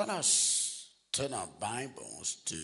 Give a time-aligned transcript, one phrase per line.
[0.00, 2.56] Let us turn our Bibles to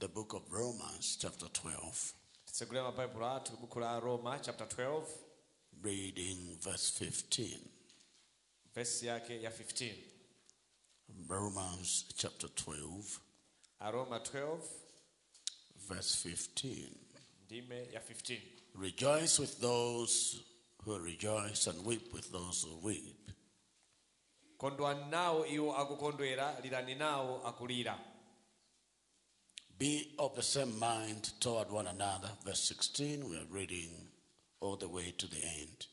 [0.00, 2.12] the book of Romans, chapter 12,
[2.46, 5.06] titsegulira mabaibulo athu ku buku la roma chapter 12
[5.82, 7.58] reading verse 15.
[8.74, 9.94] vesi yake ya 15
[11.28, 13.20] Romans chapter 12,
[13.80, 14.58] aroma 12
[15.88, 16.88] verse 15.
[17.46, 18.40] ndime ya 15
[18.74, 20.40] Rejoice with those
[20.84, 23.30] who rejoice and weep with those who weep.
[24.60, 27.94] Kondwani nawo iwo akukondwera lirani nawo akulira
[29.78, 32.30] Be of the same mind toward one another.
[32.44, 33.88] Verse 16, we are reading
[34.60, 35.86] all the way to the end.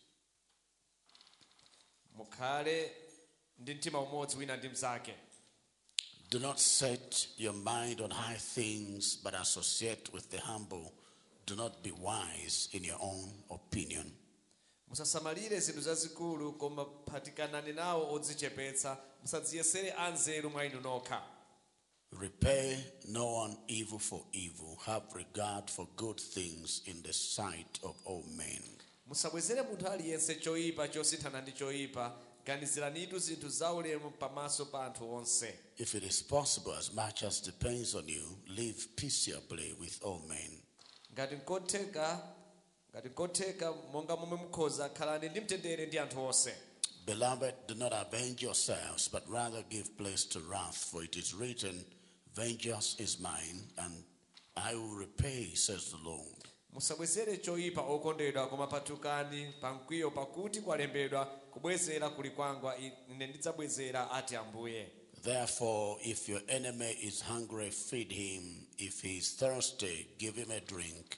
[2.18, 2.92] mukhale
[3.60, 5.14] ndi mtima umodzi wina ndi mnzake
[6.30, 10.92] Do not set your mind on high things, but associate with the humble.
[11.46, 14.12] Do not be wise in your own opinion.
[14.90, 21.24] Musasamalire zinthu zazikulu koma phatikanani nawo odzichepetsa musadziyesere anzeru mwa inu nokha
[22.20, 22.78] Repay
[23.10, 24.78] no one evil for evil.
[24.86, 28.62] Have regard for good things in the sight of all men.
[29.08, 35.96] musabwezere munthu aliyense choyipa chosinthana ndi choyipa ganiziranitu zinthu zaulemu pamaso pa anthu onse If
[35.96, 40.60] it is possible, as much as depends on you, live peaceably with all men.
[41.14, 42.34] ngati nkotheka
[42.98, 46.54] ngati nkotheka monga momwe mukhoza khalani ndi mtendere ndi anthu onse
[47.06, 51.86] Beloved, do not avenge yourselves, but rather give place to wrath, for it is written,
[52.36, 54.04] Vengeance is mine, and
[54.58, 56.44] I will repay, says the Lord.
[56.74, 62.78] musabwezere choyipa okondedwa koma patukani pamkwiyo pakuti kwalembedwa kubwezera kuli kwanga
[63.12, 64.92] ine ndidzabwezera ati ambuye
[65.24, 68.68] Therefore, if your enemy is hungry, feed him.
[68.78, 71.18] If he is thirsty, give him a drink.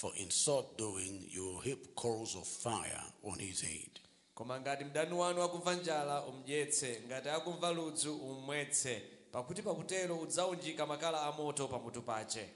[0.00, 4.00] For in so doing, you will heap coals of fire on his head.
[4.34, 11.32] koma ngati mdani wanu akumva njala umdyetse ngati akumva ludzu umwetse pakuti pakutero udzaunjika makala
[11.32, 12.48] pamutu pache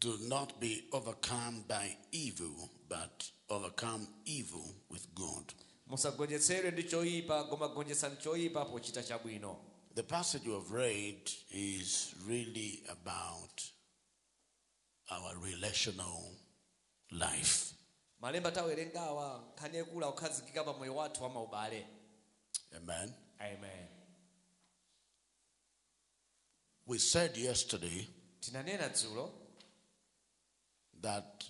[0.00, 5.52] Do not be overcome by evil, but overcome evil with good.
[5.86, 9.56] musagonjetsedwe ndi choyipa koma gonjetsani choyipa pochita chabwino
[9.94, 13.62] The passage you have read is really about
[15.10, 16.34] our relational
[17.10, 17.74] life.
[18.20, 21.86] malemba tawerengawa nkhani yakula kukhazikika pa moyo wathu wa maubale
[22.76, 23.12] Amen.
[23.38, 23.88] amen
[26.86, 28.08] We said yesterday
[31.02, 31.44] that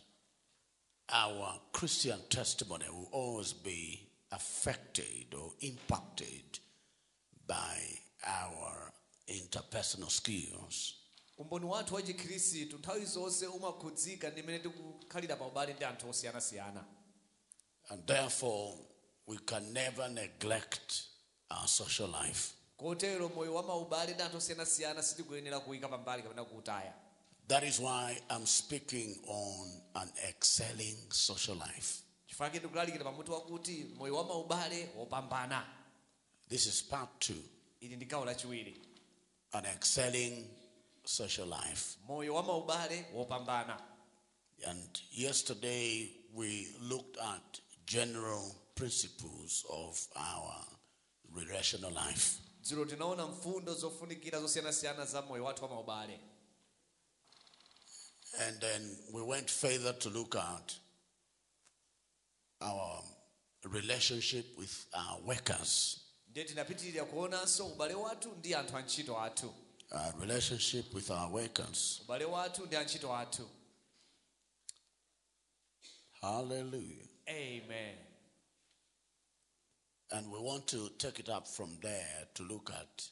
[1.08, 6.58] our Christian testimony will always be affected or impacted
[7.46, 7.78] by
[8.26, 8.92] our
[9.28, 10.97] interpersonal skills.
[11.38, 16.84] Umboni wathu wa chikhristu nthawi zonse umakhudzika ndi mmene tikukhalira pa ubale ndi anthu osiyanasiyana.
[17.90, 18.74] And therefore,
[19.26, 21.02] we can never neglect
[21.50, 22.52] our social life.
[22.76, 26.94] kotero moyo wa maubale ndi anthu osiyanasiyana sitikuyenera kuyika pambali kapena kuutaya.
[27.48, 32.02] That is why I'm speaking on an excelling social life.
[32.26, 35.66] chifukwa ndikulalikira pamutu wakuti moyo wa maubale wopambana.
[36.48, 37.42] This is part two.
[37.80, 38.80] Ili ndi gawo lachiwiri
[39.52, 40.44] an excelling
[41.08, 41.96] social life.
[42.08, 43.80] moyo wa maubale wopambana
[44.66, 50.64] And yesterday we looked at general principles of our
[51.34, 52.38] relational life.
[52.62, 56.20] dzulo tinaona mfundo zofunikira zosiyanasiyana za moyo wathu wa maubale
[58.40, 60.72] And then we went further to look at
[62.60, 63.02] our
[63.64, 66.00] relationship with our workers,
[69.90, 72.00] ndiye tinapitirira kuonanso ubale wathu ndi anthu antchito athu our relationship with our workers.
[72.04, 73.48] ubale wathu ndi antchito athu
[76.20, 77.06] Hallelujah.
[77.28, 77.96] amen
[80.10, 83.10] And we want to take it up from there to look at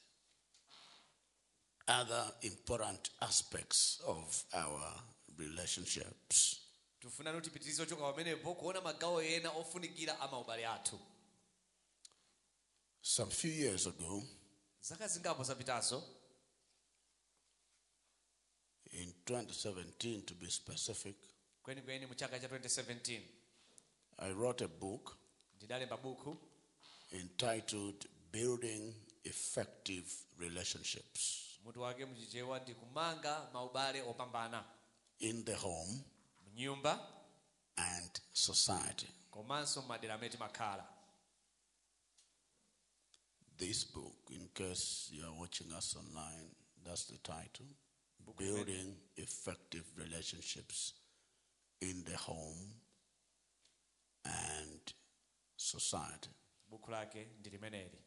[1.88, 4.92] other important aspects of our
[5.38, 6.60] relationships.
[7.00, 10.20] tifuna kuti tipitirize ochoka pamenepo kuona magawo ena ofunikira
[10.64, 10.98] athu
[13.02, 14.22] Some few years ago,
[14.82, 16.02] zaka zingapo zapitazo
[18.92, 21.16] in 2017 to be specific,
[21.62, 23.20] kwenikweni mu chaka cha 2017
[24.18, 25.16] I wrote a book
[25.56, 26.36] ndidalemba buku
[27.10, 28.94] entitled Building
[29.24, 30.06] Effective
[30.38, 31.42] Relationships.
[31.64, 34.64] Mutu wake muchichewa ndi kumanga maubale opambana.
[35.18, 35.92] In the home
[36.44, 37.08] mu nyumba
[37.76, 39.06] and society.
[39.30, 40.86] komanso amene timakhala
[43.58, 46.50] This book, in case you are watching us online,
[46.84, 47.64] that's the title.
[47.64, 47.85] Book of it.
[48.34, 50.94] Building Effective Relationships
[51.80, 52.74] in the Home
[54.24, 54.80] and
[55.56, 56.30] Society.
[56.70, 57.98] buku lake ndi limeneli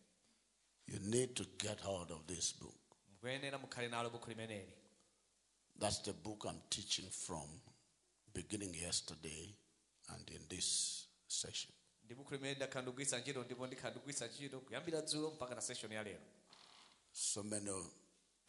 [0.87, 2.75] You need to get hold of this book.
[3.11, 4.73] mukuyenera mukhale nalo buku limeneli
[5.79, 7.47] That's the book I'm teaching from,
[8.33, 9.55] beginning yesterday
[10.09, 11.71] and in this session.
[12.05, 15.91] ndi buku limene ndakhala ndikugwiritsa ntchito ndipo ndikhala ndikugwiritsa ntchito kuyambira dzulo mpaka na session
[15.91, 16.21] ya lero
[17.11, 17.69] So many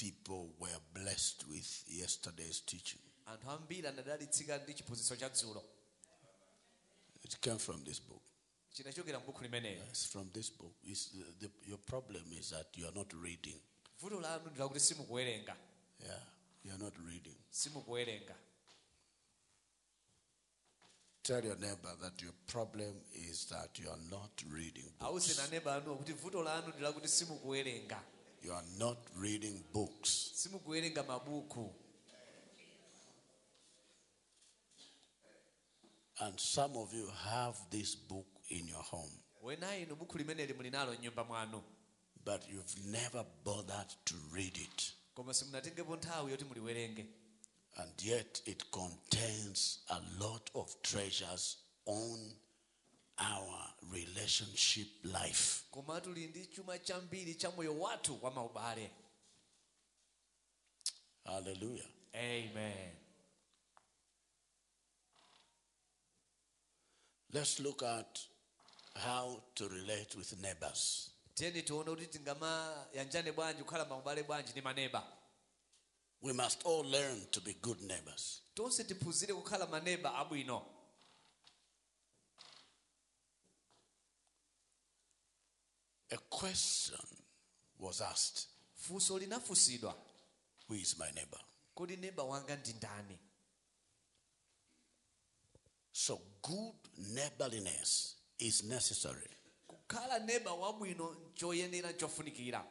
[0.01, 3.01] people were blessed with yesterday's teaching.
[3.27, 5.65] anthu ambiri anadalitsika ndi chiphunzitso cha dzulo
[7.25, 8.23] It came from this book.
[8.73, 10.73] chinachokera m'buku limeneli It's from this book.
[10.83, 13.61] The, uh, the, your problem is that you are not reading.
[14.01, 15.57] vuto lanu ndilakuti simukuwerenga
[16.01, 16.23] Yeah,
[16.65, 17.37] you are not reading.
[21.23, 25.37] Tell your neighbor that your problem is that you are not reading books.
[28.45, 31.05] Na neba anuwo kuti vuto lanu ndilakuti simukuwerenga
[34.83, 35.75] You are not reading
[36.21, 36.21] books.
[36.21, 40.71] And some of you have this book in your home, wena inu buku limeneli muli
[40.71, 41.63] nalo m'nyumba mwanu
[42.25, 44.93] but you've never bothered to read it.
[45.15, 47.07] koma simunatengepo nthawi yoti muliwerenge
[47.77, 52.35] And yet it contains a lot of treasures on
[53.21, 55.63] our relationship life.
[55.71, 58.91] koma tuli ndi chuma chambiri cha moyo wathu wa maubale
[61.25, 61.87] Hallelujah.
[62.15, 62.97] amen
[67.33, 68.21] Let's look at
[68.97, 71.11] how to relate with neighbors.
[71.35, 75.07] tiyeni tione kuti tingamayanjane bwanji kukhala maubale bwanji ndi maneba
[76.23, 78.43] We must all learn to be good neighbors.
[78.55, 80.67] tonse tiphunzire kukhala maneba abwino
[86.13, 86.99] A question
[87.79, 88.47] was asked
[88.77, 89.95] funso linafunsidwa
[90.69, 91.41] Who is my neighbor?
[91.75, 93.19] kodi neba wanga ndi ndani
[95.93, 99.29] So, good neighborliness is necessary.
[99.67, 102.65] kukhala neba wabwino nchoyenera nchofunikira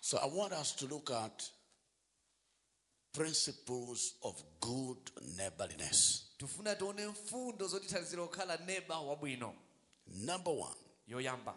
[0.00, 1.50] So, I want us to look at
[3.12, 6.24] principles of good neighborliness.
[6.38, 9.54] tifuna tione mfundo zotithandizira kukhala neba wabwino
[10.06, 10.76] Number one,
[11.08, 11.54] yoyamba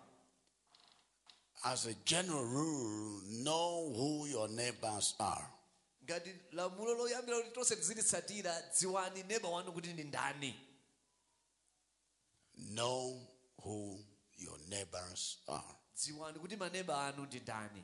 [1.63, 5.47] as a general rule, know who your neighbors are.
[6.05, 10.55] ngati lamulo loyambira kuti tonse tizilitsatira dziwani neba wanu kuti ndi ndani
[12.73, 13.19] Know
[13.63, 13.99] who
[14.37, 15.75] your neighbors are.
[15.95, 17.83] dziwani kuti maneba anu ndi ndani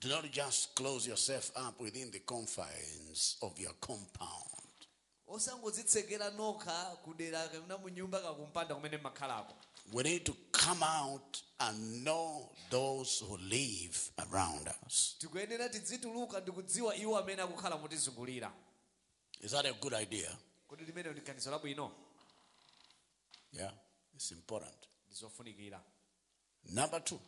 [0.00, 4.86] Do not just close yourself up within the confines of your compound.
[5.28, 9.54] osangodzitsekera nokha kudera kapena mu nyumba kakumpanda kumene mmakhalako
[9.92, 15.16] We need to come out and know those who live around us.
[15.18, 18.52] tikuyenera tidzituluka ndikudziwa iwo amene akukhala motizungulira
[19.40, 20.36] Is that a good idea?
[20.68, 21.92] kodi limene ndi ganizo labwino
[23.52, 23.72] Yeah,
[24.14, 24.74] it's important.
[26.72, 27.18] Number two,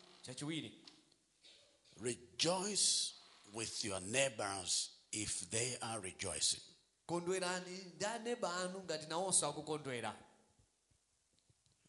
[2.00, 3.14] rejoice
[3.54, 6.60] with your neighbors if they are rejoicing.
[7.06, 10.16] kondwerani ndi aneba anu ngati nawonso akukondwera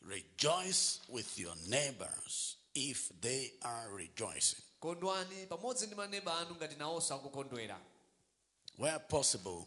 [0.02, 4.60] Rejoice with your neighbors if they are rejoicing.
[4.80, 7.80] kondwani pamodzi ndi maneba anu ngati nawonso akukondwera
[8.78, 9.66] Where possible,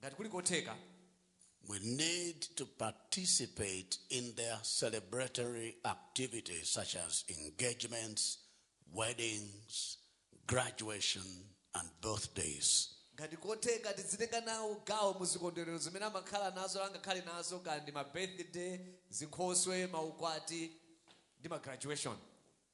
[0.00, 0.76] ngati kuli kotheka
[1.68, 8.38] we need to participate in their celebratory activities such as engagements,
[8.94, 9.98] weddings,
[10.46, 11.22] graduation,
[11.74, 12.88] and birthdays.
[13.18, 16.80] Ngati kotheka tizitenga nawo gawo muzikondwerero zimene amakhala nazo
[17.24, 18.78] nazo kandi ma birthday
[19.10, 20.72] zinkhoswe maukwati
[21.40, 22.16] ndi ma graduation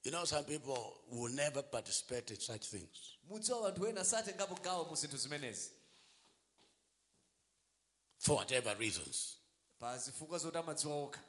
[0.07, 3.17] You know, some people will never participate in such things.
[3.31, 5.17] mudziwa anthu ena satengapo gawo mu zinthu
[8.19, 9.37] for whatever reasons.
[9.81, 11.21] pa zifukwa zoti amadziwa okha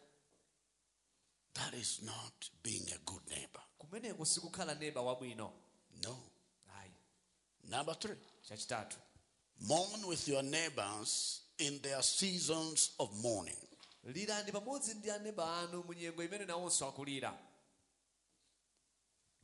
[1.53, 3.62] That is not being a good neighbor.
[3.77, 5.53] kumeneko sikukhala neba wabwino
[6.03, 6.17] No.
[7.67, 8.15] Number three,
[9.62, 13.55] mourn with your neighbors in their seasons of mourning.
[14.13, 17.33] lirani pamodzi ndi aneba anu mu nyengo imene nawonso akulira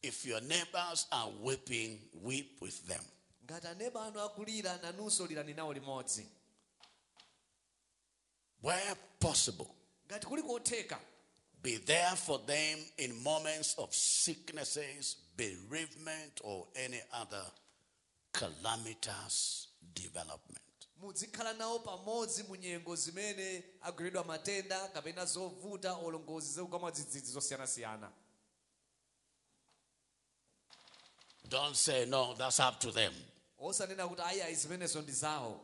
[0.03, 3.03] If your neighbors are weeping, weep with them.
[3.46, 6.25] ngati aneba anu akulira nanunso lirani nawo limodzi
[8.62, 9.68] Where possible,
[10.08, 10.98] ngati kuli kotheka
[11.63, 17.44] be there for them in moments of sicknesses, bereavement, or any other
[18.34, 20.60] calamitous development.
[21.02, 28.12] muzikhala nawo pamodzi mu nyengo zimene agweredwa matenda kapena zovuta olongozi zakugwa dzidzidzi zosiyanasiyana
[31.50, 33.14] Don't say, no, that's up to them.
[33.60, 35.60] osanena kuti ayi ayi zimenezo ndi zawo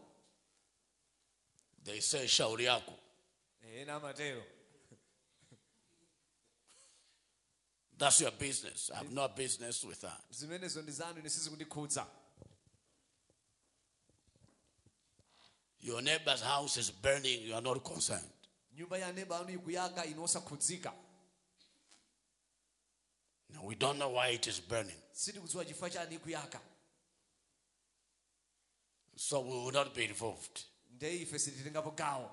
[1.84, 2.94] They say, shauri yako.
[3.64, 4.44] Eh, ena amatero
[7.98, 8.92] That's your business.
[8.94, 10.22] I have no business with that.
[10.32, 11.30] zimenezo ndi zanu ine
[15.80, 18.30] Your neighbor's house is burning, you are not concerned.
[18.78, 20.94] nyumba ya neba anu ikuyaka inu osakhudzika
[23.50, 24.98] No, we don't know why it is burning.
[25.12, 26.60] sitikudziwa chifukwa chani ikuyaka
[29.16, 30.60] So we will not be involved.
[30.92, 32.32] nde ife sititengapo gawo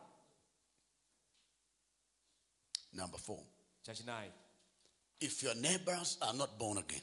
[2.93, 3.41] Number four.
[3.83, 4.31] chachinayi
[5.21, 7.03] If your neighbors are not born again,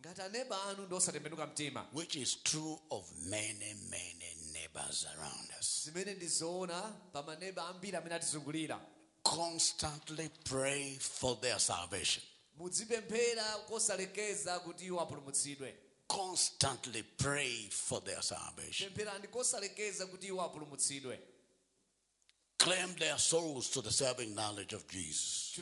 [0.00, 4.35] ngati aneba anu ndi osatembenuka mtima which is true of many, many
[4.76, 8.80] neighbors around us, zimene ndizoona pa maneba ambiri amene atizungulira
[9.22, 12.22] constantly pray for their salvation.
[12.58, 15.74] muzipemphera kosalekeza kuti iwo apulumutsidwe
[16.08, 18.90] Constantly pray for their salvation.
[18.90, 21.18] pempherani kosalekeza kuti iwo apulumutsidwe
[22.58, 25.52] Claim their souls to the saving knowledge of Jesus.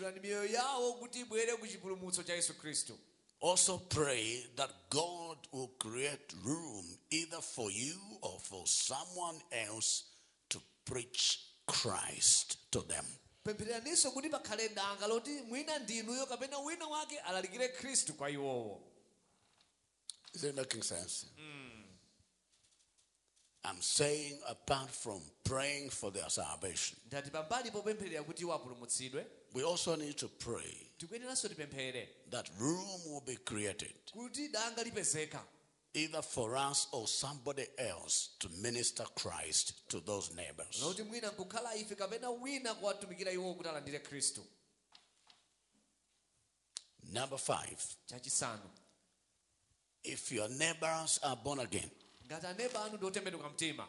[3.45, 5.71] Tchulani miyoyo yawo kuti ibwere ku chipulumutso cha yesu khristu Also pray that God will
[5.79, 10.05] create room either for you or for someone else
[10.49, 13.05] to preach Christ to them.
[13.45, 14.29] kuti
[15.07, 18.81] loti mwina ndinuyo kapena wina wake alalikire khristu kwa iwowo
[20.35, 21.27] Is it making sense?
[21.37, 21.74] Hmm.
[23.67, 29.63] I'm saying, apart from praying for their salvation, ndati pambali popempherera kuti iwo apulumutsidwe we
[29.65, 30.91] also need to pray
[32.31, 35.41] that room will be created kuti danga lipezeka.
[35.95, 40.81] either for us or somebody else to minister Christ to those neighbors.
[40.83, 44.45] loti mwina nkukhala ife kapena wina kuwatumikira iwowo kuti alandire khristu
[47.13, 47.77] Number five,
[50.03, 51.91] if your neighbors are born again,
[52.27, 53.89] ngati aneba anu ndi otembenuka mtima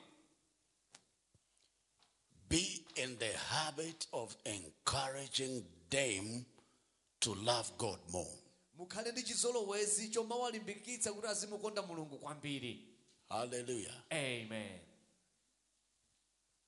[2.49, 6.45] be in the habit of encouraging them
[7.19, 8.37] to love God more.
[8.77, 12.87] mukhale ndi chizolowezi chomawalimbikitsa kuti azimukonda mulungu kwambiri
[13.29, 14.03] Hallelujah.
[14.11, 14.79] amen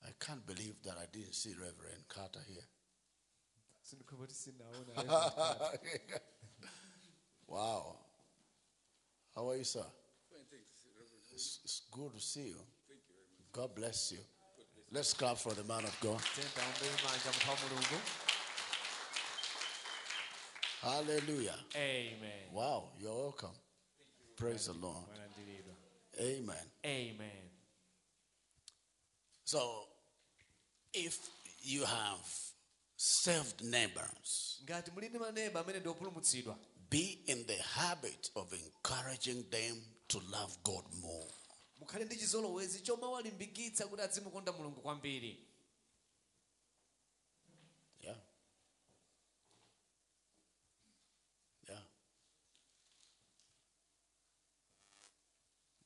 [0.02, 2.64] I can't believe that I didn't see Reverend Carter here.
[3.84, 4.94] sindikhulupirira kuti sinaona
[7.48, 7.96] Wow.
[9.36, 9.86] How are you, sir?
[11.38, 12.62] It's, it's good to see you.
[13.54, 14.18] God bless you.
[14.92, 16.18] Let's clap for the man of God.
[16.36, 18.02] tiyambe manja muthu wa mulungu
[20.82, 21.60] Hallelujah.
[21.76, 23.52] amen Wow, you're welcome.
[24.36, 25.06] Praise the Lord.
[26.20, 26.66] Amen.
[26.84, 27.44] amen
[29.46, 29.84] So,
[30.94, 31.20] if
[31.62, 32.26] you have
[32.96, 36.58] saved neighbors, ngati muli ndi maneba amene ndi opulumutsidwa
[36.90, 39.78] be in the habit of encouraging them
[40.08, 41.32] to love God more.
[41.80, 42.80] mukhale ndi chizolowezi
[43.88, 45.44] kuti azimukonda mulungu kwambiri
[48.02, 48.16] Yeah.
[51.70, 51.80] Yeah.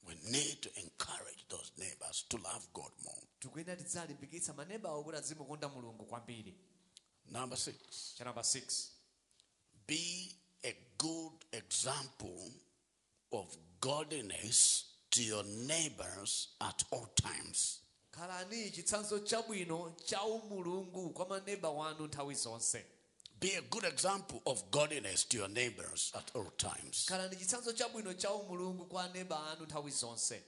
[0.08, 3.22] We need to encourage those neighbors to love God more.
[3.76, 6.56] tidzalimbikitsa manebawo kuti azimukonda mulungu kwambiri
[7.26, 7.76] Number six,
[8.20, 8.90] namba 6
[9.88, 12.52] be a good example
[13.32, 17.82] of godliness to your neighbors at all times.
[18.72, 21.26] chitsanzo chabwino cha umulungu kwa
[21.70, 22.86] wanu nthawi zonse
[23.40, 27.06] Be a good example of godliness to your neighbors at all times.
[27.36, 29.04] chitsanzo chabwino cha umulungu kwa
[29.50, 30.44] anu nthawi zonse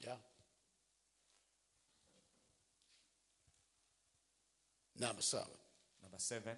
[0.00, 0.18] Yeah.
[4.96, 5.46] Number seven.
[6.02, 6.56] namba 7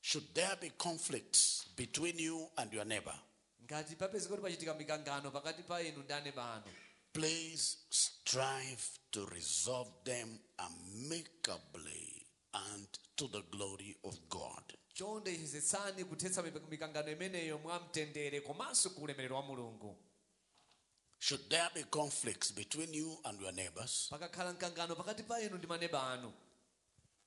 [0.00, 3.14] Should there be conflicts between you and your neighbor,
[3.68, 6.64] ngati papezeka kuti pachitika pakati pa inu anu
[7.12, 14.62] please strive to resolve them amicably and to the glory of God.
[14.94, 19.96] chonde kuthetsa mikangano imeneyo mwamtendere komanso ku ulemerero wa mulungu.
[21.20, 25.66] Should there be conflicts between you and your neighbors, pakakhala mkangano pakati pa inu ndi
[25.66, 26.32] maneba anu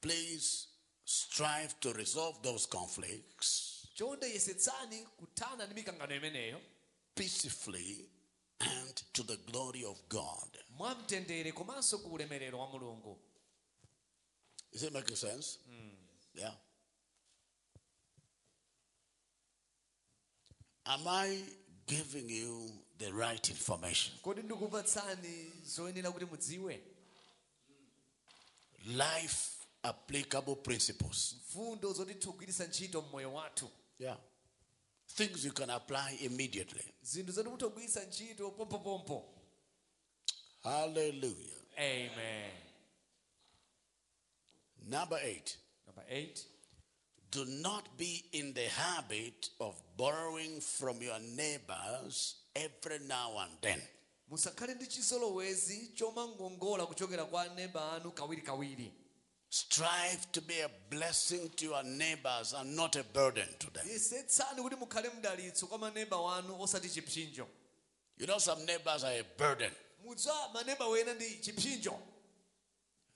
[0.01, 0.67] please
[1.05, 6.61] strive to resolve those conflicts chonde yesetsani kuthana ndi mikangano imeneyo
[7.15, 8.09] peacefully
[8.59, 10.57] and to the glory of God.
[10.77, 13.19] mwamtendere komanso ku ulemerero wa mulungu
[14.73, 15.57] Is it making sense?
[15.65, 15.95] Hmm.
[16.33, 16.53] Yeah.
[20.85, 21.43] Am I
[21.87, 24.13] giving you the right information?
[24.23, 26.81] kodi ndikupatsani zoyenera kuti mudziwe
[28.85, 29.49] Life
[29.83, 31.35] applicable principles.
[34.01, 34.17] Mfundo zoti tigwiritsa ntchito mmoyo wathu Yeah.
[35.15, 36.93] Things you can apply immediately.
[37.01, 39.33] zinthu zoti mutogwiritsa ntchito pompopompo
[40.63, 41.57] Hallelujah.
[41.77, 42.51] amen
[44.87, 45.57] Number eight.
[45.87, 46.45] number 8
[47.31, 53.81] Do not be in the habit of borrowing from your neighbors every now and then.
[54.29, 58.93] musakhale ndi chizolowezi chomangongola kuchokera kwa aneba anu kawirikawiri
[59.53, 63.85] Strive to be a blessing to your neighbors and not a burden to them.
[63.87, 67.47] yesetsani kuti mukhale mdalitso kwa maneba wanu osati chipsinjo
[68.17, 69.71] You know, some neighbors are a burden.
[70.05, 71.99] mudziwa maneba wena ndi chipsinjo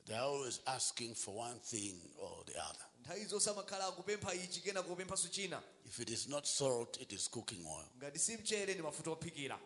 [0.06, 2.86] They're always asking for one thing or the other.
[3.01, 7.30] nthawi zonse amakhala akupempha ichi kena kupemphanso china If it is not salt, it is
[7.30, 7.86] cooking oil.
[7.98, 9.60] ngati si mchere ndi mafuta ophikira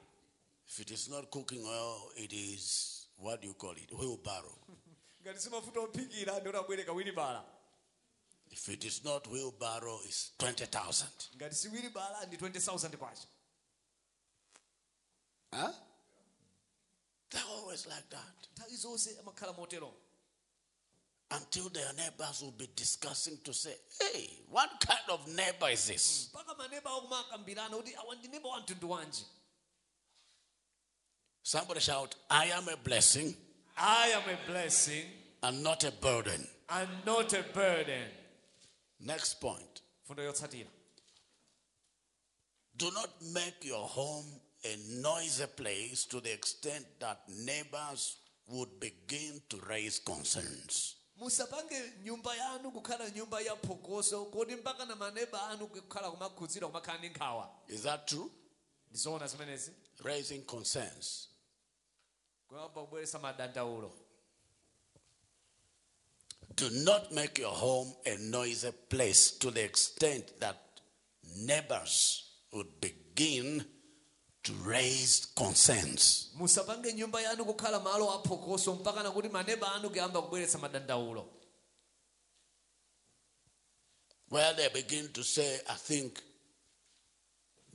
[0.67, 3.91] If it is not cooking oil, it is what do you call it?
[3.91, 4.55] Wheelbarrow.
[5.29, 7.13] Ngati si mafuta ophikira ndi utabwere kawiri
[8.51, 11.05] If it is not wheelbarrow, it's 20,000.
[11.37, 13.27] ngati si bala ndi 20000 kwacha
[15.53, 15.71] Huh?
[17.29, 18.47] They're always like that.
[18.55, 19.93] nthawi zonse amakhala motero
[21.31, 26.29] Until their neighbors will be discussing to say, hey, what kind of neighbor is this?
[26.31, 29.25] Hmm, mpaka maneba akumakambirana kuti awa ndi neba wa mtundu wanji
[31.43, 33.35] Somebody shout, I am a blessing
[33.81, 35.05] i am a blessing
[35.43, 36.47] and not a burden.
[36.69, 38.07] and not a burden
[39.01, 39.81] Next point.
[42.77, 44.25] Do not make your home
[44.65, 48.17] a noisy place to the extent that neighbors
[48.47, 50.95] would begin to raise concerns.
[51.21, 56.97] musapange nyumba yanu kukhala nyumba ya phokoso kodi mpaka na maneba anu kukhala kumakhudzira kumakhala
[56.99, 58.29] ndi nkhawa Is that true?
[58.89, 59.71] ndizoona zimenezi
[60.03, 61.29] Raising concerns.
[62.47, 63.91] kuyamba kubweretsa madandaulo
[66.59, 70.57] Do not make your home a noisy place to the extent that
[71.37, 73.63] neighbors would begin
[74.43, 76.31] to raise concerns.
[76.37, 80.59] musapange nyumba yanu kukhala malo aphokoso mpaka nakuti maneba anu kuyamba kubweretsa
[84.29, 86.21] Where they begin to say, I think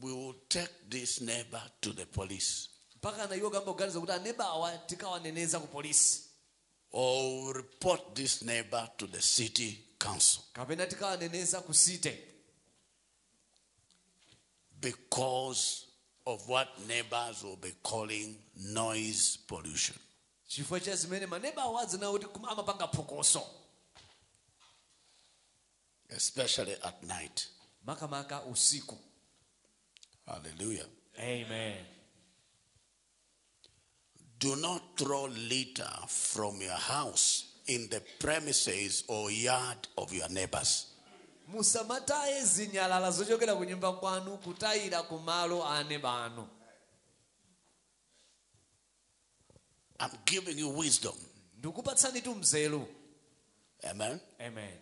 [0.00, 2.68] we will take this neighbor to the police.
[2.96, 6.33] Mpaka na iwo kuyamba kuganiza kuti aneba awa tikawaneneza ku polisi
[6.96, 12.18] or report this neighbor to the city council kapena tikawaneneza ku site
[14.80, 15.86] because
[16.26, 19.96] of what neighbors will be calling noise pollution.
[20.48, 23.42] chifukwa cha zimene maneba awo adzinawo kuti kuma- amapanga phokoso
[26.10, 27.48] Especially at night.
[27.86, 28.98] makamaka usiku
[30.26, 30.86] Hallelujah.
[31.18, 31.84] amen
[34.44, 40.86] Do not throw litter from your house in the premises or yard of your neighbors.
[43.10, 46.30] zochokera ku nyumba kwanu kutayira ku malo a aneba
[50.00, 51.16] I'm giving you wisdom.
[51.58, 52.86] ndikupatsani tu mzelu
[53.90, 54.20] Amen.
[54.40, 54.78] amen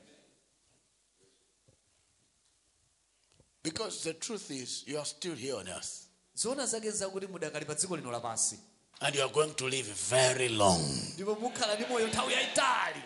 [3.62, 6.08] Because the truth is, you are still here on earth.
[6.36, 8.58] zoona zake zakuti mudakali pa dziko lino lapansi
[9.04, 10.80] And you are going to live very long.
[11.14, 13.02] ndipo mukhala ndi moyo nthawi yayitali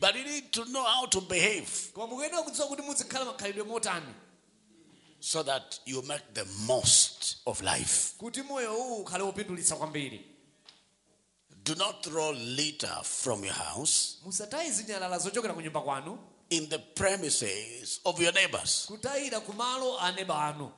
[0.00, 4.14] But you need to know how to behave koma mukuyenera kudziwa kuti muzikhala makhalidwe motani
[5.20, 8.14] so that you make the most of life.
[8.18, 10.24] kuti moyo uwu ukhale wopindulitsa kwambiri
[11.64, 16.18] Do not throw litter from your house musataye zinyalala zochokera ku nyumba kwanu
[16.50, 18.84] in the premises of your neighbors.
[18.86, 20.72] kutayira ku malo a aneba anu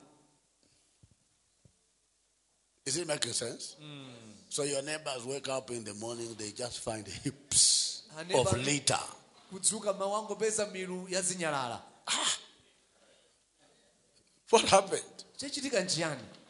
[2.89, 3.75] Is it making sense?
[3.79, 4.09] Hmm.
[4.49, 8.01] So your neighbors wake up in the morning, they just find heaps
[8.33, 8.97] of litter.
[9.51, 12.37] kudzuka mawu angopeza milu ya zinyalala ah!
[14.49, 15.03] What happened?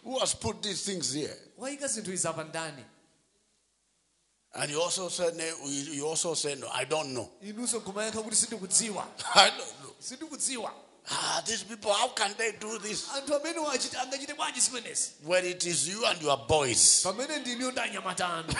[0.03, 1.35] Who has put these things here?
[1.57, 2.83] wayika zinthu izi apa ndani
[4.53, 7.29] And you also said, no, you also said, no, I don't know.
[7.43, 9.93] inunso kumayankha kuti sindikudziwa I don't know.
[11.11, 13.09] Ah, these people, how can they do this?
[13.09, 17.01] Anthu amene wachita angachite bwanji zimenezi when it is you and your boys?
[17.03, 18.53] pamene ndiniyo ndi anyamata anu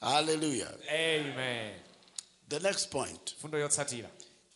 [0.00, 0.72] Hallelujah.
[0.88, 1.74] amen.
[2.48, 3.34] The next point.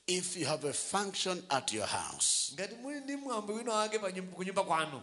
[0.06, 4.10] If you have a function at your house ngati muli ndi mwambo wina wake pa
[4.12, 5.02] nyumba- ku nyumba kwanu.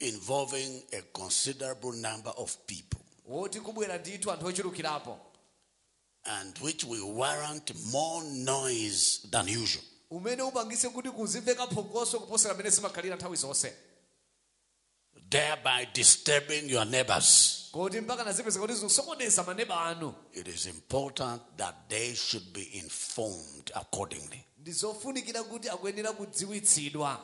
[0.00, 5.18] involving a considerable number of people woti kubwera ndithu anthu ochulukirapo
[6.26, 12.70] and which will warrant more noise than usual, umene upangise kuti kuzimveka phokoso kuposera pamene
[12.70, 13.72] zimakhalira nthawi zonse.
[15.30, 20.14] Thereby disturbing your neighbors, koti mpaka nazipeza kuti zikusokoneza maneba anu.
[20.32, 24.44] It is important that they should be informed accordingly.
[24.58, 27.20] ndi zofunikira kuti akuyenera kudziwitsidwa.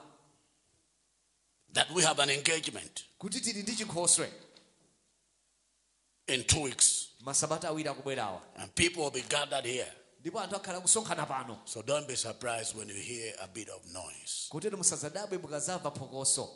[1.73, 4.31] That we have an engagement kuti tili ndi chikhoswe.
[6.29, 9.93] in two weeks masabata awiri akubwerawa and people will be gathered here.
[10.21, 13.85] ndipo anthu akhala kusonkhana pano So don't be surprised when you hear a bit of
[13.93, 14.47] noise.
[14.49, 16.49] kotero musazadabwe mukazamva phokoso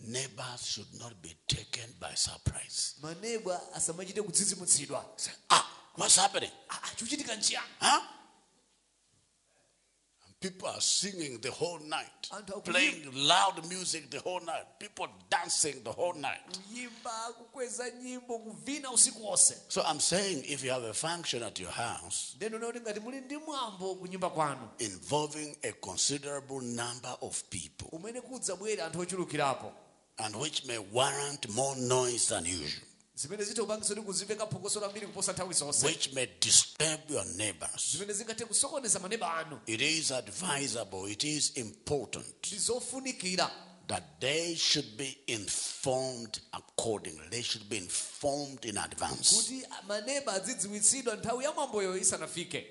[0.00, 2.94] Neighbors should not be taken by surprise.
[3.02, 5.04] manebwa asamachite kudzidzimutsidwa
[5.50, 5.64] ah,
[5.96, 6.50] what's happening?
[6.68, 8.02] "Ah, ah, chikuchitika nchiyani Huh?
[10.40, 12.30] People are singing the whole night,
[12.64, 16.38] playing loud music the whole night, people dancing the whole night.
[16.68, 21.58] kuyimba kukweza nyimbo kuvina usiku wonse So I'm saying if you have a function at
[21.60, 24.68] your house ndeno kuti ngati muli ndi mwambo kunyumba kwanu.
[24.78, 27.88] involving a considerable number of people.
[27.92, 29.72] Umene kudzabwere anthu ochulukirapo.
[30.18, 32.87] And which may warrant more noise than usual,
[33.18, 37.92] zimene zitha kupangisa kuti kuzimveka phokoso lambiri kuposa nthawi zonse which may disturb your neighbors,
[37.92, 43.50] zimene zingathe kusokoneza maneba anu it is advisable, it is important ndi zofunikira
[43.88, 47.26] that they should be informed accordingly.
[47.30, 49.34] They should be informed in advance.
[49.36, 52.66] kuti maneba adzidziwitsidwa nthawi ya mwamboyo isanafike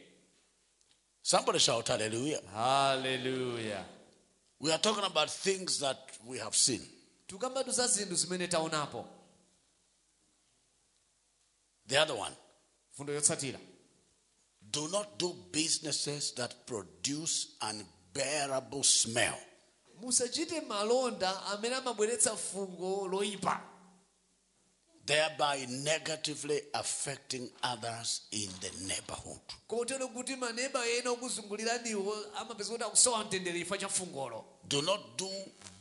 [1.23, 2.41] Somebody shout hallelujah.
[2.53, 3.86] Hallelujah.
[4.62, 6.81] We are talking about things that we have seen.
[7.27, 9.05] tukambatu za zinthu zimene taonapo
[11.88, 12.34] The other one,
[12.93, 13.58] fundo yotsatira
[14.71, 19.38] do not do businesses that produce unbearable smell.
[20.02, 23.60] musachite malonda amene amabweretsa fungo loyipa.
[25.06, 29.39] Thereby negatively affecting others in the neighborhood.
[29.69, 34.45] kotero kuti maneba ena okuzunguliraniwo amapeza kuti akusowa mtendere ifa cha fungolo.
[34.67, 35.30] Do not do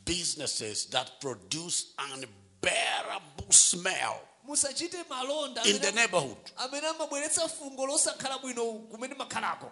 [0.04, 6.36] businesses that produce unbearable smell musachite malonda in the neighborhood.
[6.56, 9.70] amene amabweretsa fungo losakhala bwino kumene makhalako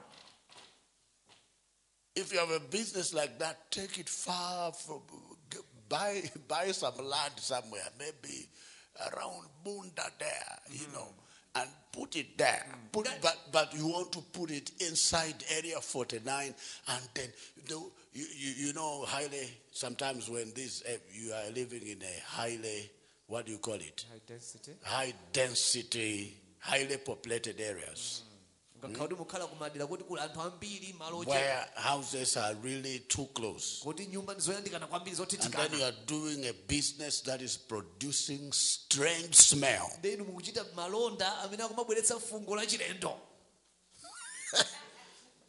[2.16, 5.00] If you have a business like that, take it far from
[5.88, 8.48] buy buy some land somewhere, maybe
[9.12, 11.08] around Bunda there, you know,
[11.56, 12.64] and put it there.
[12.92, 16.54] Put it, but but you want to put it inside Area 49,
[16.88, 18.26] and then you know you,
[18.66, 19.50] you, know highly.
[19.72, 22.90] Sometimes when this uh, you are living in a highly
[23.26, 24.06] what do you call it?
[24.82, 28.22] High density, highly populated areas.
[28.80, 28.90] Hmm.
[28.90, 33.26] ngakhala kuti mukhala kumadera kuti kuli anthu ambiri malo oche- where houses are really too
[33.34, 33.80] close.
[33.82, 39.34] kuti nyumba ndizoyandikana kwambiri And then you are doing a business that is producing strange
[39.34, 39.90] smell.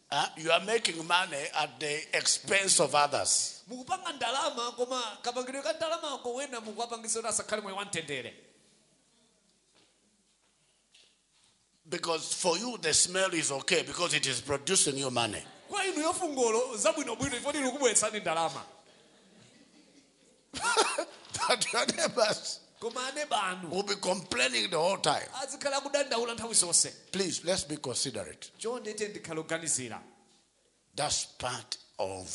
[0.09, 0.43] then mukuchita malonda amene akumabweretsa fungo la chilendo Huh?
[0.43, 3.61] You are making money at the expense of others.
[3.67, 8.33] mukupanga ndalama koma kapangidwe ka ndalamako wena mukuwapangisa kuti asakhale moyo wamtendere
[11.87, 15.43] Because for you, the smell is okay because it is producing you money.
[15.69, 18.63] kwa inu yofungolo zabwinobwino ifoti likubweretsani ndalama
[21.47, 25.25] But your neighbors koma aneba anu will be complaining the whole time.
[25.41, 28.51] azikhala kudandaula nthawi zonse Please, let's be considerate.
[28.57, 30.01] chonde ite ndikhala kuganizira
[30.95, 32.27] That's part of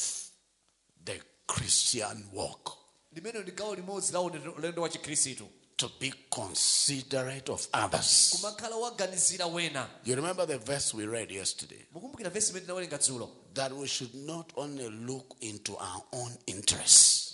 [1.05, 2.77] the Christian walk.
[3.13, 8.31] limene ndi gawo limodzi la ulendo ulendo wa chikhristu To be considerate of others.
[8.37, 11.87] kumakhala waganizira wena You remember the verse we read yesterday?
[11.93, 17.33] mukumbukira vesi imene tinawerenga dzulo that we should not only look into our own interests.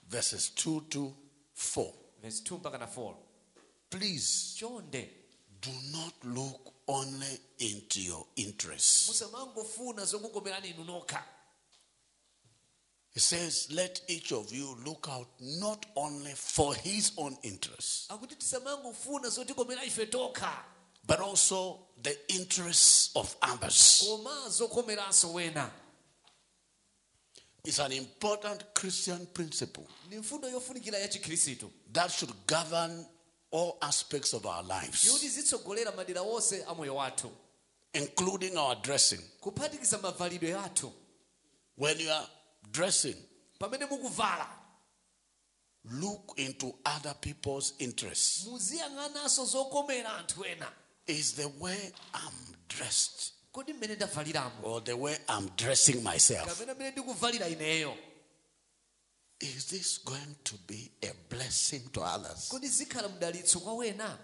[0.10, 1.14] Verses 2 to
[1.56, 1.94] 4.
[2.22, 3.16] verse 2 mpaka na 4
[3.90, 5.10] Please chonde
[5.62, 9.08] do not look only into your interests.
[9.10, 11.24] musamangofuna zokukomerani inu nokha
[13.12, 18.36] He says, Let each of you look out not only for his own interests, akuti
[18.36, 20.64] tisamangofuna zotikomera ife tokha
[21.08, 24.04] but also the interests of others.
[27.66, 33.06] It's an important Christian principle ni mfundo yofunikira ya chikhristu that should govern
[33.52, 37.30] all aspects of our lives, yoti zitsogolera madera onse a moyo wathu.
[37.94, 39.20] including our dressing.
[39.42, 40.92] kuphatikiza mavalidwe athu.
[41.76, 42.28] When you are
[42.72, 43.16] dressing,
[43.60, 44.48] pamene mukuvala.
[45.92, 48.46] look into other people's interests.
[48.48, 50.68] muziyang'ananso zokomera anthu ena.
[51.08, 53.32] Is the way I'm dressed.
[53.32, 53.39] kodi mmene ndavaliramo
[54.64, 56.48] or the way I'm dressing myself?
[56.48, 57.98] kapena mmene ndikuvalira ineyo
[59.40, 62.50] Is this going to be a blessing to others?
[62.50, 64.18] kodi zikhala mdalitso kwa wena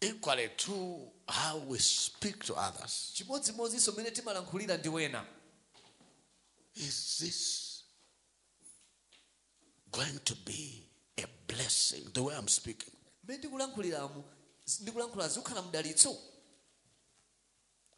[0.00, 3.12] Equally to how we speak to others.
[3.14, 5.24] chimodzimodzinso mmene timalankhulira ndi wena
[6.74, 7.82] Is this
[9.92, 10.82] going to be
[11.18, 12.04] a blessing?
[12.14, 12.94] The way I'm speaking.
[13.32, 14.24] Mmene ndikulankhuliramu
[14.80, 16.16] ndikulankhula zikhala mdalitso.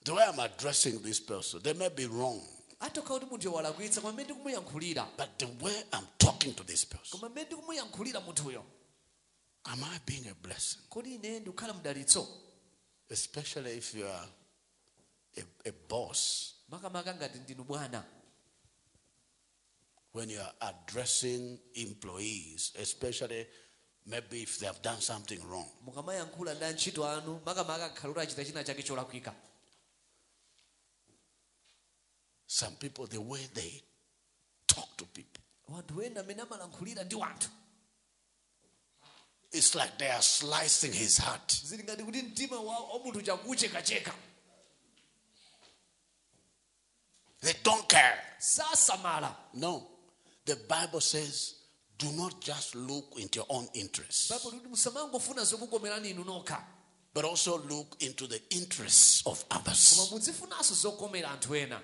[0.04, 2.40] The way I'm addressing this person, they may be wrong.
[2.80, 4.12] atokhala kuti munthuyo walakwitsa koma
[5.16, 8.64] But the way I'm talking to this person, koma mmene ndikumuyankhulira munthuyo
[9.64, 10.80] am I being a blessing?
[10.90, 12.26] kodi ine ndikukhala mdalitso?
[13.08, 14.28] Especially if you are
[15.36, 18.04] a, a boss, makamaka ngati ndinu bwana
[20.12, 23.46] when you are addressing employees, especially
[24.06, 25.68] maybe if they have done something wrong.
[25.86, 29.34] mukamayankhula ndi antchito anu makamaka akhala achita china chake cholakwika
[32.46, 33.82] Some people, the way they
[34.66, 37.48] talk to people, wanthu ena amene amalankhulira ndi wanthu
[39.52, 41.52] it's like they are slicing his heart.
[41.64, 44.14] zili ngati kuti mtima wa wa munthu chakuchekacheka
[47.40, 48.18] They don't care.
[48.38, 49.86] sasamala No.
[50.46, 51.54] The Bible says,
[51.98, 56.64] do not just look into your own interests, baibulo kuti musamangofuna zokukomerani inu nokha
[57.14, 60.10] but also look into the interests of others.
[60.10, 61.80] muzifunanso zokomera anthu ena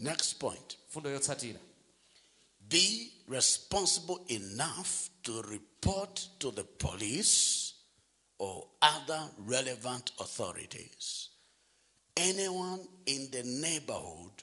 [0.00, 0.76] Next point.
[2.68, 7.74] Be responsible enough to report to the police
[8.38, 11.30] or other relevant authorities
[12.16, 14.42] anyone in the neighborhood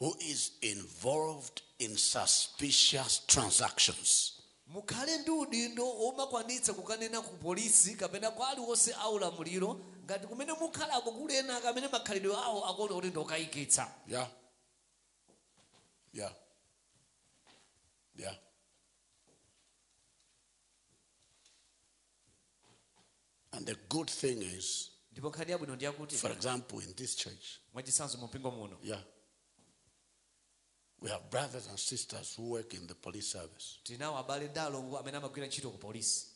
[0.00, 4.32] who is involved in suspicious transactions.
[4.66, 11.34] mukhale ndi udindo omakwanitsa kukanena ku polisi kapena kwa aliwonse aulamuliro ngati kumene mukhalako kuli
[11.36, 14.28] ena kamene makhalidwe awo akuona kuti ndokayikitsa Yeah.
[16.12, 16.32] Yeah.
[18.16, 18.34] Yeah.
[23.52, 28.18] And the good thing is, ndipo nkhani yabwino ndi for example, in this church, mwachitsanzo
[28.18, 29.02] mu mpingo muno yeah,
[31.00, 33.78] we have brothers and sisters who work in the police service.
[33.84, 36.26] tinawo abale ndi alongo amene amagwira ntchito ku polisi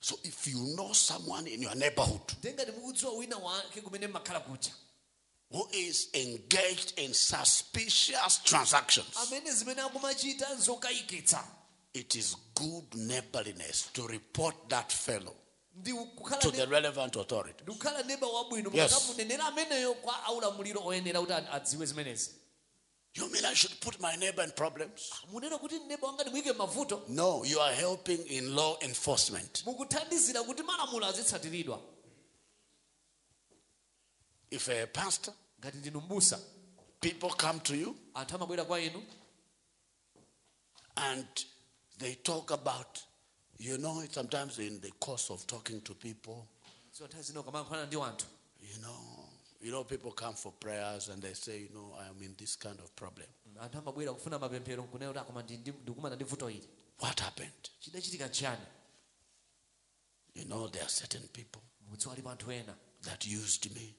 [0.00, 4.70] So if you know someone in your neighborhood ndengati mukudziwa wina wake kumene mmakhala kucha
[5.50, 11.44] who is engaged in suspicious transactions, amene zimene akumachita nzokayikitsa
[11.94, 15.34] it is good neighborliness to report that fellow
[16.40, 17.62] to the relevant authority.
[17.62, 18.92] ndi kukhala neba wabwino Yes.
[23.16, 25.10] You mean I should put my neighbor in problems?
[25.32, 29.62] munena kuti neba wanga ndimuyike mavuto No, you are helping in law enforcement.
[29.66, 31.80] mukuthandizira kuti malamulo azitsatiridwa
[34.50, 36.38] If a pastor, ngati ndinu mbusa
[37.00, 39.02] people come to you anthu amabwera kwa inu
[40.96, 41.26] and
[41.98, 42.98] they talk about,
[43.58, 46.46] you know, sometimes in the course of talking to people,
[46.90, 49.15] so nthawi zino kamayankhulana ndi you know,
[49.60, 52.56] you know, people come for prayers and they say, you know, I am in this
[52.56, 53.26] kind of problem.
[56.98, 57.70] What happened?
[60.34, 63.94] You know, there are certain people mudziwa alipo anthu ena that used me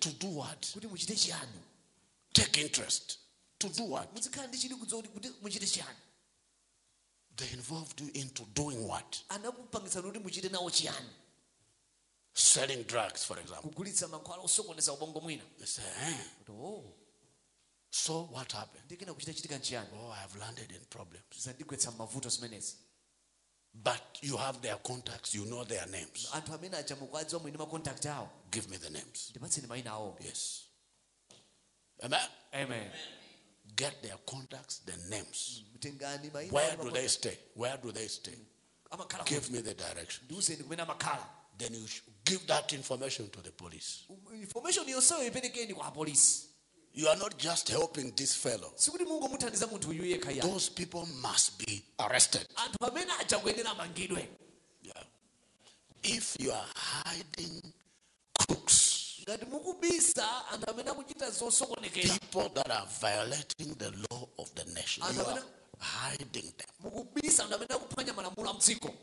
[0.00, 0.60] to do what?
[0.74, 1.60] kuti muchite chiyani
[2.32, 3.18] Take interest.
[3.58, 4.12] To do what?
[4.14, 5.98] muzikhala ndi chidi kudziwa kuti kuti muchite chiyani
[7.36, 9.24] They involved you into doing what?
[9.28, 11.08] anakupangitsani kuti muchite nawo chiyani
[12.32, 13.70] Selling drugs, for example.
[13.70, 16.16] kugulitsa mankhwala osokoneza ubongo mwina They say, eh,
[16.48, 16.84] oh
[17.90, 18.84] so what happened?
[18.84, 21.24] ndikena kuchita chitika nchiyani Oh, I have landed in problems.
[21.38, 22.76] zandigwetsa m'mavuto zimenezi
[23.74, 26.28] But you have their contacts, you know their names.
[26.32, 29.30] anthu amene aja mukwadziwa mwini makontakti awo Give me the names.
[29.30, 30.60] ndipatseni mayina awo Yes.
[32.02, 32.28] Amen.
[32.52, 32.90] amen
[33.76, 35.62] Get their contacts, the names.
[36.50, 37.38] Where do they stay?
[37.54, 38.34] Where do they stay?
[39.26, 40.26] Give me the direction.
[41.68, 44.04] Ndiuzeni kumene amakhala Then you should give that information to the police.
[44.32, 46.46] information yonseyo iperekeni kwa apolisi
[46.94, 48.72] You are not just helping this fellow.
[48.76, 52.46] sikuti mungomuthandiza munthu uyu yekha ya Those people must be arrested.
[52.56, 54.28] anthu amene aja kuyenera amangidwe
[54.82, 55.04] Yeah.
[56.02, 56.66] If you are
[57.04, 57.62] hiding
[58.38, 64.64] crooks, ngati mukubisa anthu amene akuchita zosokonekera people that are violating the law of the
[64.74, 65.42] nation, you are
[65.78, 66.68] hiding them.
[66.80, 68.94] mukubisa anthu amene akuphwanya malamulo a mdziko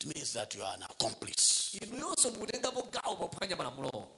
[0.00, 1.78] It means that you are an accomplice.
[1.82, 4.08] inu yonso mukutengapo gawo pophwanya malamulowo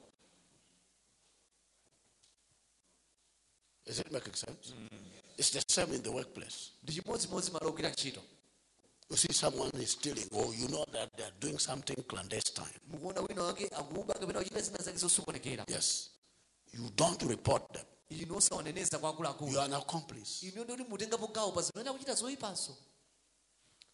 [3.87, 4.73] Is it making sense?
[5.39, 6.71] It's the same in the workplace.
[6.83, 8.21] ndi chimodzimodzi malo ogwira ntchito
[9.11, 12.81] You see someone is stealing, or you know that they are doing something clandestine.
[12.89, 16.11] mukuona wina wake akuba kapena kuchita zina zake zosokonekera Yes.
[16.73, 17.85] You don't report them.
[18.11, 19.17] inu osawaneneza kwa
[19.51, 20.47] You are an accomplice.
[20.47, 22.17] inu ndoti mutengapo gawo pa zimene akuchita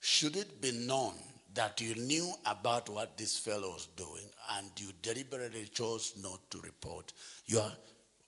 [0.00, 1.14] Should it be known
[1.56, 6.60] that you knew about what this fellow was doing and you deliberately chose not to
[6.60, 7.12] report,
[7.46, 7.72] you are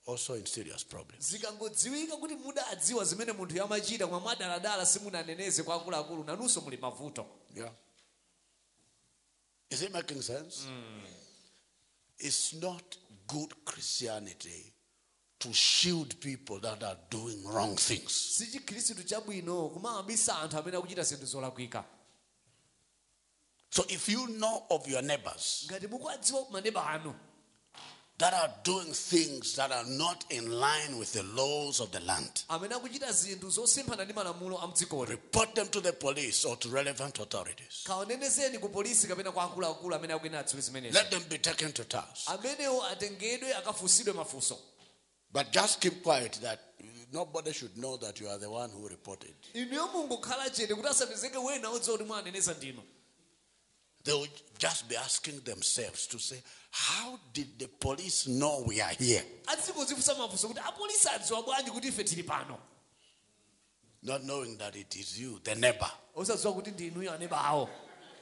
[0.06, 1.30] also in serious problems.
[1.30, 7.70] zikangodziwika kuti mudadziwa zimene munthu yamachita koma simunaneneze kwa akuluakulu nanunso muli mavuto Yeah.
[9.70, 10.66] Is it making sense?
[10.66, 11.02] Mm.
[12.18, 14.72] It's not good Christianity
[15.38, 18.12] to shield people that are doing wrong things.
[18.12, 18.46] si
[19.04, 21.84] chabwino kumawabisa anthu amene akuchita zinthu zolakwika
[23.70, 27.14] So if you know of your neighbors ngati mukuwadziwa maneba anu
[28.18, 32.44] that are doing things that are not in line with the laws of the land,
[32.48, 36.68] amene akuchita zinthu zosemphana ndi malamulo a mdzikoli report them to the police or to
[36.68, 37.82] relevant authorities.
[37.84, 41.84] kaonenezeni ku polisi kapena kwa akuluakulu amene akuyenera adziwe zimenezi Let them be taken to
[41.84, 42.26] task.
[42.30, 44.58] amenewo atengedwe akafunsidwe mafunso
[45.32, 46.58] But just keep quiet that
[47.12, 49.34] nobody should know that you are the one who reported.
[54.08, 54.26] They will
[54.58, 56.36] just be asking themselves to say,
[56.70, 59.22] How did the police know we are here?
[59.46, 62.58] azikozifunsa mafunso kuti ah, apolisi adziwa bwanji kuti ife tili pano
[64.02, 67.68] Not knowing that it is you, the neighbor, osadziwa kuti ndi inuyo aneba awo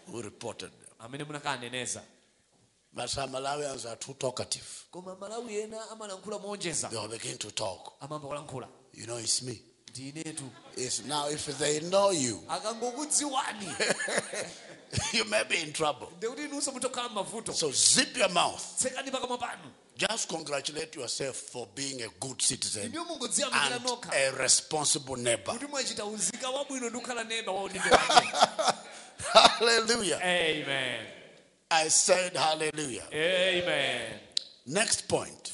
[0.08, 2.02] who reported them.
[2.92, 4.86] But some Malawians are too talkative.
[4.90, 5.78] koma malawi ena
[6.90, 7.92] They will begin to talk.
[8.92, 9.60] You know, it's me.
[10.76, 12.42] It's now, if they know you,
[15.12, 16.06] you may be in trouble.
[16.16, 18.62] ndekuti inunso mutokhala m'mavuto So zip your mouth.
[18.78, 25.52] tsekani pakamwa panu Just congratulate yourself for being a good citizen and a responsible neighbor.
[25.52, 28.28] kuti mwachita uzika wabwino ndi kukhala neba wa udindo wake
[29.32, 30.20] Hallelujah.
[30.22, 31.06] amen
[31.70, 33.06] I said hallelujah.
[33.12, 34.20] amen
[34.66, 35.52] Next point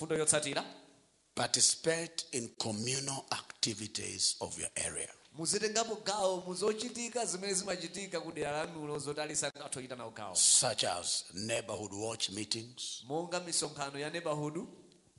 [1.34, 5.08] participate in communal activities of your area.
[5.38, 11.24] Muzitengapo gawo muzochitika zimene zimachitika ku dera lanulo zoti alisakatho ochita nawo gawo such as
[11.34, 14.66] neighborhood watch meetings monga misonkhano ya neighborhood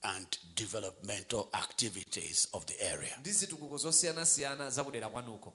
[0.02, 3.18] and developmental activities of the area.
[3.20, 5.54] ndi zitukuko zosiyanasiyana za kudera kwanuko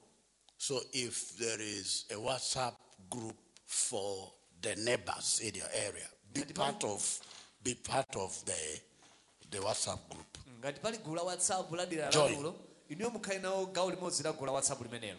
[0.61, 2.75] So if there is a WhatsApp
[3.11, 7.21] group for the neighbors in your area, be part of
[7.63, 8.81] be part of the
[9.51, 10.39] the WhatsApp group.
[10.61, 12.33] ngati pali gulu la whatsapp la dera Join.
[12.33, 12.55] lanulo
[12.89, 15.19] inuyo mukhale nawo gawo limodzi la gulu la whatsapp limenelo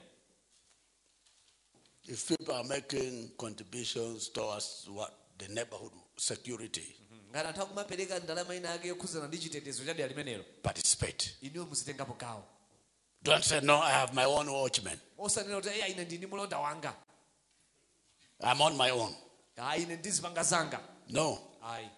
[2.07, 7.29] If people are making contributions towards what the neighborhood security, mhm.
[7.31, 11.35] ngati anthu akumapereka ndalama ina ake yokhuzana ndi chitetezo cha dera limenelo participate.
[11.41, 12.43] inuyo muzitengapo gawo
[13.21, 14.99] Don't say no, I have my own watchman.
[15.17, 16.93] osanena kuti "Eyi, ine ndini mulonda wanga
[18.41, 19.15] I'm on my own.
[19.57, 20.79] Ah, ayi ine ndizipanga zanga
[21.09, 21.39] No.
[21.63, 21.89] ayi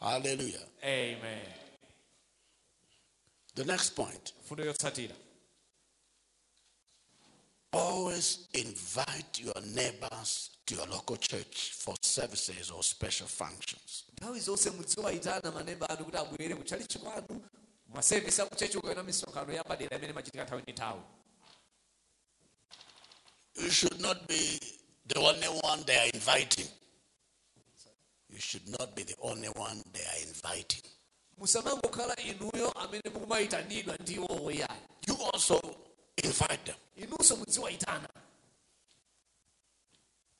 [0.00, 0.66] Hallelujah.
[0.82, 1.46] amen
[3.54, 4.32] The next point.
[4.48, 5.12] fundo yotsatira
[7.74, 14.04] Always invite your neighbors to your local church for services or special functions.
[14.16, 17.40] nthawi zonse mudziwayitana maneba anu kuti abwere kutchalichi kwanu
[17.94, 21.02] masevisi akuchechi ukayona misonkhano yapadera imene machitika nthawi ndi nthawi
[23.54, 24.58] You should not be
[25.06, 26.66] the only one they are inviting.
[28.30, 30.82] You should not be the only one they are inviting.
[31.42, 35.58] Musamangokhala inuyo amene mukumayitanidwa ndiwo yayi You also
[36.16, 36.76] invite them.
[36.96, 38.08] inunso mudziwayitana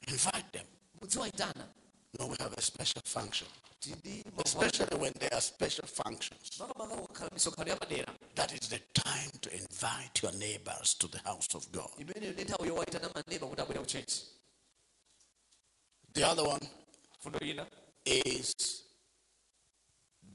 [0.08, 0.66] Invite them.
[1.00, 1.64] mudziwayitana
[2.18, 3.48] No, we have a special function.
[4.44, 6.50] Especially when there are special functions.
[6.58, 11.48] makamaka kukhala misonkhano yapadera That is the time to invite your neighbors to the house
[11.54, 11.90] of God.
[11.98, 14.22] imeneyo ndi nthawi yowayitana maneba kuti abwere kuchechi
[16.12, 16.68] The other one
[18.04, 18.54] is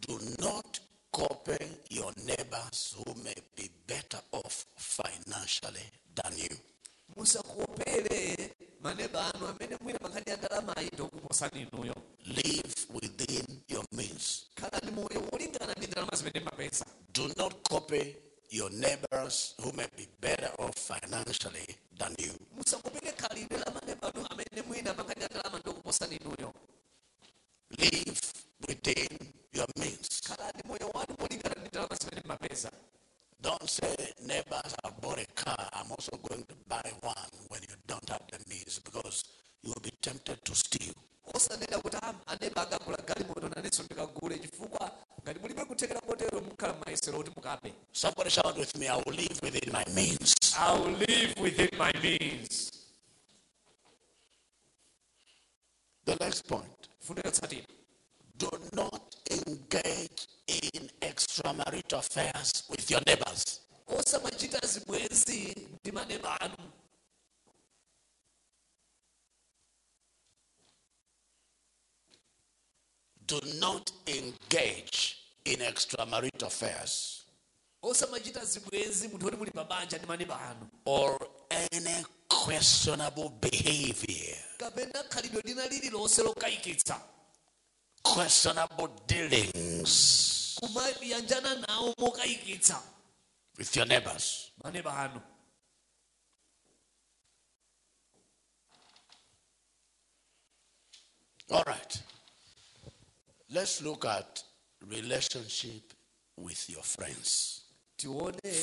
[0.01, 0.79] do not
[1.11, 1.57] copy
[1.89, 6.55] your neighbors who may be better off financially than you.
[7.15, 14.45] musakopere maneba anu amene mwina mankhani ya ndalamayi ndikuposani inuyo Live within your means.
[14.55, 18.15] khalani moyo wolingana ndi ndalama zimene mapeza Do not copy
[18.51, 22.33] your neighbors who may be better off financially than you.
[22.57, 26.53] musakopere khalidwe la maneba anu amene mwina mankhani ya ndalama ndikuposani inuyo
[27.77, 28.21] Live
[28.67, 30.21] within your means.
[30.27, 32.71] khalani moyo wanu molingana ndi ndalama zimene mapeza
[33.41, 35.69] Don't say, neighbors, have bought a car.
[35.73, 39.23] I'm also going to buy one when you don't have the means because
[39.61, 40.93] you will be tempted to steal.
[41.35, 44.91] osanena kuti "Ah, aneba akagula galimoto nanenso ndikagule chifukwa
[45.23, 49.39] ngati mulibe kuthekera kotero mukhala m'mayesero kuti mukabe Somebody shout with me, I will live
[49.43, 50.33] within my means.
[50.57, 52.71] I will live within my means.
[56.05, 56.87] The next point
[58.37, 63.61] do not engage in extramarital affairs with your neighbors.
[73.25, 77.23] Do not engage in extramarital affairs.
[80.85, 81.19] Or
[81.51, 86.99] any questionable behavior kapena khalidwe lina lililonse lokayikitsa
[88.13, 89.93] questionable dealings
[90.59, 92.77] kumayanjana nawo mokayikitsa
[93.57, 94.51] with your neighbors.
[101.51, 102.01] All right.
[103.53, 104.43] Let's look at
[104.85, 105.93] relationship
[106.37, 107.61] with your friends,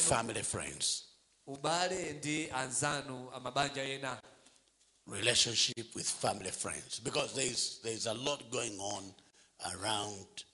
[0.09, 1.05] family friends.
[1.47, 4.21] ubale ndi anzanu amabanja ena
[5.07, 6.99] Relationship with family friends.
[7.01, 9.13] Because there's there's a lot going on
[9.75, 10.45] around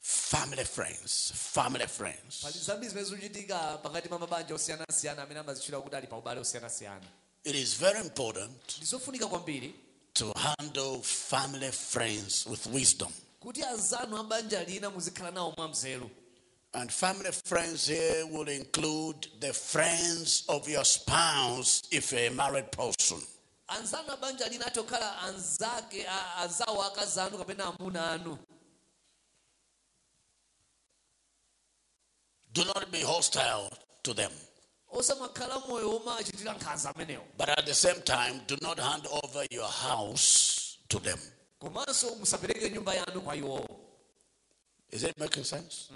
[0.00, 1.32] family friends.
[1.34, 2.40] Family friends.
[2.42, 7.06] pali zambiri zimene zikuchitika pakati pa mabanja osiyanasiyana amene amazitchula kuti ali pa ubale osiyanasiyana
[7.44, 8.50] It is very important
[10.14, 13.12] to handle family friends with wisdom.
[13.40, 16.10] kuti anzanu abanja lina muzikhala nawo mwamzeru
[16.74, 22.70] And family friends here will include the friends of your spouse if you're a married
[22.72, 23.18] person.
[23.68, 26.82] Anzanu abanja lina atokhala anzake a- anzawo
[27.38, 28.38] kapena amuna anu
[32.52, 33.70] Do not be hostile
[34.02, 34.32] to them.
[34.92, 40.78] osamakhala omachitira nkhanza amenewo But at the same time, do not hand over your house
[40.88, 41.18] to them.
[41.60, 43.80] komanso musapereke nyumba yanu kwa iwowo
[44.90, 45.90] Is it making sense?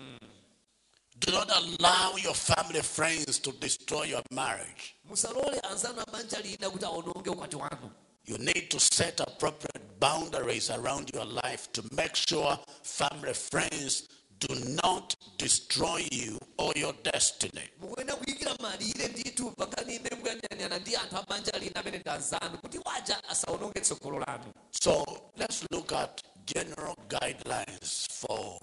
[1.18, 4.94] Do not allow your family friends to destroy your marriage.
[5.12, 7.90] Musalole anzanu abanja lina kuti aononge ukwati wanu
[8.24, 14.08] You need to set appropriate boundaries around your life to make sure family friends
[14.38, 17.66] do not destroy you or your destiny.
[17.80, 22.78] mukuyenera kuyikira malire ndithu pakani imene mukuyang'anirana ndi anthu abanja lina amene ndi anzanu kuti
[22.84, 25.04] waja asaononge tsogolo lanu So
[25.36, 28.58] let's look at general guidelines for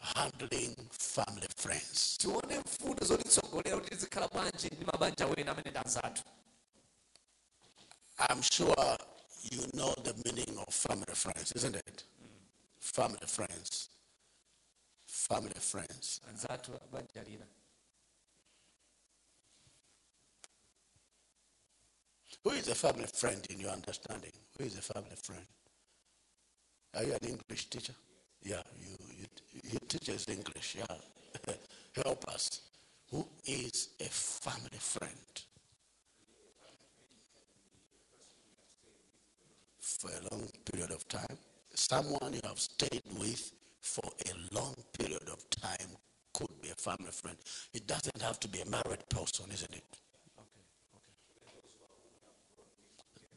[0.00, 2.18] handling family friends.
[2.18, 5.72] tione mfundo zotitsogolera kuti tizikhala bwanji ndi mabanja wena amene
[8.28, 8.98] I'm sure
[9.50, 12.04] you know the meaning of family friends, isn't it?
[12.78, 13.88] Family friends.
[15.06, 16.20] Family friends.
[16.28, 16.72] anzathu
[17.26, 17.46] lina
[22.44, 24.32] Who is a family friend in your understanding?
[24.58, 25.46] Who is a family friend?
[26.94, 27.94] Are you an English teacher?
[28.42, 28.89] Yeah, you,
[29.72, 30.76] you, teaches English.
[30.78, 31.54] Yeah.
[32.04, 32.60] Help us.
[33.10, 35.12] Who is a family friend?
[39.80, 41.36] For a long period of time.
[41.74, 45.96] Someone you have stayed with for a long period of time
[46.32, 47.36] could be a family friend.
[47.74, 50.00] It doesn't have to be a married person, isn't it?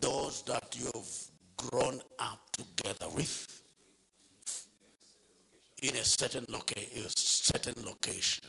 [0.04, 3.63] those that you've grown up together with
[5.84, 8.44] in a certain location, a certain location,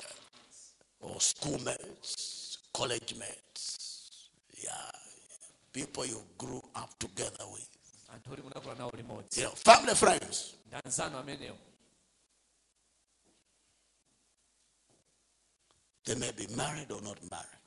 [0.00, 4.28] uh, or schoolmates, college mates,
[4.60, 4.70] yeah,
[5.72, 7.68] people you grew up together with,
[9.36, 10.56] you know, family friends.
[16.04, 17.60] They may be married or not married,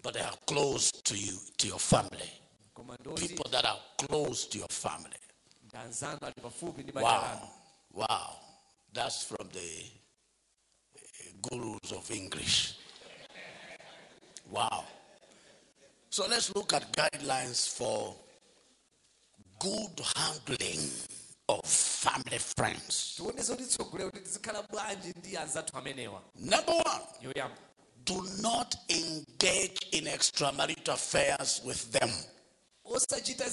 [0.00, 2.30] but they are close to you, to your family.
[3.16, 5.16] People that are close to your family.
[5.76, 7.48] Ndi anzanu ali pafupi ndi banja lanu
[7.94, 8.36] Wow, wow.
[8.92, 9.84] That's from the
[10.96, 12.74] uh, gurus of English.
[14.50, 14.84] Wow.
[16.10, 18.14] So let's look at guidelines for
[19.58, 20.90] good handling
[21.48, 23.14] of family friends.
[23.16, 27.50] tione zotitsogolera kuti tizikhala bwanji ndi anzathu amenewa Number one,
[28.04, 32.10] do not engage in extramarital affairs with them.
[32.96, 33.44] Osachita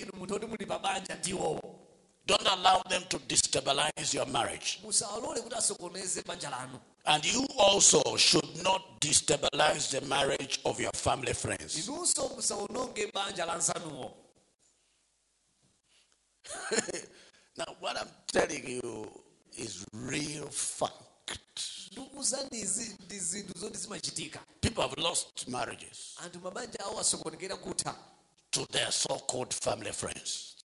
[0.00, 1.80] inu munthu oti muli pabanja ndiwowo
[2.26, 4.78] Don't allow them to destabilize your marriage.
[4.82, 10.92] musawalole kuti asokoneze banja lanu And you also should not destabilize the marriage of your
[10.96, 11.76] family friends.
[11.88, 14.14] inunso musaononge banja la nzanuwo
[17.56, 19.06] Now, what I'm telling you
[19.56, 21.60] is real fact.
[21.92, 26.14] ndikuwuzani izi ndi zinthu zoti zimachitika People have lost marriages
[28.54, 30.56] anthu mabanja awo asokonekera kutha to their so called family friends.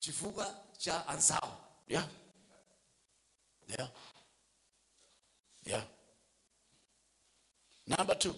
[0.78, 1.52] cha anzawo
[1.88, 2.06] Yeah.
[3.68, 3.88] Yeah.
[5.66, 5.84] Yeah.
[7.88, 8.36] Number two,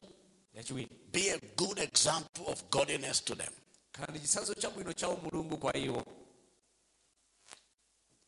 [1.11, 3.53] be a good example of godliness to them.
[3.93, 6.03] khala ndi chitsanzo chabwino cha umulungu kwa iwo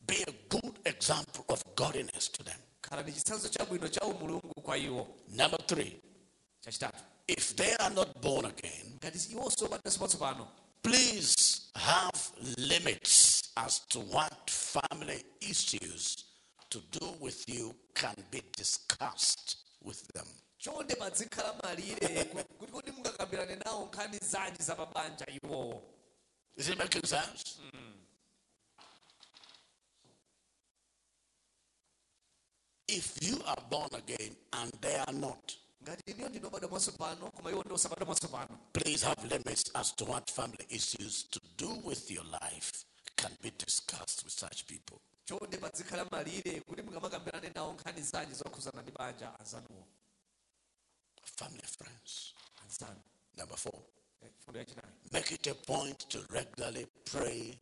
[0.06, 2.58] Be a good example of godliness to them.
[2.82, 6.00] khala ndi chitsanzo chabwino cha umulungu kwa iwo Number three,
[7.28, 8.98] if they are not born again,
[10.84, 16.24] ngati iwonso patanso patsopano please have limits as to what family issues
[16.70, 20.26] to do with you can be discussed with them.
[20.58, 25.82] chonde pazikhala malire ku- kuti kuti mungakambirane nawo nkhani zanji za mabanja iwowo
[26.56, 27.58] Is it making sense?
[27.58, 27.92] Hmm.
[32.88, 37.62] If you are born again and they are not, ngati iniyo ndinobadwa mwatsopano koma iwo
[37.64, 42.24] ndi osabadwa mwatsopano please have limits as to what family issues to do with your
[42.24, 42.72] life
[43.16, 44.98] can be discussed with such people.
[45.24, 49.86] chonde pazikhala malire kuti mungamakambirane nawo nkhani zanji zokhuzana ndi banja anzanuwo
[51.36, 52.34] Family friends.
[53.36, 53.80] Number four,
[54.22, 54.28] Eh,
[55.12, 57.58] make it a point to regularly pray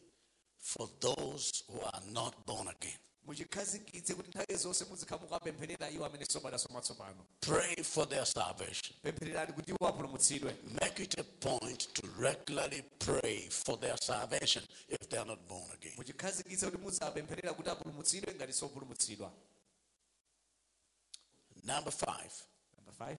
[0.59, 2.99] for those who are not born again.
[3.27, 8.97] Muchikhazikitse kuti nthawi zonse muzikhala mukapempherera iwo amene sobadwaso mwatsopano Pray for their salvation.
[9.03, 15.09] pemphererani kuti iwo apulumutsidwe Make it a point to regularly pray for their salvation if
[15.09, 15.93] they are not born again.
[15.97, 19.33] muchikhazikitse kuti muzapempherera kuti apulumutsidwe ngati sopulumutsidwa
[21.65, 22.33] Number five,
[22.77, 23.17] number 5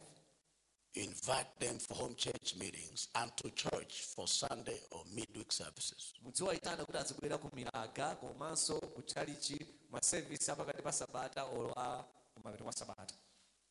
[0.96, 6.14] invite them for home church meetings and to church for Sunday or midweek services.
[6.24, 9.58] mudziwayitana kuti azibwera ku milaga komanso ku chalichi
[9.92, 12.04] masevisi apakati pa sabata olo a uh,
[12.36, 13.16] kumapeto kwa sabata.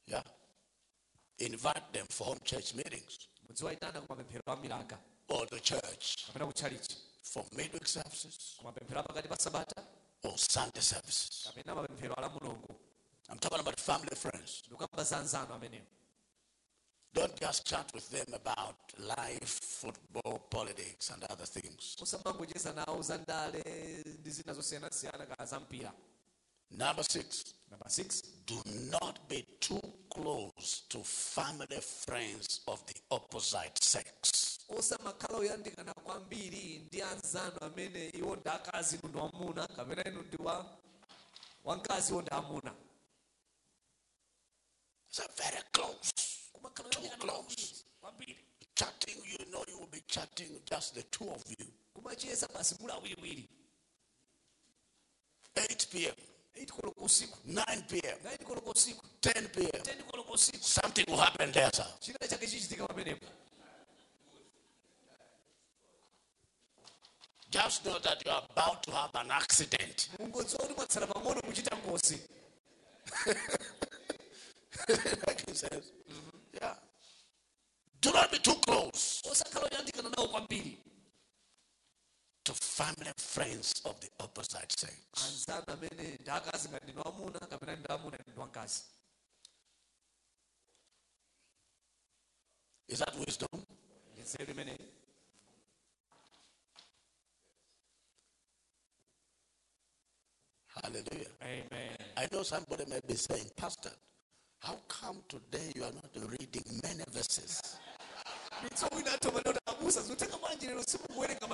[0.06, 0.22] Yeah.
[1.38, 3.18] Invite them for home church meetings.
[3.48, 4.96] Mudziwayitana ku mapemphero a milaga
[5.28, 6.26] or to church.
[6.26, 6.96] Kapena ku chalichi.
[7.22, 8.56] For midweek services.
[8.58, 9.82] Ku mapemphero apakati pa sabata.
[10.24, 11.46] Or Sunday services.
[11.46, 12.74] kapena mapemphero ala mulungu
[13.30, 14.62] I'm talking about family friends.
[14.66, 15.86] ndikukamba za anzanu amenewo
[17.14, 21.96] Don't just chat with them about life, football, politics, and other things.
[22.02, 23.62] usamangocheza nawo za ndale
[24.20, 25.92] ndi zina zosiyanasiyana kaya za mpira
[26.70, 33.78] Number six, number 6 do not be too close to family friends of the opposite
[33.84, 34.58] sex.
[34.68, 40.36] osamakhala oyandikana kwambiri ndi anzanu amene iwo ndi akazi inu ndi amuna kapena inu ndi
[41.64, 42.74] wamkazi iwo ndi amuna
[45.36, 46.12] very close.
[46.68, 47.84] Oyandikana close.
[48.74, 51.66] Chatting, you know, you will be chatting just the two of you.
[51.94, 53.48] kumacheza basi muli awiriwiri
[55.54, 56.14] 8 p.m.,
[56.56, 59.82] 8 koloko 9 p.m., 9 koloko 10 p.m.
[59.82, 61.86] 10 koloko Something will happen there, sir.
[62.00, 63.26] china chake chichitika pamenepo
[67.50, 70.08] Just know that you are about to have an accident.
[70.18, 72.18] mungodziwa kuti mwatsala pang'ono kuchita ngozi
[75.26, 75.92] Making sense?
[76.60, 76.74] Yeah.
[78.00, 80.78] Do not be too close osakhala oyandikana nawo kwambiri
[82.44, 84.94] to family and friends of the opposite sex.
[85.24, 88.32] anzanu amene ndi akazi ngati ndinu amuna kapena ndi amuna ndi
[92.88, 93.64] Is that wisdom?
[100.74, 101.28] Hallelujah.
[101.42, 103.90] amen I know somebody may be saying, Pastor,
[104.62, 107.60] how come today you are not reading many verses?
[108.62, 111.46] mitso wina athoma ndoti abusa zoteka bwanji lero simukuwerenga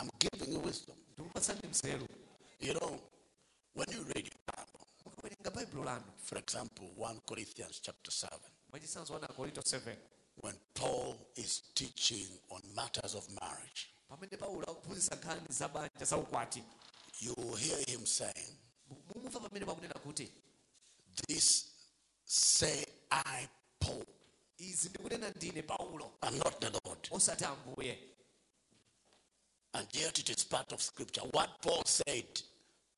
[0.00, 0.94] I'm giving you wisdom.
[2.60, 3.00] You know,
[3.74, 8.38] when you read your Bible, mukawerenga baibulo lanu for example, 1 Corinthians chapter 7,
[8.70, 9.96] mwachisanzo wana korinto 7
[10.42, 16.16] when Paul is teaching on matters of marriage, pamene paulo akuphunzitsa nkhani za banja za
[16.16, 16.62] ukwati.
[17.20, 18.56] you will hear him saying,
[21.28, 21.64] This
[22.24, 23.48] say I,
[23.80, 24.04] Paul,
[24.58, 27.08] izi ndikunena ndine paulo and not the Lord.
[29.74, 31.20] And yet it is part of scripture.
[31.32, 32.42] What Paul said,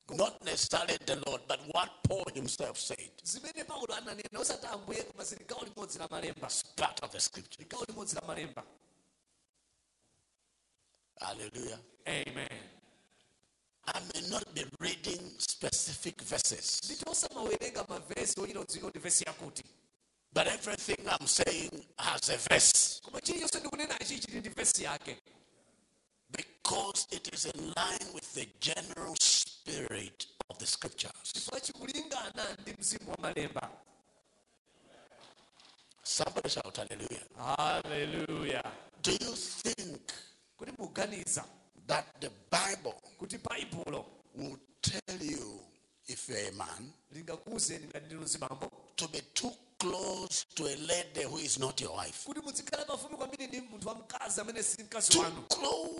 [0.09, 5.23] not necessarily the Lord, but what Paul himself said, zimene paulo ananena osati ambuye koma
[5.23, 7.65] zili gawo limodzi la malemba part of the scripture.
[7.65, 8.63] gawo limodzi la malemba
[11.19, 11.79] Hallelujah.
[12.07, 12.49] amen
[13.93, 19.63] I may not be reading specific verses, nditi osamawerenga mavesi ochita udziwika kuti vesi yakuti
[20.33, 25.17] but everything I'm saying has a verse koma chilichonse ndikunena ichi chili ndi vesi yake
[26.31, 31.33] because it is in line with the general spirit of the scriptures.
[31.33, 33.69] chifukwa chikulingana ndi mzimu wa malemba
[36.03, 37.23] Somebody shout hallelujah.
[37.57, 38.63] haleluya
[39.03, 40.01] Do you think
[40.77, 41.45] muganiza
[41.91, 45.59] that the Bible kuti baibulo will tell you
[46.07, 51.37] if you're a man lingakuwuzeni ngati zibambo to be too close to a lady who
[51.37, 52.25] is not your wife?
[52.25, 55.99] kuti muzikhala pafupi kwambiri ndi munthu wamkazi amene si mkazi Too close.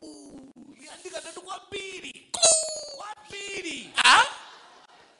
[1.43, 2.29] kwambiri
[3.95, 4.25] Huh?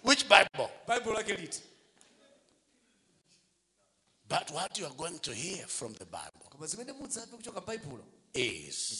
[0.03, 0.69] Which Bible?
[0.88, 1.61] baibulo lake liti
[4.28, 8.03] But what you are going to hear from the Bible koma zimene mudzamve kuchoka baibulo
[8.34, 8.99] is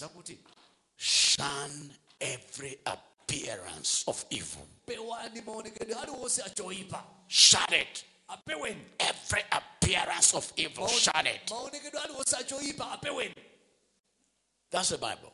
[1.02, 4.68] shun every appearance of evil.
[4.86, 6.44] pewani maonekedwe aliwonse
[7.28, 8.06] Shun it.
[9.00, 11.50] Every appearance of evil, shun it.
[11.52, 13.36] maonekedwe aliwonse achoipa apeweni
[14.72, 15.32] That's the Bible.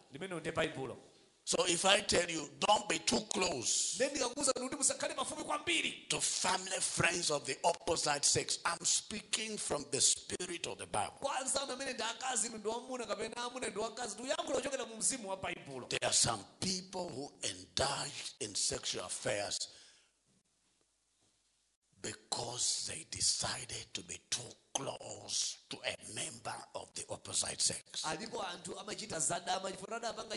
[1.47, 4.75] Limene ndi baibulo So if I tell you, don't be too close then ndikakuwuza kuti
[4.75, 10.67] musakhale pafupi kwambiri to family friends of the opposite sex, I'm speaking from the spirit
[10.67, 11.19] of the Bible.
[11.19, 14.85] kwa anzanu amene ndi akazi inu ndi wamuna kapena amuna ndi wakazi ndi uyankhula ochokera
[14.85, 19.57] mu mzimu wa baibulo There are some people who indulge in sexual affairs
[22.01, 24.41] because they decided to be too
[24.73, 28.05] close to a member of the opposite sex.
[28.05, 29.69] alipo anthu amachita zadama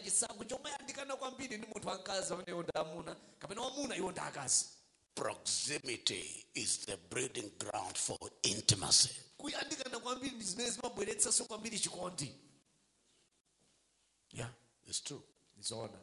[0.01, 1.91] chisankho chomayandikana kwambiri ndi munthu
[2.35, 4.65] amene amuna kapena wamuna iwo ndi akazi
[5.15, 9.11] Proximity is the breeding ground for intimacy.
[9.37, 12.35] kuyandikana kwambiri zimene zimabweretsanso kwambiri chikondi
[14.33, 14.49] Yeah,
[14.87, 15.23] it's true.
[15.23, 15.99] it's ndizoona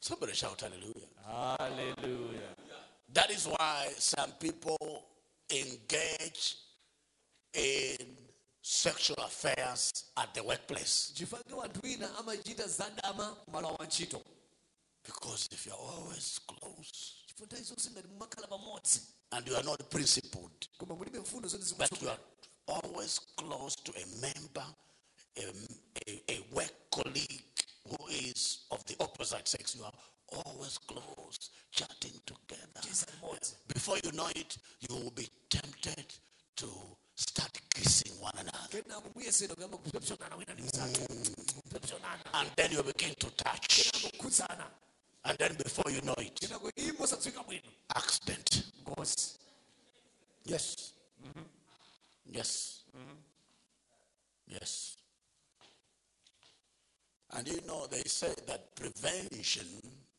[0.00, 1.08] Somebody shout hallelujah.
[1.26, 2.54] Hallelujah.
[3.12, 5.04] That is why some people
[5.50, 6.56] engage
[7.52, 7.96] in
[8.62, 11.12] sexual affairs at the workplace.
[11.14, 14.22] chifukwa anthu ina amachita zadama kumalo wa ntchito
[15.04, 19.00] Because if you're always close chifukwa nthawi zonse ngati mumakhala pamodzi
[19.32, 22.20] and you are not principled, koma mulibe mfundo zoti but you are
[22.66, 24.66] always close to a member,
[25.36, 25.42] a,
[26.06, 27.42] a, a work colleague
[27.90, 29.92] who is of the opposite sex, you are
[30.46, 32.80] always close, chatting together.
[33.72, 34.56] Before you know it,
[34.88, 36.04] you will be tempted
[36.56, 36.66] to
[37.16, 38.68] start kissing one another.
[38.70, 41.24] kenako muyesera kuyamba kupsopsonana wina ndi mzake mm.
[41.62, 43.90] kupsopsonana And then you begin to touch.
[45.24, 48.64] And then before you know it, kenako imo sadziwika bwino accident.
[50.44, 50.92] Yes.
[52.32, 52.84] Yes.
[54.48, 54.96] Yes.
[57.32, 59.66] And you know, they say that prevention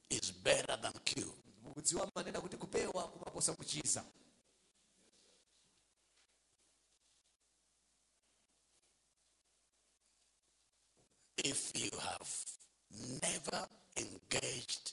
[0.09, 1.33] is better than cure.
[1.63, 4.03] mukudziwa manena kuti kupewa kumaposa kuchiza
[11.37, 12.29] If you have
[13.23, 13.65] never
[13.97, 14.91] engaged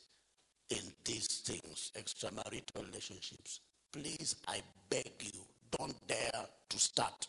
[0.70, 3.60] in these things, extramarital relationships,
[3.92, 5.40] please, I beg you,
[5.78, 7.26] don't dare to start.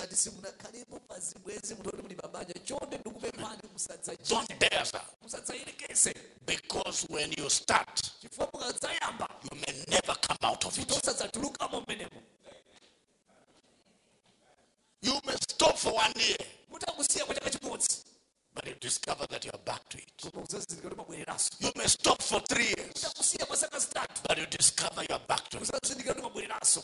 [0.00, 6.12] Ngati simunakhalepo pa zibwenzi munthu kuti muli mabanja chonde ndikupemphani musadzachite Don't dare, sir.
[6.46, 10.88] Because when you start, chifukwa mukadzayamba you may never come out of it.
[10.88, 12.22] mmenemo
[15.02, 16.36] You may stop for one year,
[16.70, 18.04] mutakusiya kwa chaka chimodzi
[18.54, 20.12] but you discover that you are back to it.
[20.22, 24.38] koma udzazindikira kuti mabwereranso You may stop for three years, mutakusiya kwa zaka zitatu but
[24.38, 25.62] you discover you are back to it.
[25.62, 26.82] udzazindikira kuti mabwereranso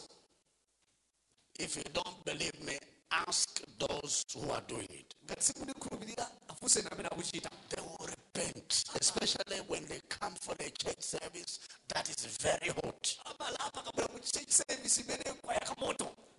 [1.58, 2.78] If you don't believe me,
[3.10, 5.14] ask those who are doing it.
[5.28, 13.16] They will repent, especially when they come for the church service that is very hot.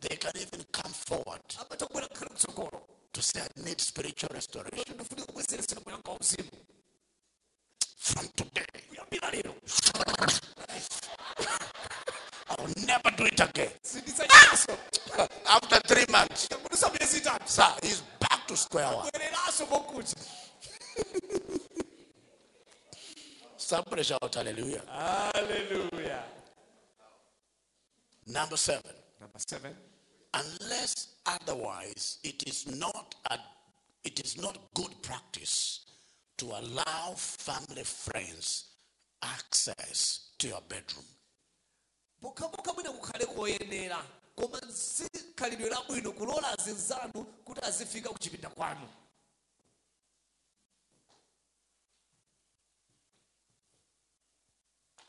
[0.02, 1.42] They can even come forward
[3.14, 4.96] to say, I need spiritual restoration.
[7.98, 8.66] From today,
[12.58, 13.70] I will never do it again.
[14.32, 14.66] Ah!
[15.50, 19.10] After three months, kuyambudisa miyezi itatu sir, he's back to square one.
[23.58, 24.82] Somebody shout hallelujah.
[24.88, 26.24] haleluya
[28.28, 28.92] Number seven.
[29.22, 29.74] number seven
[30.34, 33.38] unless otherwise it is not a,
[34.04, 35.86] it is not good practice
[36.38, 38.66] to allow family friends
[39.24, 41.06] access to your bedroom
[42.22, 44.00] pokhapokha mwina kukhale koyenera.
[44.36, 45.06] Koma si
[45.36, 48.88] khalidwe labwino kulola azinzanu kuti azifika kuchipinda kwanu.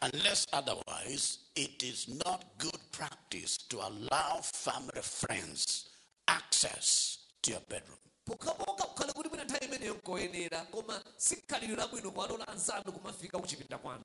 [0.01, 5.89] Unless otherwise it is not good practice to allow family friends
[6.29, 7.99] access to your bedroom.
[8.27, 13.79] Pokhapokha kukhale kuti mwina nthawi imeneyo nkoyenera koma si khalidwe labwino kuwalola anzanu kumafika kuchipinda
[13.79, 14.05] kwanu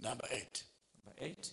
[0.00, 0.64] number 8
[1.04, 1.50] number eight.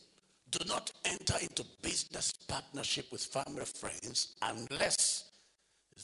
[0.49, 5.25] Do not enter into business partnership with family friends unless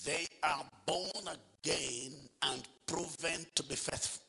[0.05, 4.23] they are born again and proven to be faithful.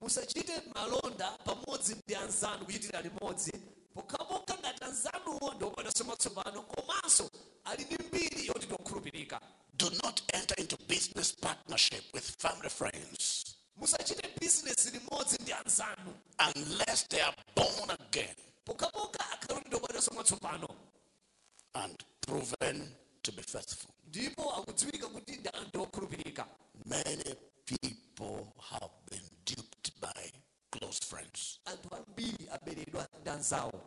[0.00, 3.52] musachite malonda pamodzi ndi anzanu kuchitira limodzi.
[3.94, 7.30] Pokhapokha ngati anzanuwo ndi obadwanso matsopano komanso
[7.64, 9.40] ali ndi mbiri yoti ndiokhulupirika
[9.74, 16.14] Do not enter into business partnership with family friends musachite bizinesi limodzi ndi anzanu
[16.56, 20.68] unless they are born again pokhapokha akhale kuti ndiobadwanso matsopano
[21.74, 23.90] and proven to be faithful.
[24.08, 26.46] ndipo akudziwika kuti ndi anthu okhulupirika
[26.84, 30.30] Many people have been duped by
[30.70, 31.60] close friends.
[31.64, 33.80] anthu ambiri aberedwa ndi anzawo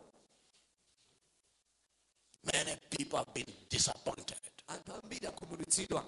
[2.44, 4.40] Many people have been disappointed.
[4.68, 6.04] anthu ambiri akhumudwitsidwa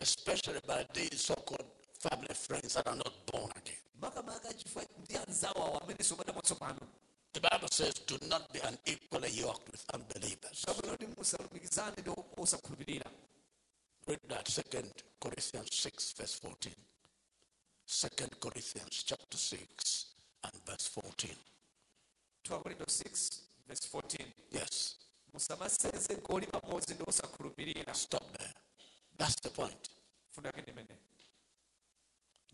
[0.00, 1.66] especially by these so-called
[2.00, 3.78] family friends that are not born again.
[4.00, 6.80] makamaka chifukwa ndi anzawo awo amene sobada mwatsopano
[7.32, 13.10] The Bible says, "Do not be unequally yoked with unbelievers." kapena kuti musalumikizane ndi osakhulupirira
[14.06, 16.74] Read that Second Corinthians six verse fourteen.
[17.86, 20.06] Second Corinthians chapter six
[20.44, 21.36] and verse fourteen.
[22.44, 24.96] 2 Korinto 6 verse 14 Yes,
[25.32, 28.54] musamasenze goli pamodzi ndi osakhulupirira stop there.
[29.18, 29.88] That's the point.
[30.32, 30.96] fundo yake ndi imene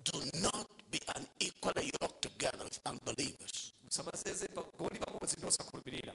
[0.04, 3.72] Do not be unequally yoked together with unbelievers.
[3.84, 6.14] musamasenze pa- goli pamodzi ndi osakhulupirira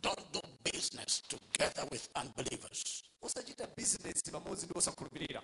[0.00, 3.04] Don't do business together with unbelievers.
[3.22, 5.42] osachita bizinesi pamodzi ndi osakhulupirira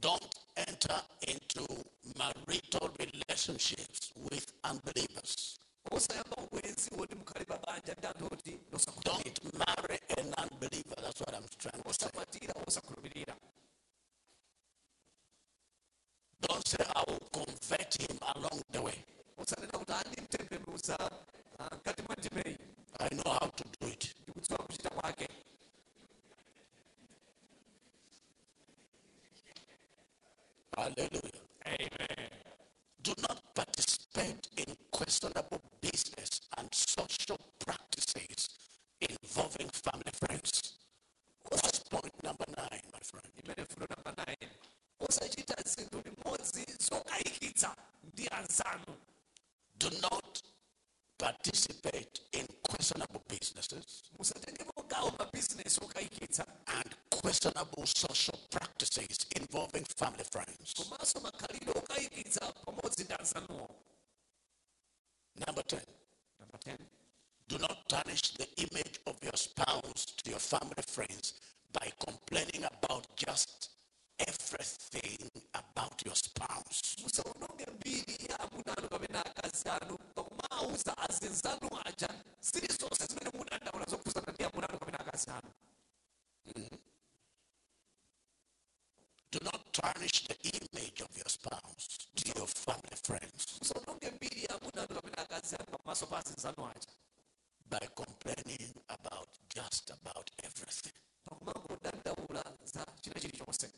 [0.00, 1.66] Don't enter into
[2.16, 5.58] marital relationships with unbelievers.
[5.90, 10.96] Osayamba ubwenzi woti mukhale pabanja ndi anthu oti ndi osakhulupirira Don't marry an unbeliever.
[11.02, 12.10] That's what I'm trying to say.
[16.40, 18.98] Don't say, I will convert him along the way.
[19.38, 20.96] osanena kuti andimtembenuza
[21.58, 22.56] ah, mkati mwa ndimeyi
[22.98, 24.14] I know how to do it.
[24.22, 25.28] ndikudziwa kuchita kwake
[30.76, 31.40] Hallelujah.
[31.64, 32.30] amen
[33.06, 38.48] Do not participate in questionable business and social practices
[39.00, 40.72] involving family friends.
[41.50, 43.30] That's point number nine, my friend.
[43.44, 44.48] imene fundo namba 9
[45.08, 47.70] osachita zinthu limodzi zokayikitsa
[48.12, 48.92] ndi anzanu
[49.78, 50.42] Do not
[51.18, 53.86] participate in questionable businesses
[54.96, 60.74] musatengepo gawo mabizinesi okayikitsa and questionable social practices involving family friends.
[60.74, 63.68] komanso makhalidwe okayikitsa pamodzi ndi anzanuwo
[65.46, 65.80] Number 10.
[66.40, 66.78] Number 10
[67.48, 71.34] Do not tarnish the image of your spouse to your family friends
[71.72, 73.70] by complaining about just
[74.18, 76.96] everything about your spouse.
[77.02, 82.08] musaononge mbiri ya amuna kapena akazi anu pakumauza azenzanu aja
[82.40, 84.15] zilizonse zimene mudandaula zokhuzana
[85.16, 85.56] ndi amuna anu kapena
[86.46, 86.80] akazi anu
[89.32, 93.58] Do not tarnish the image of your spouse to your family friends.
[93.60, 96.90] Musaononge mbiri ya amuna anu kapena akazi anu pamaso pa azenzanu aja
[97.70, 100.92] by complaining about just about everything.
[101.24, 103.70] pakumangodandaula za china chilichonse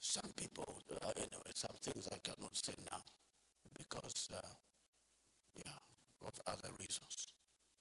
[0.00, 3.02] Some people, uh, anyway, some things I cannot say now
[3.76, 4.40] because, uh,
[5.56, 5.78] yeah,
[6.26, 7.26] of other reasons.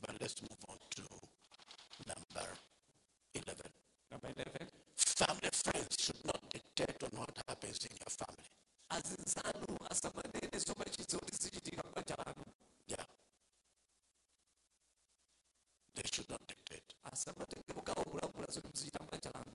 [0.01, 1.01] But let's move on to
[2.07, 2.47] number
[3.33, 3.55] 11.
[4.11, 8.49] namba 11 Family friends should not dictate on what happens in your family.
[8.89, 12.43] azinzanu asamanene zomachitsa kuti zichitika m'banja lanu
[12.87, 13.05] Yeah.
[15.95, 16.89] They should not dictate.
[17.11, 19.53] asamatengepo gawo kulamula zoti muzichita m'banja lanu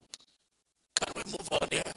[0.99, 1.93] Can we move on here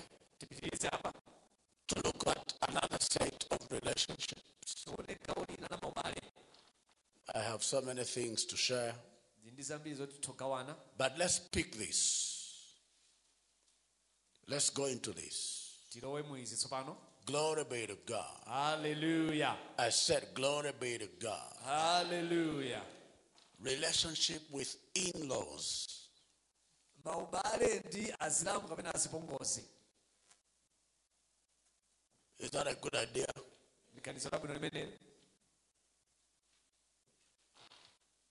[1.88, 4.86] to look at another set of relationships?
[7.36, 8.94] I have so many things to share,
[9.42, 12.32] ndi ndi zambiri zoti togawana but let's pick this.
[14.48, 15.62] Let's go into this.
[15.90, 18.38] tilowe mwizi tsopano Glory be to God.
[18.48, 19.58] Hallelujah.
[19.80, 21.54] I said, Glory be to God.
[21.64, 22.84] Hallelujah.
[23.60, 25.88] Relationship with in laws.
[27.06, 29.64] maubale ndi azilamu kapena azipongozi
[32.40, 33.28] Is that a good idea?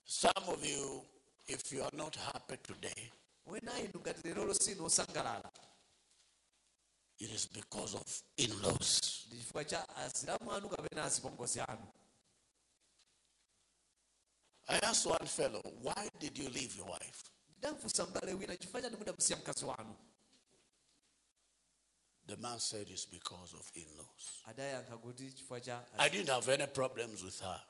[0.05, 1.01] Some of you,
[1.47, 3.11] if you are not happy today,
[3.47, 5.51] wena inu ngati lero sinu osangalala
[7.19, 9.25] it is because of in laws.
[9.27, 11.87] ndi chifukwa cha azilamu anu kapena azipongozi anu
[14.67, 17.23] I asked one fellow, Why did you leave your wife?
[17.57, 19.95] ndamfunsa m'bale wina chifukwa chani mudamsiya mkazi wanu
[22.27, 24.41] The man said it's because of in laws.
[24.45, 27.61] adayankha kuti chifukwa cha I didn't have any problems with her,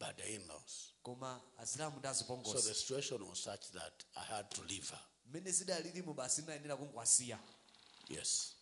[0.00, 0.92] akazi anga ndinalibe nawo vuto but the in laws.
[1.02, 2.08] koma azilamu ndi
[2.44, 5.00] So the situation was such that I had to leave her.
[5.26, 7.38] mmene zidalilimu basi ndinayenera kungwasiya
[8.08, 8.54] Yes.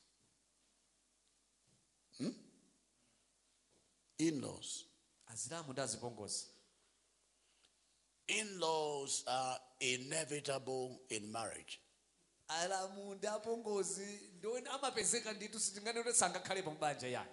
[2.18, 2.34] Hmm?
[4.18, 4.84] In laws.
[5.26, 6.47] azilamu ndi azipongozi
[8.26, 11.78] In laws are inevitable in marriage.
[12.49, 17.30] alamu ndi apongozi ndione amapezeka nditu sitinganene sangakhalepo mbanja yani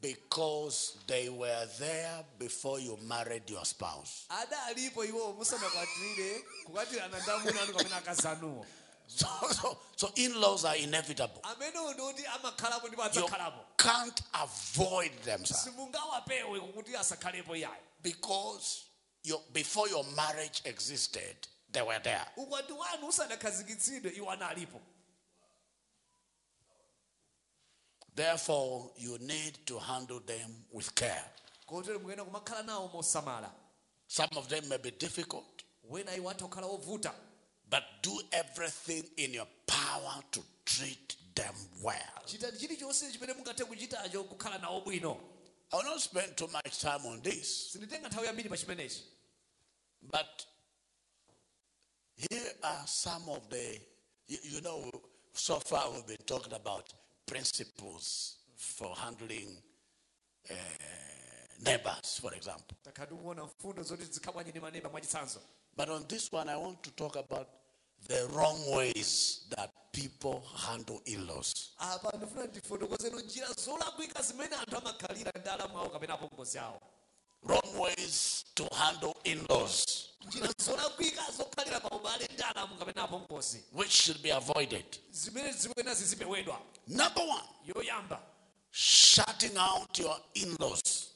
[0.00, 4.26] Because they were there before you married your spouse.
[4.28, 8.66] adalipo iwo musanakwatire kukwatirana ndi amuna anu kapena akazi anuwo
[9.08, 9.26] So,
[9.62, 11.40] so, so in-laws are inevitable.
[11.42, 13.28] amenewo ndoti amakhalapo ndipo You
[13.76, 15.54] can't avoid them, sir.
[15.56, 18.84] simungawapewe kuti asakhalepo yayo Because
[19.24, 21.36] you, before your marriage existed,
[21.72, 22.26] they were there.
[22.36, 24.80] ukwati wanu usanakhazikitsidwe iwo analipo
[28.16, 31.24] Therefore, you need to handle them with care.
[31.66, 33.50] kotero mukuyenda kumakhala nawo mosamala
[34.08, 37.12] Some of them may be difficult, wena iwo atha kukhala ovuta
[37.68, 42.22] but do everything in your power to treat them well.
[42.24, 45.16] chitani chilichonse chimene mungathe kuchitacho kukhala nawo bwino
[45.72, 48.56] I will not spend too much time on this, sinditenga nthawi yambiri pa
[50.10, 50.46] but
[52.14, 53.78] here are some of the,
[54.28, 54.90] you, you know,
[55.32, 56.92] so far we've been talking about
[57.26, 59.48] principles for handling
[60.50, 60.54] uh,
[61.64, 62.76] neighbors, for example.
[62.84, 65.40] takhala tikuona mfundo zoti zikhabwanye ndi maneba mwachitsanzo
[65.76, 67.48] But on this one, I want to talk about
[68.08, 71.26] the wrong ways that people handle in
[77.42, 77.56] laws.
[77.56, 77.80] apa ndifuna ndifotokozeni njira zolakwika zimene anthu amakhalira ndi alamu awo kapena apongozi awo Wrong
[77.80, 79.84] ways to handle in laws,
[80.26, 84.84] njira zolakwika zokhalira pa ubale ndi alamu kapena apongozi which should be avoided.
[85.10, 88.20] zimene zimene zizipewedwa Number one, yoyamba
[88.70, 91.12] shutting out your in laws,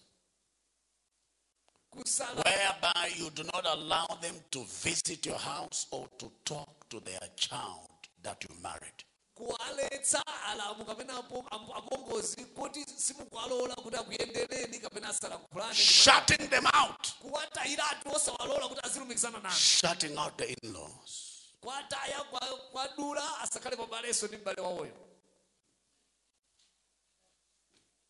[2.45, 7.21] whereby you do not allow them to visit your house or to talk to their
[7.37, 7.91] child
[8.23, 9.05] that you married.
[9.41, 17.09] Kuwaletsa alamu kapena apo- apo- apongozi kuti simukuwalola kuti akuyendereni kapena asalakhulane Shutting them out,
[17.21, 21.13] kuwatayiratu osawalola kuti azilumikizana nanu shutting out the in laws.
[21.61, 22.25] kwataya
[22.73, 24.97] kwadula asakhale pabaleso ndi m'bale wawoyo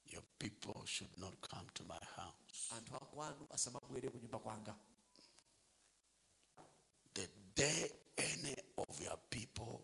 [0.07, 2.75] Your people should not come to my house.
[2.77, 4.75] anthu akwanu asamabwere ku nyumba kwanga
[7.15, 9.83] The day any of your people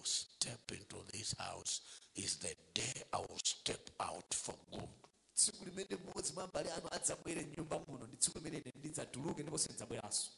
[0.00, 1.80] will step into this house
[2.14, 4.88] is the day I will step out for good.
[5.34, 10.30] tsiku limene mmodzi mwa abale anu adzabwere mnyumba muno ndi tsiku limene ndidzatuluke ndipo sindidzabweranso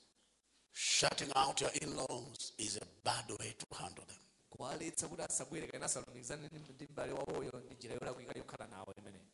[0.75, 4.19] Shutting out your in laws is a bad way to handle them.
[4.51, 9.25] kuwaletsa kuti asabwere kapena asalumikizane ndi- ndi m'bale wawoyo ndi njira yolakwika yokhala nawo imeneyi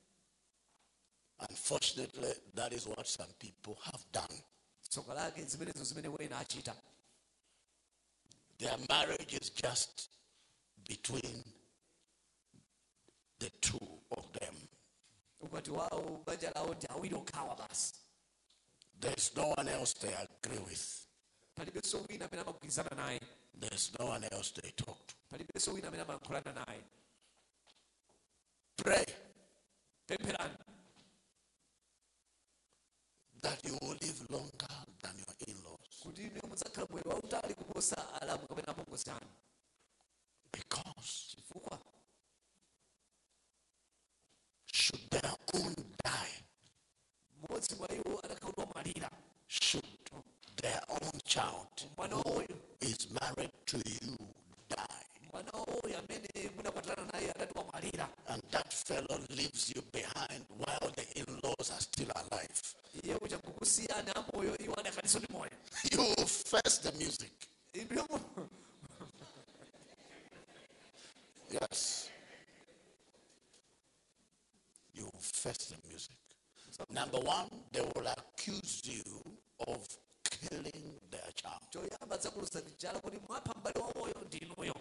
[1.50, 4.42] Unfortunately, that is what some people have done.
[4.90, 6.74] tsoka lake zimenezo zimene wena achita
[8.58, 10.08] Their marriage is just
[10.88, 11.44] between
[13.38, 14.54] the two of them.
[15.40, 17.94] ukwati wawo banja lawo ndi awiri okhawa basi
[19.00, 21.06] There's no one else they agree with.
[21.54, 23.20] palibenso wina amene amagwirizana naye
[23.60, 25.14] There's no one else they talk to.
[25.30, 26.82] palibenso wina amene amalankhulana naye
[28.76, 29.04] Pray
[33.42, 36.02] that you will live longer than your in-laws.
[36.02, 36.30] kuti
[40.58, 41.36] Because
[44.72, 46.34] should their own die,
[47.38, 49.10] mmodzi mwa iwo adakhala wamwalira
[49.48, 49.84] should
[50.56, 54.16] their own child wawoyo is married to you
[54.68, 60.90] die, mwana wawoyo amene munakwatirana naye adati wamwalira and that fellow leaves you behind while
[60.96, 62.62] the in-laws are still alive,
[63.04, 65.50] iye uja kukusiyani amoyo iwo adakaliso ndi moyo.
[65.92, 67.32] You face the music.
[71.50, 72.10] Yes.
[74.94, 76.16] You face the music.
[76.90, 79.02] Number one, they will accuse you
[79.66, 79.86] of
[80.24, 81.60] killing their child.
[81.70, 84.74] choyamba adzakuluza njala kuti mwapha m'bale wawoyo ndinuyo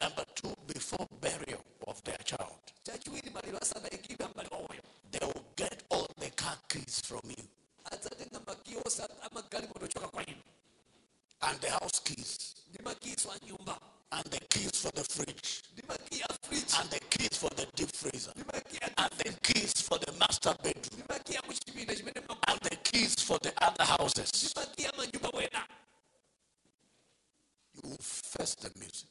[0.00, 5.82] Number two, before burial of their child, chachiwiri maliro asanayikidwe m'bale wawoyo they will get
[5.90, 7.44] all the car keys from you.
[7.84, 10.42] Adzatenga makiyosa amagalimoto choka kwa inu
[11.42, 12.54] and the house keys
[14.12, 15.62] and the keys for the fridge
[16.78, 18.32] and the keys for the deep freezer
[18.98, 21.02] and the keys for the master bedroom
[22.48, 24.54] and the keys for the other houses.
[27.74, 29.08] You will face the music.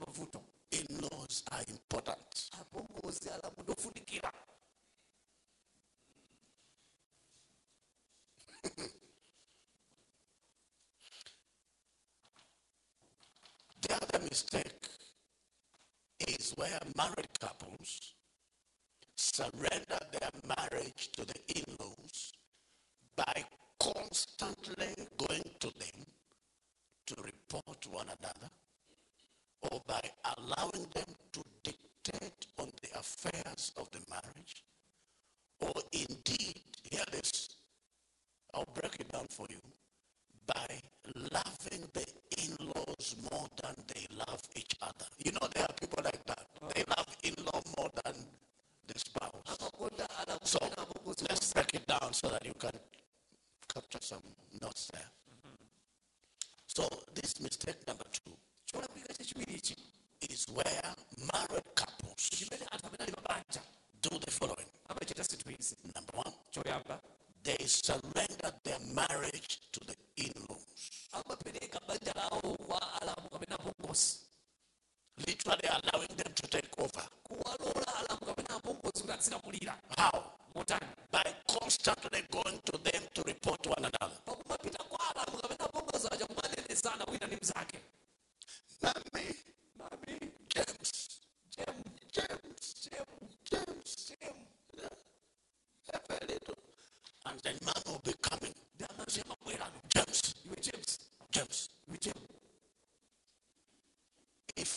[0.00, 0.40] mavuto
[0.70, 2.50] In-laws are important.
[2.60, 4.32] apongozi alamu ndofunikira
[13.82, 14.88] The other mistake
[16.26, 18.14] is where married couples
[19.16, 21.33] surrender their marriage to the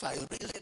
[0.08, 0.57] I really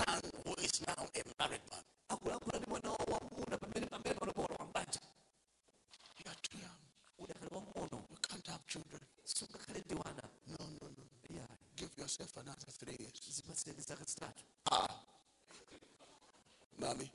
[0.00, 1.84] son who is now a married man.
[2.22, 2.30] You
[6.26, 6.80] are too young.
[7.18, 9.00] You can't have children.
[10.48, 11.04] No, no, no.
[11.30, 11.50] Yeah.
[11.76, 13.42] Give yourself another three years.
[14.70, 14.88] Ah.
[16.78, 17.10] Mommy.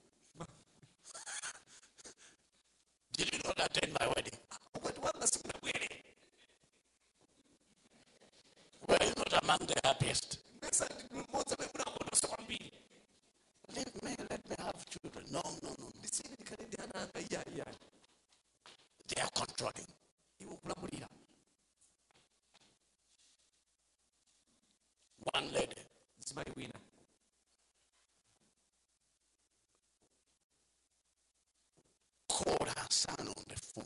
[3.17, 4.39] Did you not attend my wedding?
[8.87, 10.24] Well, you not among the happiest.
[32.89, 33.84] son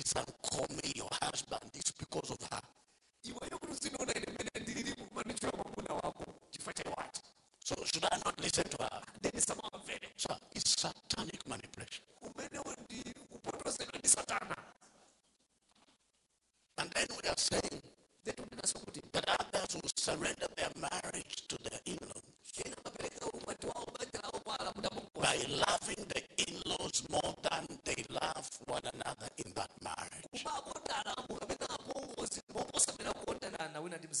[0.00, 1.70] please and call me your husband.
[1.74, 2.69] It's because of her.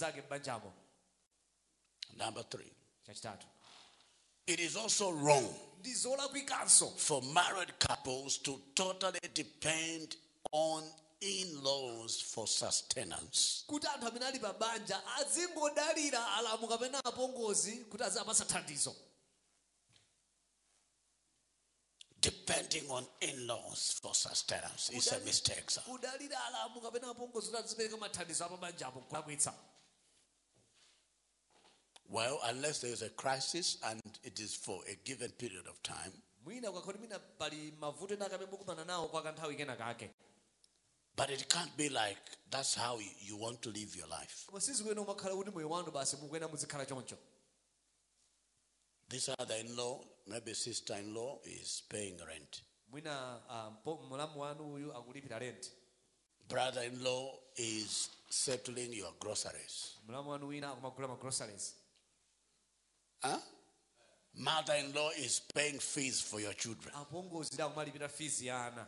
[0.00, 0.22] zake
[2.18, 2.70] number three.
[4.46, 5.48] It is also wrong
[6.96, 10.16] for married couples to totally depend
[10.52, 10.82] on
[11.20, 13.64] in-laws for sustenance.
[13.68, 14.38] Kuti anthu amene ali
[16.38, 18.94] alamu kapena apongozi kuti azapasa thandizo
[22.20, 25.82] depending on in-laws for sustenance is a mistake sir.
[32.10, 36.12] Well, unless there is a crisis and it is for a given period of time.
[41.16, 42.98] But it can't be like that's how
[43.28, 44.46] you want to live your life.
[49.08, 52.62] This other in law, maybe sister in law, is paying rent.
[56.48, 59.96] Brother in law is settling your groceries.
[63.22, 63.38] Huh?
[64.34, 66.94] Mother in law is paying fees for your children.
[66.94, 68.86] apongozi akumalipira fees ya ana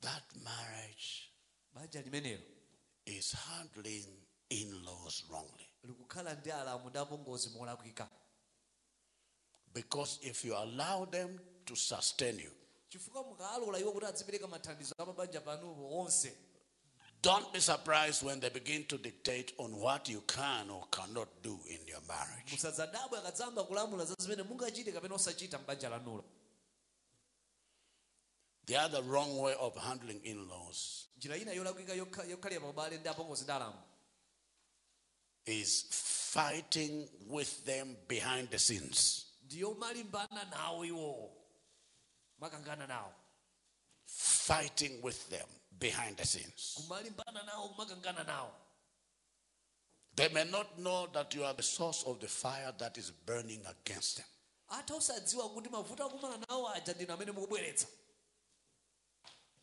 [0.00, 1.30] That marriage
[3.06, 4.06] is handling
[4.50, 5.68] in laws wrongly.
[5.84, 8.08] likukhala ndi alamu ndi apongozi molakwika
[9.74, 12.50] Because if you allow them to sustain you,
[17.22, 21.58] don't be surprised when they begin to dictate on what you can or cannot do
[21.68, 22.52] in your marriage.
[22.52, 26.24] musadzadabwe akadzamba kulamula za zimene mungachite kapena osachita mbanja lanulo
[28.66, 33.08] The other wrong way of handling in laws njira ina yolakwika yokha- yokhalira pabale ndi
[33.08, 33.82] apongozi ndi alamu.
[35.46, 35.84] is
[36.32, 41.32] fighting with them behind the scenes, ndiyo malimbana nawo iwowo
[42.38, 43.12] makangana nawo.
[44.06, 45.46] Fighting with them
[45.80, 46.74] behind the scenes.
[46.76, 48.50] kumalimbana nawo kumakangana nawo
[50.16, 53.60] They may not know that you are the source of the fire that is burning
[53.66, 54.26] against them.
[54.70, 57.86] atha osadziwa kuti mavuto akumana nawo aja ndinu amene mukubweretsa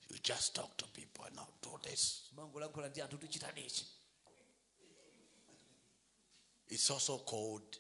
[0.09, 2.22] You just talk to people and now, do this.
[2.36, 3.86] mangolankhula ndi anthu tichitanichi
[6.68, 7.78] It's also called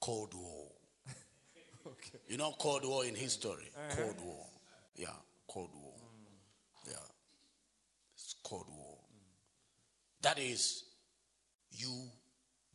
[0.00, 0.68] Cold War.
[1.86, 2.18] okay.
[2.28, 3.70] You know Cold War in history?
[3.74, 3.96] Uh-huh.
[3.96, 4.46] Cold War.
[4.94, 5.16] Yeah,
[5.48, 5.94] Cold War.
[6.86, 6.96] Yeah.
[8.14, 8.98] It's Cold War.
[10.26, 10.82] That is,
[11.70, 11.92] you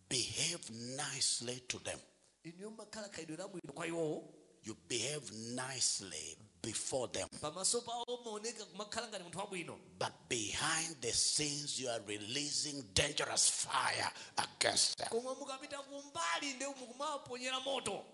[0.07, 0.61] behave
[0.97, 1.99] nicely to them.
[2.45, 4.33] inu makhala khalidwe labwino kwa iwowo
[4.63, 7.27] You behave nicely before them.
[7.41, 13.49] pamaso pawo maoneka kumakhala ngati munthu wabwino But behind the scenes, you are releasing dangerous
[13.49, 15.07] fire against them.
[15.09, 18.05] koma mukapita kumbali ndi mukumaponyera moto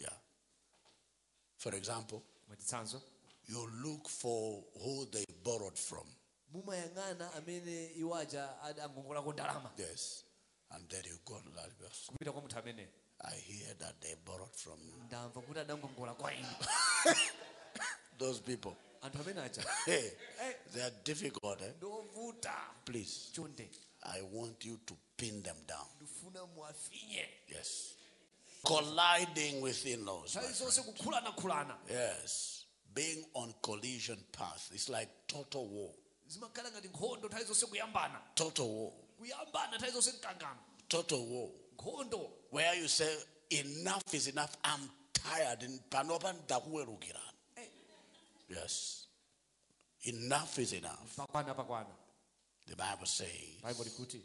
[0.00, 0.16] Yeah.
[1.56, 2.22] For example,
[3.48, 6.06] you look for who they borrowed from.
[6.52, 10.24] Mumayang'ana amene iwo aja angongolako ndalama Yes.
[10.70, 12.12] And then you go to that person.
[12.14, 12.88] kupita kwa munthu amene
[13.20, 16.48] I hear that they borrowed from ndamva kuti adangongola kwa inu
[18.18, 18.72] those people.
[19.02, 20.10] anthu amene aja Hey,
[20.72, 21.60] they are difficult.
[21.62, 21.72] Eh?
[21.76, 23.68] ndovuta Please, chonde
[24.02, 25.86] I want you to pin them down.
[25.96, 27.94] ndifuna muafinye Yes.
[28.62, 30.32] Colliding with in laws.
[30.58, 32.56] zonse kukhulanakhulana Yes.
[32.94, 34.70] Being on collision path.
[34.74, 35.94] It's like total war.
[36.32, 38.92] Zimakhala ngati nkhondo nthawi zonse kuyambana Total war.
[39.18, 41.48] kuyambana nthawi zonse mkangano Total war.
[41.74, 42.20] nkhondo
[42.52, 43.16] Where you say,
[43.50, 44.50] enough is enough.
[44.64, 45.62] I'm tired.
[45.62, 47.38] And panopa ndakuwerukirani.
[47.56, 47.68] Eh.
[48.48, 49.06] Yes.
[50.02, 51.16] Enough is enough.
[51.16, 51.94] pakwana pakwana
[52.66, 54.20] The Bible says baibo likuti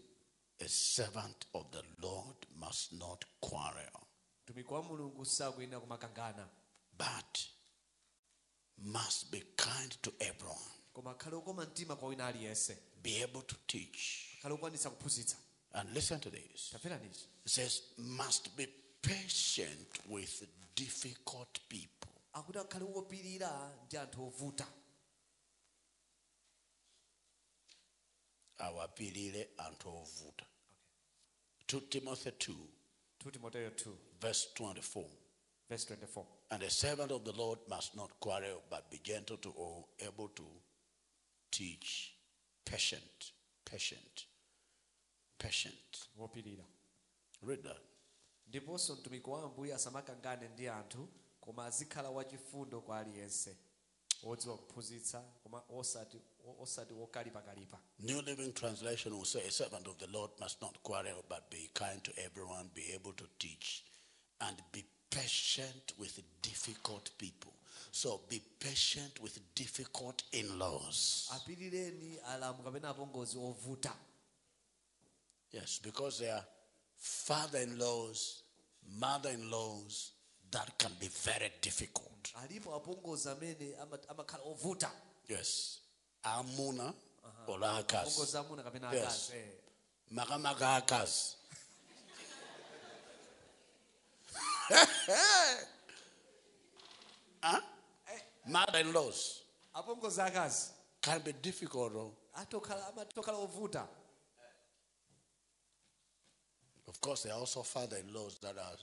[0.61, 3.99] a servant of the Lord must not quarrel,
[4.43, 6.47] mtumiki wa mulungu sakuyenera kumakangana
[6.97, 7.39] but
[8.77, 11.37] must be kind to everyone, koma akhale
[11.67, 14.31] mtima kwa wina aliyense be able to teach.
[15.73, 16.73] And listen to this.
[16.73, 18.67] It says, must be
[19.01, 20.43] patient with
[20.75, 22.11] difficult people.
[22.33, 24.67] akuti akhale wopirira ndi anthu ovuta.
[28.57, 30.45] Awapirire anthu ovuta.
[31.67, 32.53] 2 timothy 2
[33.25, 33.91] 2 timoteyo 2
[34.21, 35.05] verse 24
[35.69, 39.49] verse 24 and a servant of the lord must not quarrel but be gentle to
[39.57, 40.43] all able to
[41.51, 42.11] teach.
[42.65, 43.33] Patient.
[43.65, 44.25] Patient.
[45.37, 46.09] Patient.
[46.17, 46.63] Wopirira
[47.43, 47.81] read that.
[48.47, 51.07] Ndiponso mtumiki wa ambuye asamakangane ndi anthu
[51.41, 53.57] koma azikhala wachifundo kwa aliyense.
[54.23, 56.17] Wodziwa kuphunzitsa koma osati
[56.59, 57.79] osati wokalipakalipa.
[57.99, 61.69] New living translation will say a servant of the lord must not quarrel but be
[61.73, 63.83] kind to everyone be able to teach
[64.39, 67.51] and be patient with difficult people
[67.91, 73.93] so be patient with difficult in-laws apirireni alamu kapena apongozi ovuta
[75.51, 76.45] Yes, because they are
[76.97, 78.43] father in laws,
[78.99, 80.11] mother in laws
[80.51, 82.33] that can be very difficult.
[82.35, 84.91] alipo apongozi amene ama- amakhala ovuta
[85.29, 85.79] Yes.
[86.23, 86.93] Amuna
[87.47, 88.07] or akas.
[88.07, 89.03] apongozi amuna kapena Yes.
[89.05, 89.51] akazi eh.
[90.11, 91.35] Makamaka akas.
[97.45, 97.61] huh?
[98.47, 99.41] Mother in laws
[99.73, 100.69] apongozi akazi
[101.01, 101.93] can be difficult.
[101.95, 102.13] oh.
[102.37, 103.87] atokhala amatokhala ovuta
[106.87, 108.77] Of course, there are also father in laws that are,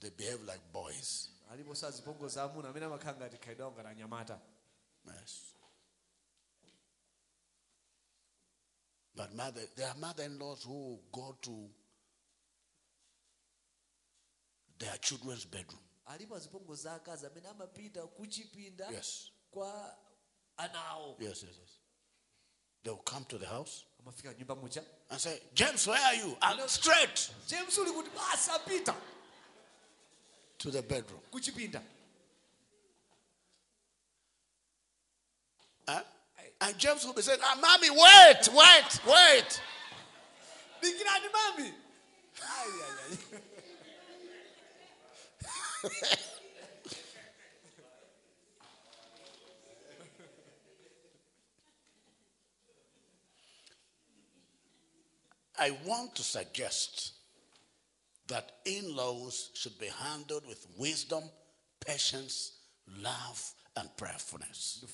[0.00, 1.28] they behave like boys.
[1.52, 4.38] alipo sazipongozi amuna amene amakhala ngati khalidwe awo ngati anyamata
[5.06, 5.40] Yes.
[9.16, 11.68] But mother, there are mother-in-laws who go to
[14.78, 15.82] their children's bedroom.
[16.06, 19.30] Alipo azipongozi akazi amene amapita kuchipinda Yes.
[19.50, 19.96] kwa
[20.56, 21.70] anawo Yes, yes, yes.
[22.82, 26.36] They'll come to the house amafika nyumba mucha and say, James, where are you?
[26.42, 28.94] I'm straight james uli kuti basi apita
[30.58, 31.20] to the bedroom.
[31.30, 31.82] kuchipinda
[35.88, 36.00] Huh?
[36.60, 39.60] And James will be saying, ah, Mommy, wait, wait, wait.
[55.58, 57.12] I want to suggest
[58.28, 61.24] that in laws should be handled with wisdom,
[61.84, 62.52] patience,
[63.00, 64.84] love, and prayerfulness.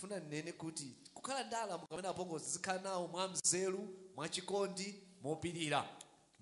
[5.24, 5.85] mopirira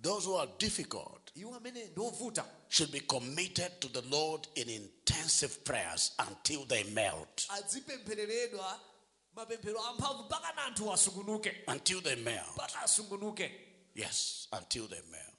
[0.02, 5.64] Those who are difficult iwo amene ndiovuta should be committed to the Lord in intensive
[5.64, 7.46] prayers until they melt.
[7.48, 8.80] adzipemphereredwa
[9.34, 12.56] mapemphero amphamvu mpaka na anthu asungunuke Until they melt.
[13.94, 15.38] Yes, until they melt.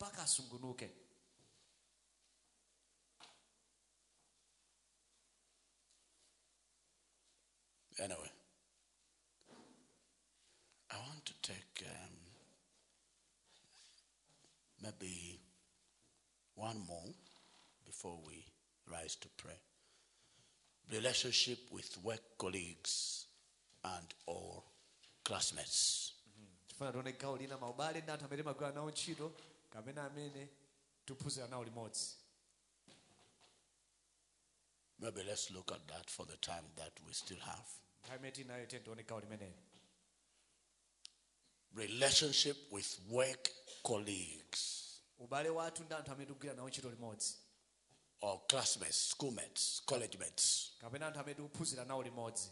[8.00, 8.32] Anyway,
[10.92, 11.67] I want to take
[14.88, 15.40] maybe
[16.56, 17.14] one more
[17.86, 18.46] before we
[18.92, 19.60] rise to pray.
[20.92, 23.26] Relationship with work colleagues
[23.84, 24.64] and or
[25.26, 26.14] classmates.
[26.70, 29.32] tifuna tione gawo lina maubale ndi anthu amene magwira nawo ntchito
[29.70, 30.48] kapena amene
[31.06, 32.16] tiphunzira nawo limodzi
[35.00, 37.68] Maybe let's look at that for the time that we still have.
[38.04, 39.54] nthawi imene tinayo tiye tione gawo limeneli
[41.78, 43.50] Relationship with work
[43.84, 44.84] colleagues
[45.20, 47.34] ubale wathu ndi anthu amene tikugwira nawo ntchito limodzi
[48.22, 50.72] or classmates, schoolmates, college mates.
[50.82, 52.50] kapena anthu amene tikuphunzira nawo limodzi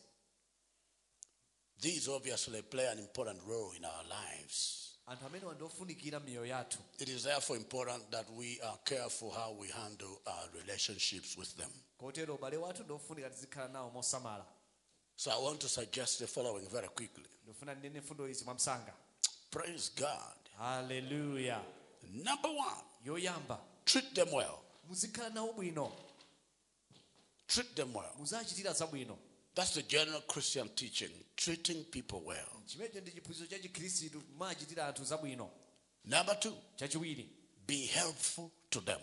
[1.80, 4.89] These obviously play an important role in our lives.
[5.07, 9.68] anthu amene wandofunikira miyoyo yathu It is therefore important that we are careful how we
[9.69, 11.72] handle our relationships with them.
[11.97, 14.45] kotero ubale wathu ndofunika tizikhala nawo mosamala
[15.18, 17.23] So I want to suggest the following very quickly.
[19.56, 20.36] Praise God.
[20.60, 21.61] Hallelujah.
[22.14, 24.60] Number one, yoyamba treat them well.
[24.91, 25.91] muzikhala nawo bwino
[27.48, 28.11] Treat them well.
[29.56, 32.61] That's the general Christian teaching, treating people well.
[32.68, 35.49] chimenecho ndi chiphunzitso cha chikhristu machitira anthu zabwino
[36.06, 36.53] Number two,
[37.65, 38.99] be helpful to them.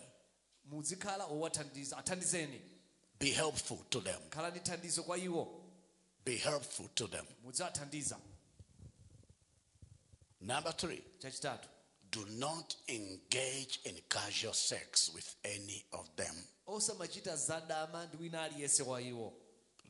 [0.71, 2.61] muzikhala owathandiza athandizeni
[3.19, 4.21] Be helpful to them.
[4.31, 4.61] khala ndi
[5.03, 5.59] kwa iwo
[6.25, 7.25] Be helpful to them.
[10.43, 11.03] Number three,
[12.11, 16.35] do not engage in casual sex with any of them.
[16.67, 18.49] osamachita zadama ndi wina
[19.01, 19.33] iwo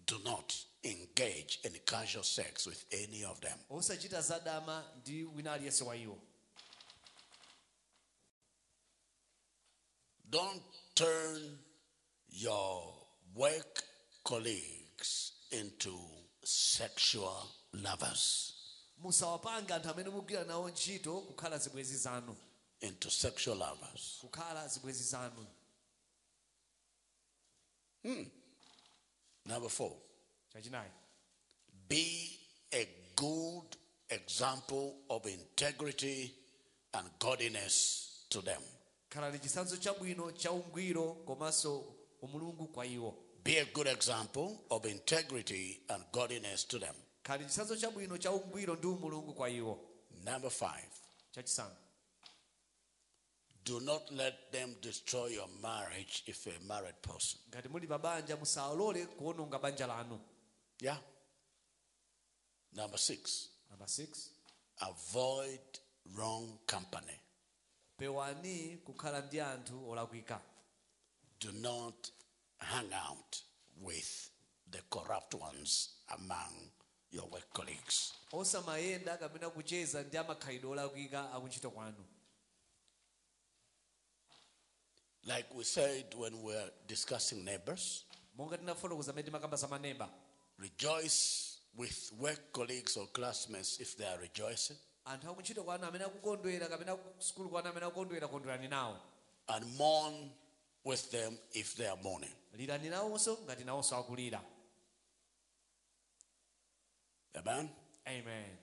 [0.06, 0.54] Do not
[0.84, 3.58] engage in casual sex with any of them.
[3.70, 6.18] osachita zadama ndi wina iwo
[10.30, 10.62] Don't
[10.94, 11.58] turn
[12.30, 12.94] your
[13.34, 13.82] work
[14.24, 15.98] colleagues into
[16.44, 18.51] sexual lovers.
[19.02, 22.36] Musawapanga anthu amene mugwira nawo ntchito kukhala zibwenzi zanu
[22.80, 24.18] Into sexual lovers.
[24.20, 25.46] kukhala zibwenzi zanu
[28.02, 28.26] hmm.
[29.46, 29.92] Number four,
[30.52, 30.90] chachinayi
[31.88, 32.38] be
[32.72, 33.76] a good
[34.10, 36.32] example of integrity
[36.94, 38.62] and godliness to them.
[39.10, 43.14] khala ndi chitsanzo chabwino cha ungwiro komanso umulungu kwa iwo
[43.44, 46.94] Be a good example of integrity and godliness to them.
[47.22, 49.88] Ndi chitsanzo chabwino cha ungwiro ndi umulungu kwa iwo.
[50.24, 50.88] Number five,
[53.64, 57.40] do not let them destroy your marriage if you're a married person.
[57.50, 57.98] ngati muli pa
[58.36, 60.20] musalole kuononga banja lanu.
[60.80, 60.98] Yeah.
[62.72, 64.30] Number six, namba 6
[64.80, 65.60] avoid
[66.16, 67.18] wrong company.
[67.98, 70.40] pewani kukhala ndi anthu olakwika.
[71.40, 72.10] Do not
[72.58, 73.42] hang out
[73.80, 74.30] with
[74.70, 76.70] the corrupt ones among
[77.12, 78.14] your work colleagues.
[79.54, 82.04] kucheza ndi amakhalidwe olakwika akuntchito kwanu.
[85.24, 88.04] Like we said when we were discussing neighbors,
[88.36, 88.56] monga
[89.22, 90.08] timakamba za maneba.
[90.58, 96.68] rejoice with work colleagues or classmates if they are rejoicing, anthu akuntchito kwanu amene akukondwera
[96.68, 98.96] kapena sukulu kwanu amene akukondwera kondwerani nawo.
[99.48, 100.30] And mourn
[100.84, 102.34] with them if they are mourning.
[102.56, 104.40] lirani nawonso ngati nawonso akulira
[107.36, 107.68] Amen.
[108.06, 108.58] amen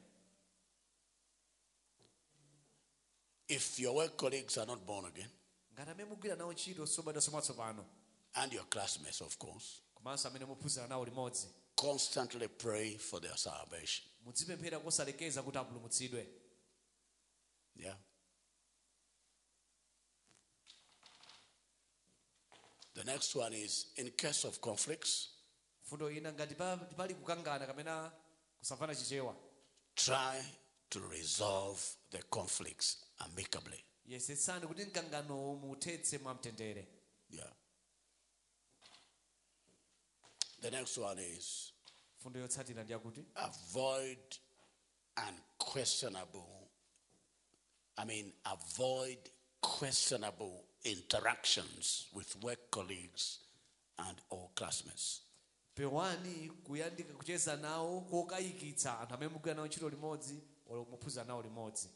[3.48, 5.30] If your work colleagues are not born again,
[5.74, 7.86] ngati amene mugwira nawo ntchito sobadwa mwatsopano
[8.36, 14.06] and your classmates, of course, komanso amene muphunzira nawo limodzi constantly pray for their salvation.
[14.26, 16.28] muzipemphera kosalekeza kuti apulumutsidwe
[17.76, 17.96] Yeah.
[22.94, 25.30] The next one is in case of conflicts,
[28.62, 29.36] mfundo ina ngati pa- pali kukangana kapena kusamvana chichewa
[29.96, 30.44] try
[30.90, 33.86] to resolve the conflicts amicably.
[34.06, 36.88] yesetsani kuti mkanganowo muthetse mwamtendere
[37.32, 37.54] Yeah.
[40.62, 41.74] The next one is
[42.20, 42.94] mfundo yotsatira ndi
[43.36, 44.36] avoid
[45.18, 46.70] unquestionable,
[47.98, 49.30] I mean, avoid
[49.62, 53.40] questionable interactions with work colleagues
[53.98, 55.22] and or classmates.
[55.80, 60.40] Pewani kuyandika kucheza nawo kokayikitsa anthu amene mugwira nawo ntchito limodzi
[60.70, 61.90] olo nawo limodzi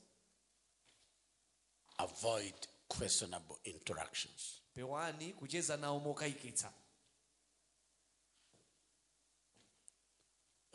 [1.97, 2.53] Avoid
[2.87, 4.61] questionable interactions.
[4.73, 6.73] pewani kucheza nawo mokayikitsa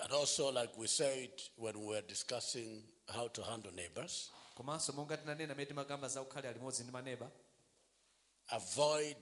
[0.01, 4.30] And also, like we said when we were discussing how to handle neighbors,
[8.52, 9.16] avoid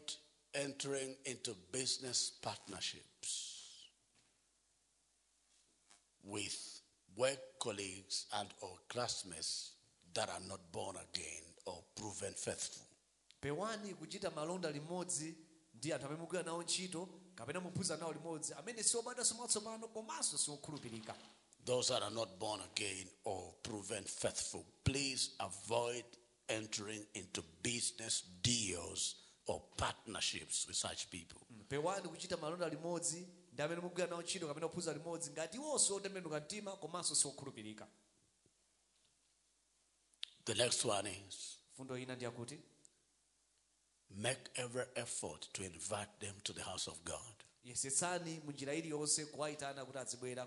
[0.54, 3.55] entering into business partnerships
[6.26, 6.80] with
[7.16, 9.72] work colleagues and or classmates
[10.14, 12.86] that are not born again or proven faithful.
[13.40, 15.34] pewani kuchita malonda limodzi
[15.74, 17.60] ndi anthu amene mugwira nawo ntchito kapena
[17.96, 21.14] nawo limodzi amene siobadwa mwatsopano komanso siokhulupirika
[21.64, 26.04] Those that are not born again or proven faithful, please avoid
[26.48, 29.16] entering into business deals
[29.46, 31.40] or partnerships with such people.
[31.50, 33.26] Mm, pewani kuchita malonda limodzi
[33.56, 37.88] ndi amene mugwira nawo ntchito kapena limodzi ngati iwonso otembenuka mtima komanso siokhulupirika
[40.44, 42.58] The next one is fundo ina ndi yakuti
[44.10, 47.34] make every effort to invite them to the house of God.
[47.64, 50.46] yesetsani munjira iliyonse kuwayitana kuti azibwera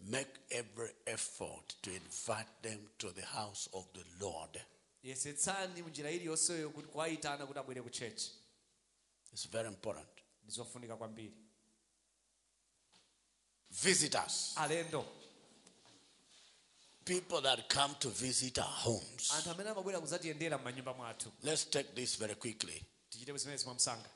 [0.00, 4.60] Make every effort to invite them to the house of the Lord.
[5.02, 8.32] yesetsani munjira iliyonseyo kuti kuwayitana kuti abwere ku chechi
[9.32, 10.08] It's very important.
[10.44, 11.47] ndi zofunika kwambiri
[13.70, 15.04] Visitors, alendo
[17.04, 19.30] people that come to visit our homes.
[19.36, 22.82] anthu amene amabwera kuzatiyendera m'manyumba mwathu Let's take this very quickly.
[23.10, 24.08] tichite zimenezi mwamsanga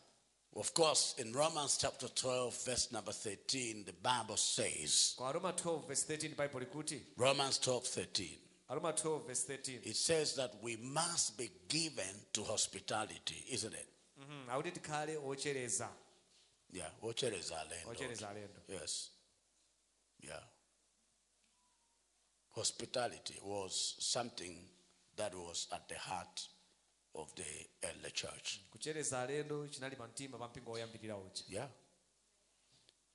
[0.54, 6.04] Of course, in Romans chapter 12, verse number 13, the Bible says, aroma 12 verse
[6.04, 6.34] 13
[7.16, 8.38] Romans 12, 13,
[8.68, 13.88] aroma 12 verse 13 it says that we must be given to hospitality, isn't it?
[14.20, 15.88] Mhm, ochereza
[16.72, 17.90] Yeah, ochereza alendo.
[17.90, 19.11] ochereza alendo Yes.
[20.22, 20.42] Yeah.
[22.54, 24.56] Hospitality was something
[25.16, 26.48] that was at the heart
[27.14, 28.60] of the early church.
[28.70, 31.68] kuchereza alendo chinali pa mtima pa mpingo woyambirira uja Yeah.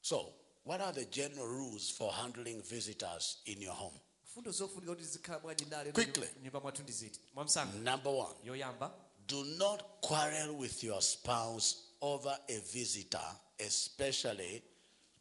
[0.02, 4.00] So, what are the general rules for handling visitors in your home?
[4.26, 6.28] fundo zofunika kuti zikhala bwanji ndi alendo Quickly.
[6.44, 8.92] nyumba mwathu ndi ziti mwamsanga Number one,
[9.28, 14.64] do not quarrel with your spouse over a visitor, especially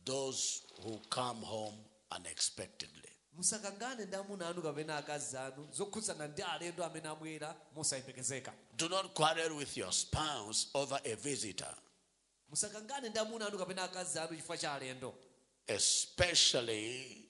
[0.07, 1.77] those who come home
[2.17, 3.11] unexpectedly.
[3.37, 9.57] musakangane ndi anu kapena akazi anu zokhudzana ndi alendo amene abwera mosayembekezeka Do not quarrel
[9.57, 11.75] with your spouse over a visitor,
[12.49, 15.15] musakangane ndi amuna anu kapena akazi anu chifukwa cha alendo.
[15.69, 17.29] Especially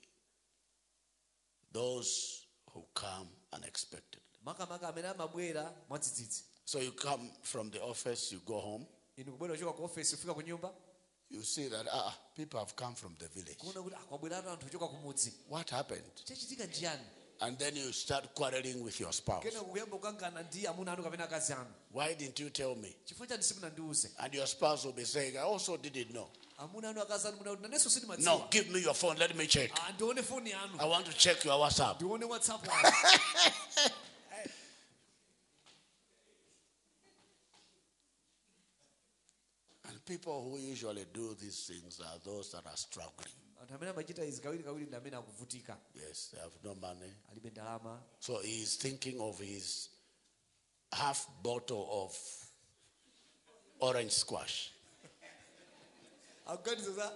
[1.73, 4.23] those who come unexpectedly.
[4.45, 6.43] makamaka amene amabwera mwadzidzidzi.
[6.65, 8.87] So you come from the office, you go home,
[9.17, 10.73] inu kubwera kuchoka ku ofesi kufika ku nyumba
[11.31, 13.57] you see that ah, people have come from the village.
[13.95, 16.03] ah, kwabweratu anthu ochoka ku mudzi What happened?
[17.39, 19.45] And then you start quarreling with your spouse.
[19.45, 22.97] kena kuyamba kukangana ndi amuna anu kapena akazi anu Why didn't you tell me?
[23.05, 26.29] chifukwa chani simunandiuze And your spouse will be saying, I also didn't know.
[26.59, 29.19] amuna anu akazi anu munakuti nanenso No, give me your phone.
[29.19, 29.71] Let me check.
[29.75, 31.97] Ah, ndione foni yanu I want to check your WhatsApp.
[32.01, 32.91] ndione whatsapp wanu
[39.89, 43.33] And people who usually do these things are those that are struggling.
[43.63, 47.13] anthu amene amachita izi kawiri kawiri ndi amene akuvutika Yes, they have no money.
[48.21, 49.89] So he is thinking of his
[50.93, 52.17] half bottle of
[53.81, 54.73] orange squash.
[56.47, 57.13] akuganiza za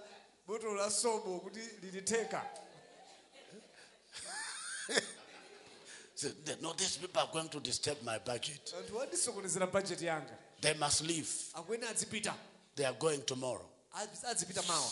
[0.47, 2.45] botolo la sobo kuti lilitheka
[6.15, 6.27] So,
[6.61, 8.73] no, these people are going to disturb my budget.
[8.77, 11.29] anthu andisokonezera bajeti yanga They must leave.
[12.75, 13.65] They are going tomorrow.
[13.93, 14.89] Adzi- adzipita mawa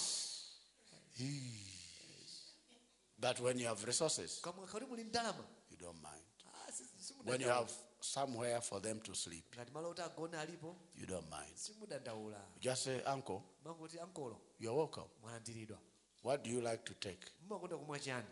[3.19, 6.23] But when you have resources, kamwe kali muli ndalama you don't mind.
[6.45, 6.71] Ah,
[7.25, 11.29] When you have somewhere for them to sleep, ngati malo oti agone alipo you don't
[11.29, 11.53] mind.
[12.61, 13.43] Just say, Uncle,
[14.59, 15.03] you're welcome.
[16.21, 17.25] What do you like to take?
[17.49, 18.25] mumakonda kumwa chani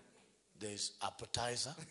[0.60, 1.76] There's appetizer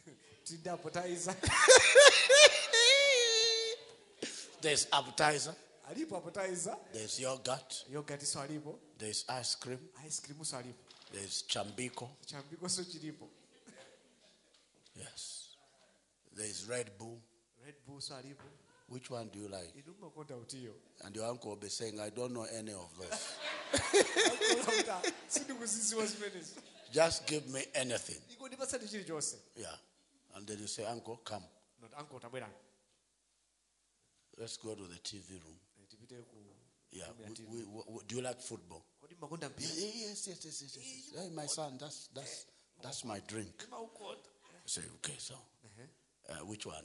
[4.61, 5.55] There's appetizer.
[5.89, 7.87] alipo appetizer There's yogurt.
[7.93, 9.79] yogatiso alipo There's ice cream.
[10.07, 10.79] ice cream so alipo
[11.13, 12.09] There's chambiko.
[12.27, 13.29] chambikoso chilipo
[14.97, 15.49] Yes.
[16.37, 17.19] There's Red Bull.
[17.65, 18.45] red bull so alipo
[18.89, 19.73] Which one do you like?
[19.79, 20.73] inu mumakonda utiyo
[21.05, 23.37] And your uncle will be saying, I don't know any of those.
[26.93, 28.21] Just give me anything.
[28.33, 29.75] iko ndipasani chilichonse Yeah.
[30.35, 31.45] And then you say, Uncle, come.
[31.83, 32.53] not uncle tabwerani
[34.39, 35.57] Let's go to the TV room.
[36.11, 36.15] Eh,
[36.93, 37.05] Yeah.
[37.51, 38.85] We, we, we, do you like football?
[39.11, 40.77] Yeah, yes, yes, yes, yes, yes.
[41.13, 41.23] yes.
[41.25, 42.47] Hey, my son, that's that's
[42.83, 43.65] that's my drink.
[43.73, 43.85] I
[44.65, 45.35] say, okay, so
[46.31, 46.85] uh, which one?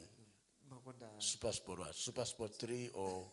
[1.19, 1.95] Super Sport what?
[1.95, 3.25] Super Sport 3 or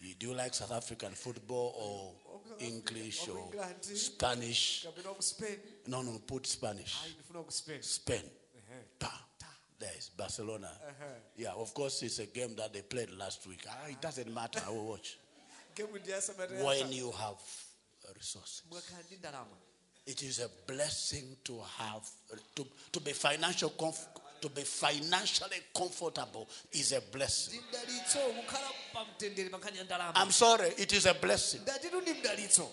[0.00, 2.12] you, do you like South African football or
[2.60, 3.50] English Or
[3.82, 4.86] Spanish?
[4.86, 6.96] kapena ku spain No, no, put Spanish.
[7.04, 8.24] ayi ndifuna ku spain.
[8.98, 9.26] Pa.
[9.78, 10.70] There's Barcelona.
[11.36, 13.64] Yeah, of course, it's a game that they played last week.
[13.68, 14.60] Ah, it doesn't matter.
[14.66, 15.18] I will watch.
[15.76, 17.38] Game ndiyasabata When you have
[18.14, 19.56] resources, mwakhala ndi ndalama
[20.06, 22.06] it is a blessing to have
[22.54, 24.06] to, to be financial comf-
[24.40, 27.50] to be financially comfortable is a blessing.
[27.50, 31.58] ndi mdalitso kukhala pamtendere pa nkhani ya ndalama I'm sorry, it is a blessing.
[31.60, 32.70] ndatitu ndi mdalitso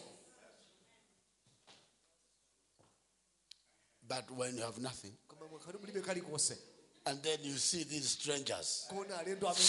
[4.08, 6.58] But when you have nothing, koma mwakhati mulibe kalikonse
[7.06, 9.66] and then you see these strangers, kuona alendo amene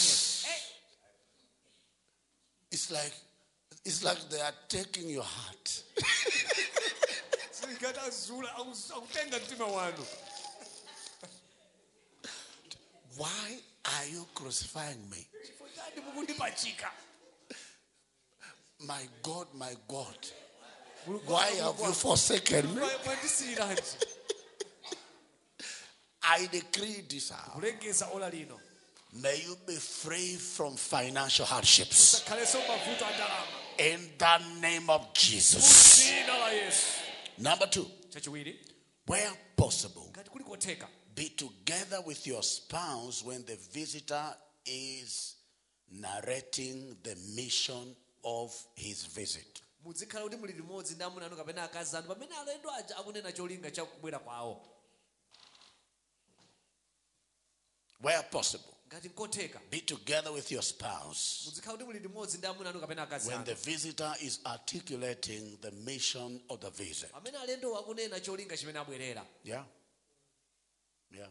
[2.74, 3.14] it's like
[3.84, 5.68] it's like they are taking your heart.
[7.50, 10.06] silikati azula aku- akutenga mtima wanu
[13.16, 15.26] Why are you crucifying me?
[15.46, 16.90] chifo chani mukundipachika
[18.80, 20.18] My God, my God,
[21.26, 22.82] why have you forsaken me?
[26.22, 27.60] I decree this hour.
[29.22, 32.24] May you be free from financial hardships.
[33.78, 36.12] In the name of Jesus.
[37.38, 37.86] Number two,
[39.06, 40.12] where possible,
[41.14, 44.34] be together with your spouse when the visitor
[44.66, 45.36] is
[45.92, 49.60] narrating the mission of his visit.
[58.00, 62.80] Where possible, nkotheka be together with your spouse muzikhala kuti muli limodzi ndi amuna anu
[62.80, 67.10] kapena akazi when the visitor is articulating the mission of the visit.
[67.10, 69.64] pamene alendo akunena cholinga chimene abwerera Yeah.
[71.10, 71.28] Yeah.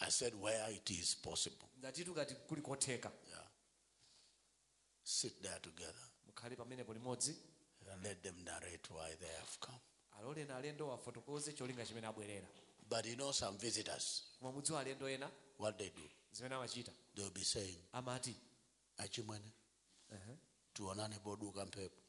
[0.00, 1.68] I said where it is possible.
[1.80, 3.42] ngatitu ngati kuli kotheka Yeah.
[5.04, 7.34] Sit there together mukhale pamenepo limodzi
[7.92, 9.78] and let them narrate why they have come.
[12.90, 15.78] Alolena alendo afotokoze cholinga chimene abwerera But you know some visitors, koma mudziwa alendo what
[15.78, 16.02] they do,
[16.32, 18.34] zimene amachita they'll be saying, amati
[18.98, 19.52] achimwene
[20.74, 22.00] tuonane poduka mphepo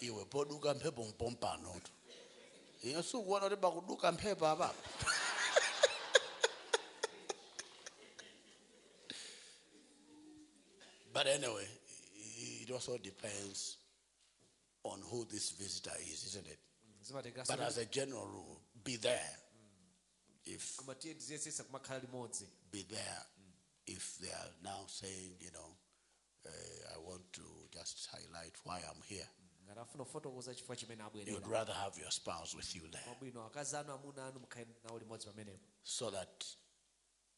[0.00, 1.90] iwe poduka mphepo mpompanoto
[2.82, 4.82] iye sikuona kuti pakuduka mphepo apapo
[11.12, 11.66] but anyway
[12.62, 13.76] it also depends
[14.84, 16.58] on who this visitor is isn't it?
[17.48, 19.20] But as a general rule be there
[20.44, 23.22] if koma tiye tiziyesesa kumakhala limodzi be there
[23.86, 25.76] if they are now saying, you know,
[26.46, 27.42] uh, I want to
[27.72, 29.28] just highlight why I'm here.
[29.66, 33.04] ngati afuna kufotokoza chifukwa chimene You'd rather have your spouse with you there.
[33.08, 36.44] Mabwino akazi anu amuna anu mukhale nawo limodzi pamenepo so that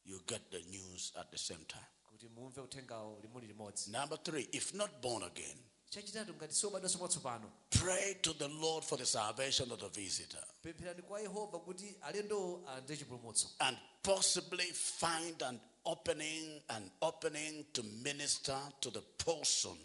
[0.04, 1.86] you get the news at the same time.
[2.10, 5.58] kuti mumve uthengawo limuli limodzi Number three, if not born again,
[5.90, 10.44] chachitatu ngati siobadwanso mwatsopano pray to the Lord for the salvation of the visitor.
[10.62, 13.48] Pempherani kwa yehova kuti alendowo alandire chipulumutso.
[13.60, 19.76] And possibly find an opening, an opening to minister to the person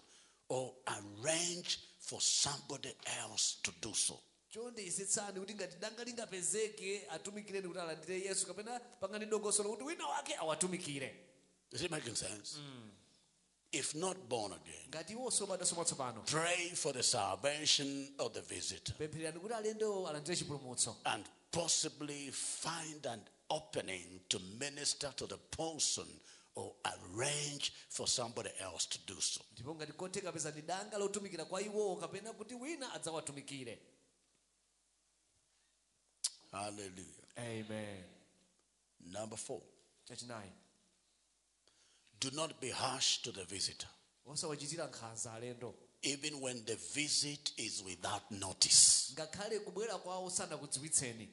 [0.49, 4.19] or arrange for somebody else to do so.
[4.51, 4.81] chonde
[5.39, 11.15] kuti ngati danga lingapezeke atumikireni kuti alandire yesu kapena pangani dongosolo kuti wina wake awatumikire.
[11.71, 12.57] Is it making sense?
[12.57, 12.89] Mm.
[13.71, 18.93] If not born again, ngati iwo siobadwanso mwatsopano pray for the salvation of the visitor
[18.95, 20.95] pempherani kuti alendowo alandire chipulumutso.
[21.05, 26.07] and possibly find an opening to minister to the person
[26.55, 29.41] or arrange for somebody else to do so.
[29.53, 33.79] ndipo ngati kotheka pezani danga lotumikira kwa iwowo kapena kuti wina adzawatumikire.
[36.51, 37.25] Hallelujah.
[37.37, 38.03] amen.
[39.11, 39.61] Number four,
[40.07, 40.49] chachinayi
[42.19, 43.87] do not be harsh to the visitor,
[44.25, 49.11] osawachitira nkhanza alendo even when the visit is without notice.
[49.13, 51.29] ngakhale kubwera kwawo sanakudziwitseni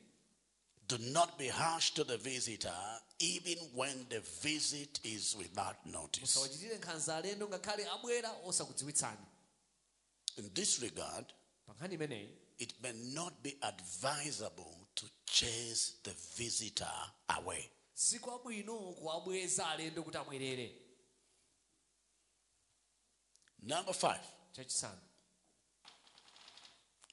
[0.89, 6.21] Do not be harsh to the visitor, even when the visit is without notice.
[6.21, 9.27] musawachitire nkhanza alendo ngakhale abwera osakudziwitsani
[10.39, 11.25] In this regard,
[11.67, 17.69] pa nkhani imeneyi it may not be advisable to chase the visitor away.
[17.97, 20.83] Sikwabwino kuwabweza alendo kuti abwerere
[23.63, 24.21] Number five,
[24.53, 25.01] chachisanu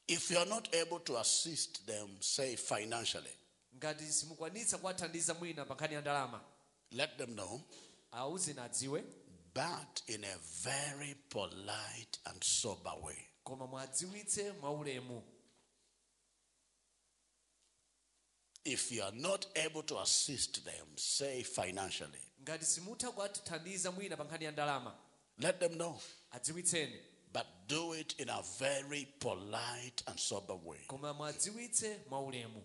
[0.07, 3.31] if you are not able to assist them, say financially,
[3.75, 6.41] ngati simukwanitsa kuwathandiza mwina pa nkhani ya ndalama
[6.91, 7.61] let them know,
[8.11, 9.03] awuzeni adziwe
[9.53, 13.17] but in a very polite and sober way.
[13.43, 15.23] koma mwadziwitse mwaulemu
[18.65, 24.23] If you are not able to assist them, say financially, ngati simutha kuwathandiza mwina pa
[24.23, 24.95] nkhani ya ndalama
[25.39, 25.99] let them know,
[26.31, 26.99] adziwitseni.
[27.33, 30.77] But do it in a very polite and sober way.
[30.87, 32.61] koma mwadziwitse mwaulemu.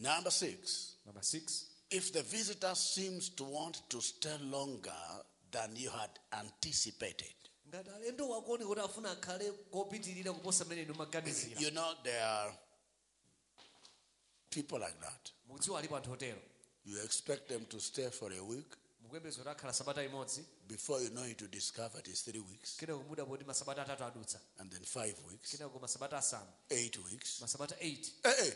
[0.00, 4.92] Number six, number 6 if the visitor seems to want to stay longer
[5.50, 7.34] than you had anticipated,
[7.70, 10.94] ngati alendo wakuone kuti afuna akhale kopitirira kuposa mmene inu
[11.60, 12.52] you know, there are
[14.50, 15.30] people like that.
[15.48, 16.38] mukudziwa alipo anthu otero
[16.84, 18.76] You expect them to stay for a week.
[19.02, 22.76] mukuyembeza kuti akhala sabata imodzi Before you know it, you discover it is three weeks,
[22.76, 27.40] kenako kumuda poti masabata atatu adutsa and then five weeks, kenako masabata asanu eight weeks.
[27.40, 27.80] masabata 8
[28.24, 28.52] Hey, hey.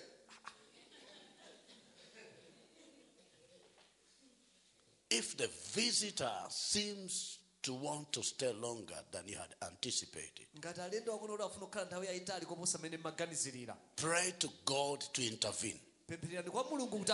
[5.10, 11.14] If the visitor seems to want to stay longer than you had anticipated, ngati alendo
[11.14, 15.80] akuona kuti afuna kukhala nthawi yayitali koposa mmene mmaganizirira pray to God to intervene.
[16.06, 17.04] pemphererani kwa mulungu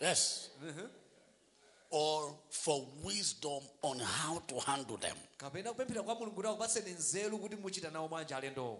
[0.00, 0.50] Yes.
[0.62, 0.88] Mhm.
[1.90, 5.16] Or for wisdom on how to handle them.
[5.36, 8.78] kapena kupemphera kwa mulungu kuti akupatseni nzeru kuti muchita nawo bwanji alendowo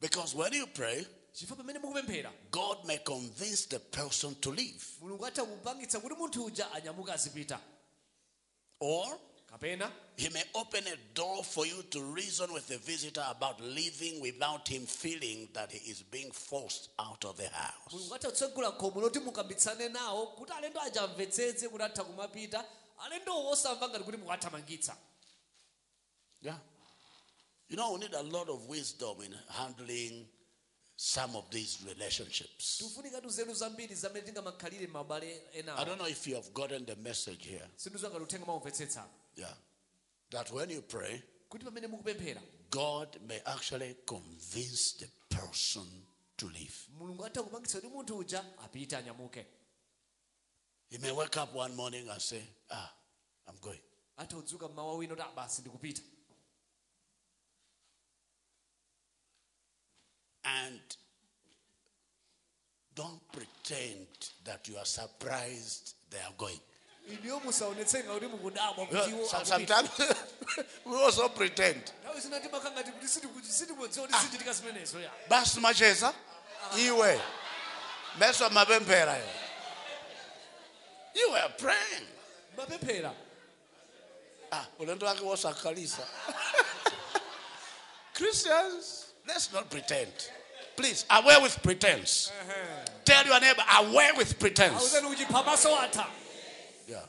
[0.00, 4.84] Because when you pray, chifukwa pamene mukupemphera God may convince the person to leave.
[5.00, 7.60] mulungu atha kupangitsa kuti munthu uja anyamuka azipita
[8.80, 9.18] Or
[10.16, 14.68] he may open a door for you to reason with the visitor about leaving without
[14.68, 17.92] him feeling that he is being forced out of the house.
[17.92, 21.02] mulungu khomo loti mukambitsane nawo kuti alendo aja
[21.68, 22.64] kuti atha kumapita
[22.98, 24.96] alendowo osamva ngati kuti mukuwathamangitsa
[26.40, 26.58] Yeah.
[27.68, 30.24] You know, we need a lot of wisdom in handling
[30.96, 32.78] some of these relationships.
[32.78, 35.40] tifunika nzeru zambiri zamene tingamakhalire m'mabale
[35.76, 37.66] I don't know if you have gotten the message here.
[39.38, 39.54] Sindizwa ngati uthenga maumvetsetsa Yeah.
[40.30, 42.40] That when you pray, kuti pamene mukupemphera
[42.70, 45.06] God may actually convince the
[45.36, 45.86] person
[46.36, 46.76] to leave.
[46.98, 49.46] mulungu atha kupangitsa kuti munthu uja apite anyamuke
[50.90, 52.92] He may wake up one morning and say, Ah,
[53.48, 53.80] I'm going.
[54.18, 56.02] atha kudzuka mmawa wina kuti abasi ndikupita
[60.44, 60.80] And
[62.94, 64.06] don't pretend
[64.44, 66.60] that you are surprised they are going.
[67.12, 69.76] Iniyo musaonetsenga kuti mukudabwa You know, kuti iwo some- akupita.
[69.76, 70.16] sometimes
[70.86, 71.82] we also pretend.
[72.02, 75.10] nthawi zina timakhala ngati kuti sitikudziwa kuti zichitika zimenezo ya.
[75.28, 76.14] Basi macheza
[76.78, 77.20] iwe
[78.18, 79.26] meso mapemphera yo.
[81.14, 82.06] you were praying.
[82.56, 83.12] Mapemphera.
[84.52, 86.06] Ah ulendo wake wosakhalisa
[88.14, 90.12] christians let's not pretend.
[90.76, 92.30] Please away with pretense.
[93.04, 96.06] Tell your neighbor away with pretense awuzeni kuchipha maso atha
[96.88, 97.02] yeah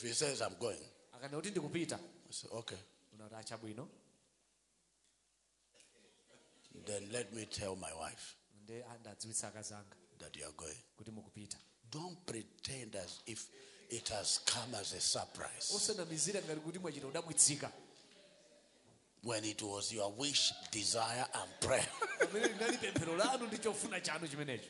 [0.00, 0.80] if he says i'm going
[1.12, 1.98] akana kuti ndikupita
[2.30, 2.78] i say okay.
[3.14, 3.86] Unati
[6.86, 10.78] then let me tell my wife nde ah, ndadziwitsa akazanga that you are going.
[10.96, 11.56] Kuti mukupita.
[11.90, 13.48] Don't pretend as if
[13.88, 15.72] it has come as a surprise.
[15.74, 17.70] Osanamizira ngati kuti mwachita udabwitsika
[19.22, 21.86] when it was your wish, desire, and prayer.
[22.18, 24.68] pamene linali pemphero lanu ndi chofuna chanu chimenecho.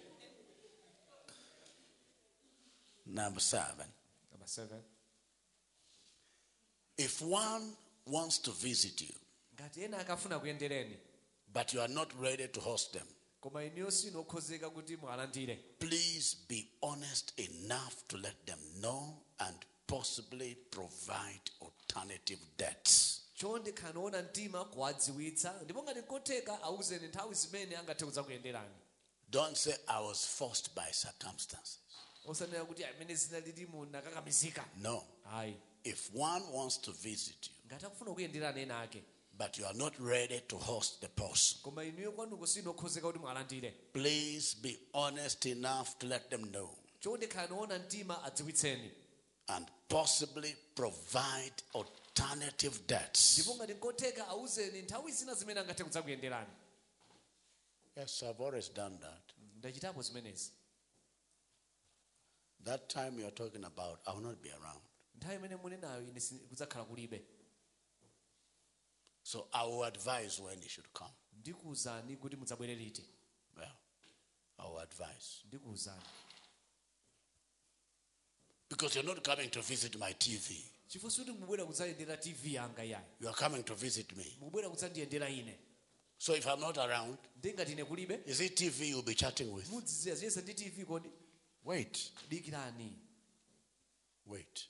[3.07, 3.86] Number seven.
[4.32, 4.81] Number seven.
[7.01, 7.72] If one
[8.06, 9.14] wants to visit you,
[9.55, 10.97] ngati ena akafuna kuyendereni
[11.52, 13.06] but you are not ready to host them,
[13.40, 19.56] koma iniyo sinokhozeka kuti mwalandire please be honest enough to let them know and
[19.86, 22.40] possibly provide alternative
[23.35, 28.74] chonde khanaona mtima kuwadziwitsa ndipo ngati awuzeni nthawi zimene angathe kudza kuyenderani
[29.31, 31.78] Don't say, I was forced by circumstances.
[32.24, 35.05] osanena kuti amene zina lilimu nakakamizika No.
[35.32, 39.02] ayi If one wants to visit you, ngati akufuna kuyenderani ena ake
[39.39, 41.59] but you are not ready to host the person.
[41.62, 46.70] koma inuyo kwanuko sinokhozeka kuti mwalandire Please be honest enough to let them know
[47.01, 48.90] chonde khala niona mtima adziwitseni
[49.48, 53.39] and possibly provide alternative dates.
[53.39, 56.51] ndipo ngati nkotheka awuzeni nthawi zina zimene angathe kudzakuyenderani
[57.97, 59.32] Yes, I've always done that.
[62.65, 64.81] That time you're talking about, I will not be around.
[65.20, 67.24] Nthawi imene muli nayo ine kudzakhala kulibe
[69.22, 71.12] So I will advise when you should come.
[71.32, 73.05] ndikuwuzani kuti mudzabwere liti
[73.56, 73.72] Well,
[74.59, 75.44] I will advise.
[75.44, 76.02] ndikuwuzani
[78.68, 80.64] Because you're not coming to visit my TV.
[80.88, 84.36] chifukwa sikuti mubwera kudzayendera tv yanga yayi You are coming to visit me.
[84.40, 85.59] mubwera kudzandiyendera ine
[86.18, 89.68] So if I'm not around, ndengati ine kulibe is it TV you'll be chatting with?
[89.68, 91.10] mudziziya ndi tv kodi
[91.64, 92.98] Wait, dikirani
[94.31, 94.69] wait.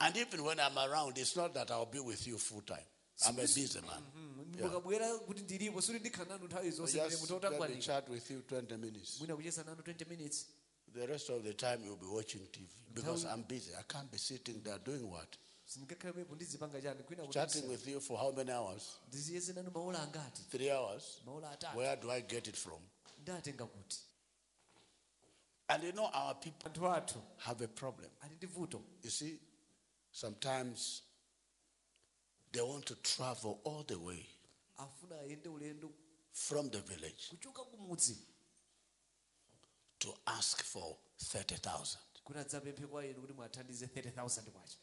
[0.00, 2.86] And even when I'm around, it's not that I'll be with you full time.
[3.26, 4.02] I'm a busy man.
[4.16, 4.62] Mm-hmm.
[4.64, 8.38] mukabwera kuti ndilipo sikuti ndikhala nanu nthawi zonse ndine Just let me chat with you
[8.40, 9.18] 20 minutes.
[9.18, 10.46] mwina kucheza nanu 20 minutes
[10.94, 13.72] The rest of the time you'll be watching TV because I'm busy.
[13.74, 15.36] I can't be sitting there doing what?
[15.66, 18.82] sindingakhale mepo ndizipanga chani kwina kuti Chatting with you for how many hours?
[19.08, 21.04] ndiziyeze nanu maola angati Three hours?
[21.74, 22.80] Where do I get it from?
[25.70, 26.70] And you know, our people
[27.38, 28.10] have a problem.
[28.22, 29.38] ali ndi vuto You see,
[30.12, 31.02] sometimes
[32.52, 34.26] they want to travel all the way
[34.78, 35.90] afuna ayende ulendo
[36.32, 37.30] from the village
[39.98, 41.98] to ask for 30,000.
[42.24, 44.78] kuti adzapemphe kwa inu kuti mwathandize 30000 kwacha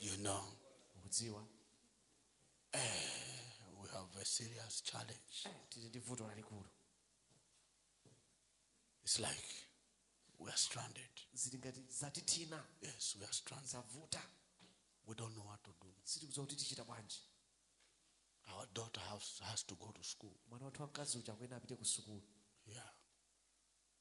[0.00, 0.44] You know,
[0.96, 1.46] ukudziwa
[2.72, 3.10] eh,
[3.82, 5.46] we have a serious challenge.
[5.46, 5.50] Eh,
[9.04, 9.44] It's like
[10.38, 11.10] we are stranded.
[11.34, 14.20] zili ngati zatithina Yes, we are stranded.
[15.06, 15.94] We don't know what to do.
[16.04, 17.20] sitikudziwa kuti tichita bwanji
[18.46, 20.32] Our daughter has, has to go to school.
[20.48, 22.22] mwana wathu wamkazi uja akuyena apite ku sukulu
[22.66, 22.90] Yeah.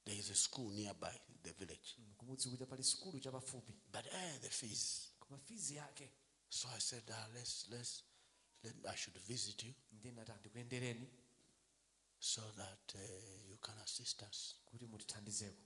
[0.06, 1.96] There is a school nearby the village.
[2.18, 5.10] kumudzi kuja pali sukulu chapafupi But eh, the fees.
[5.20, 6.10] koma fizi yake
[6.50, 8.04] So I said, ah, let's, let's,
[8.64, 11.08] let, I should visit you ndiye nati ndikuyendereni
[12.20, 14.56] so that uh, can assist us.
[14.66, 15.58] kuti mutithandizeko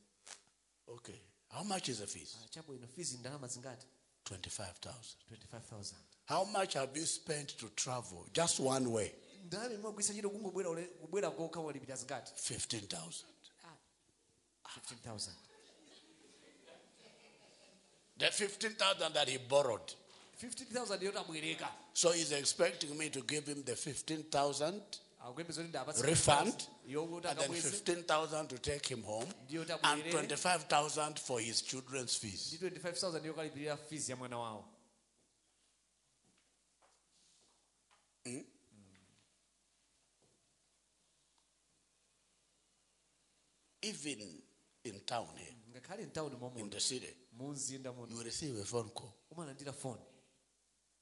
[0.88, 1.19] Okay.
[1.49, 2.36] How much is the fees?
[2.44, 3.88] Ah, chabwino fizi ndalama zingati
[4.26, 5.15] 25,000.
[5.32, 5.94] 25000
[6.28, 8.26] How much have you spent to travel?
[8.34, 9.11] Just one way.
[9.45, 13.26] ndalama imagwisa chito kungobwera ule- kubwera kokha walipita zingati 15,000.
[14.64, 15.32] 15000
[18.18, 19.94] The 15,000 that he borrowed.
[20.41, 25.07] 15000 yotabwereka So he's expecting me to give him the 15,000 akuyembeza kuti ndapatsa
[26.07, 26.68] refund
[27.30, 29.27] and then 15,000 to take him home
[29.84, 32.53] and 25,000 for his children's fees.
[32.53, 34.65] ndi 25000 yokalipirira fizi ya mwana wawo
[38.26, 38.44] hmm?
[43.81, 44.41] Even
[44.84, 45.56] in town here,
[46.49, 49.14] hmm, in the city, mu mzinda muno you receive a phone call.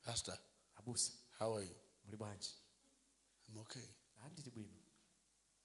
[0.06, 0.38] Pastor,
[1.40, 1.76] how are you?
[3.50, 3.80] I'm okay.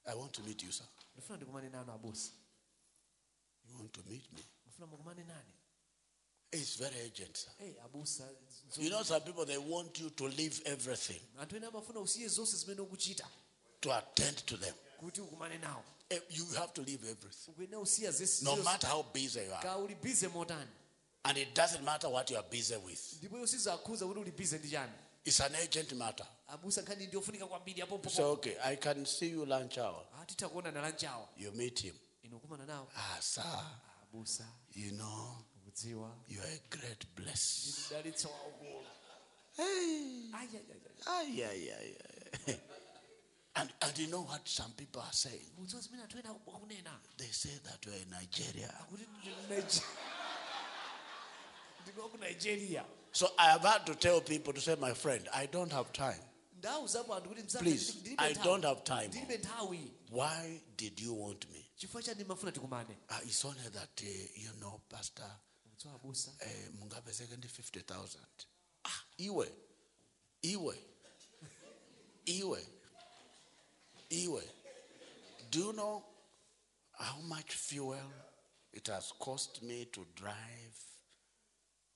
[0.06, 0.84] I want to meet you, sir.
[1.14, 2.30] ndifuna ndikumane nanu abusa
[3.68, 4.42] You want to meet me?
[4.66, 5.52] mufuna mukumane nane
[6.52, 7.52] It's very urgent, sir.
[8.76, 12.56] You know, some people, they want you to leave everything anthu ene amafuna usiye zonse
[12.56, 13.28] zimene ukuchita
[13.80, 14.74] to attend to them.
[14.98, 19.02] kuti ukumane nawo Eh, You have to leave everything, ukuyenera usiya zesi no matter how
[19.14, 19.62] busy you are.
[19.62, 20.70] ka uli bize motani
[21.24, 23.22] And it doesn't matter what you are busy with.
[25.24, 26.26] Ndipo iyo sizakhuza kuti uli bize ndi chani It's an urgent matter.
[26.48, 30.04] abusa nkhani ndiofunika kwambiri apo So, okay, I can see you lunch hour.
[30.22, 31.94] atitha kuona na lanchawa You meet him.
[32.22, 33.44] ino ukumana nawo Ah, sir,
[34.74, 35.44] you know,
[36.28, 37.92] you are a great bless.
[39.56, 40.30] Hey.
[41.06, 41.96] Ay, ay, ay,
[42.46, 42.54] ay.
[43.56, 45.50] And, and you know what some people are saying?
[45.58, 48.68] mudziwa zimene anthu ena akunena They say that we're in Nigeria.
[48.80, 49.06] akuti
[51.82, 55.46] ndikuwa ku nigeria So I have had to tell people to say, my friend, I
[55.46, 56.20] don't have time.
[56.58, 59.10] ndauzapo anthu kuti mzanga, Please, I don't have time.
[60.10, 61.66] Why did you want me?
[61.76, 64.06] chifukwa chani mafuna tikumane Uh, it's only that, uh,
[64.36, 65.30] you know, Pastor,
[66.42, 68.18] uh, mungapezeke ndi 50,000.
[68.84, 69.52] Ah, iwe,
[70.42, 70.76] iwe,
[72.26, 72.66] iwe,
[74.10, 74.42] iwe.
[75.50, 76.02] Do you know
[76.92, 78.12] how much fuel
[78.72, 80.76] it has cost me to drive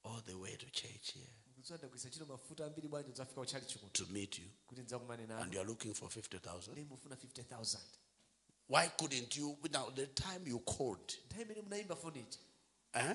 [0.05, 1.27] all the way to church here
[1.57, 4.45] mudziwa ndagwisa ntchito mafuta ambiri bwanji udzafika uchali chikuno to meet you?
[5.43, 6.73] And you're looking for 50,000?
[6.73, 7.79] ndi mufuna 50000
[8.69, 12.39] Why couldn't you, now the time you called, nthawi imene munayimba foniji
[12.95, 13.15] eh?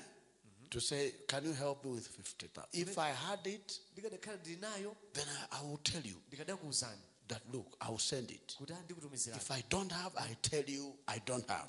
[0.70, 2.68] to say, Can you help me with 50,000?
[2.72, 6.16] If I had it, ndikadakhala ndili nayo then I, I will tell you
[7.28, 8.56] that, look, I will send it.
[9.36, 11.66] If I don't have, I tell you I don't have.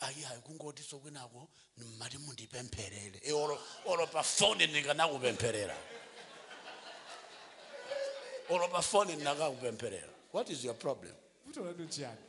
[0.00, 1.48] Ayi hayi kungoti sokwinako
[1.98, 5.76] mati mundipempherere E, eh, olo olo pa foni ndikanakupempherera
[8.50, 11.14] olo pa foni ndinakakupempherera what is your problem?
[11.46, 12.26] Vuto lanu chiyani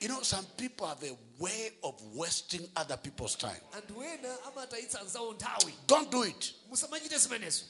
[0.00, 3.60] you know some people have a way of wasting other people's time.
[3.72, 5.72] Anthu ena amatayitsa anzawo nthawi.
[5.86, 6.52] Don't do it.
[6.70, 7.64] Zimenezo.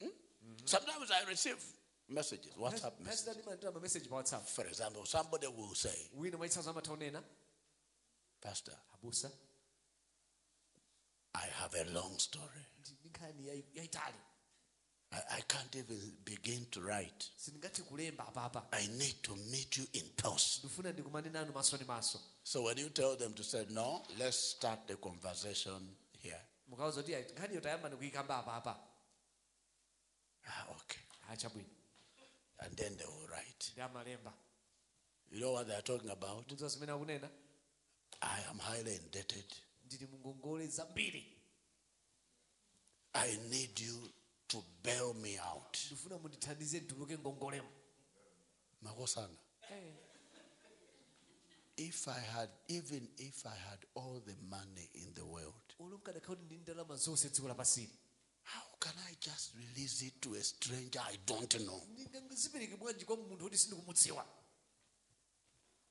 [0.00, 0.08] Hmm?
[0.64, 1.62] Sometimes i receive
[2.10, 3.24] messages whatsapp messages.
[3.24, 4.46] Pastor ndimalandira mameseji pa whatsapp.
[4.46, 7.22] For example somebody will say wina mwachitsanzo amatha unena
[8.40, 8.74] pastor
[11.34, 12.66] i have a long story.
[12.80, 14.16] Ndi ndi nkhani yayi- yayitali
[15.12, 17.26] I, I can't even begin to write.
[17.36, 20.64] Sindingathe kulemba apapa i need to meet you in person.
[20.64, 22.20] Ndifuna ndikumane nanu maso ndi maso.
[22.44, 26.40] So when you tell them to say, no, let's start the conversation here.
[26.68, 28.80] mukauza kuti "Ayi, nkhaniyo tayamba ndikuyikamba apapa
[30.46, 31.00] Ah, okay.
[32.60, 33.72] And then they will write.
[35.30, 36.48] You know what they're talking about?
[36.48, 37.30] mudziwa zimene akunena
[38.22, 39.44] I am highly indebted.
[39.86, 41.36] ndili mungongole zambiri
[43.14, 44.10] I need you
[44.48, 45.78] to bail me out.
[45.86, 47.68] ndifuna mundithandize ndituluke ngongolemo
[48.82, 49.34] Makosana.
[49.70, 49.94] Eh.
[51.76, 55.54] If I had, even if I had all the money in the world,
[58.80, 61.82] can I just release it to a stranger I don't know?
[61.88, 64.26] ndingazipereke bwanji kwa munthu kuti sindikumudziwa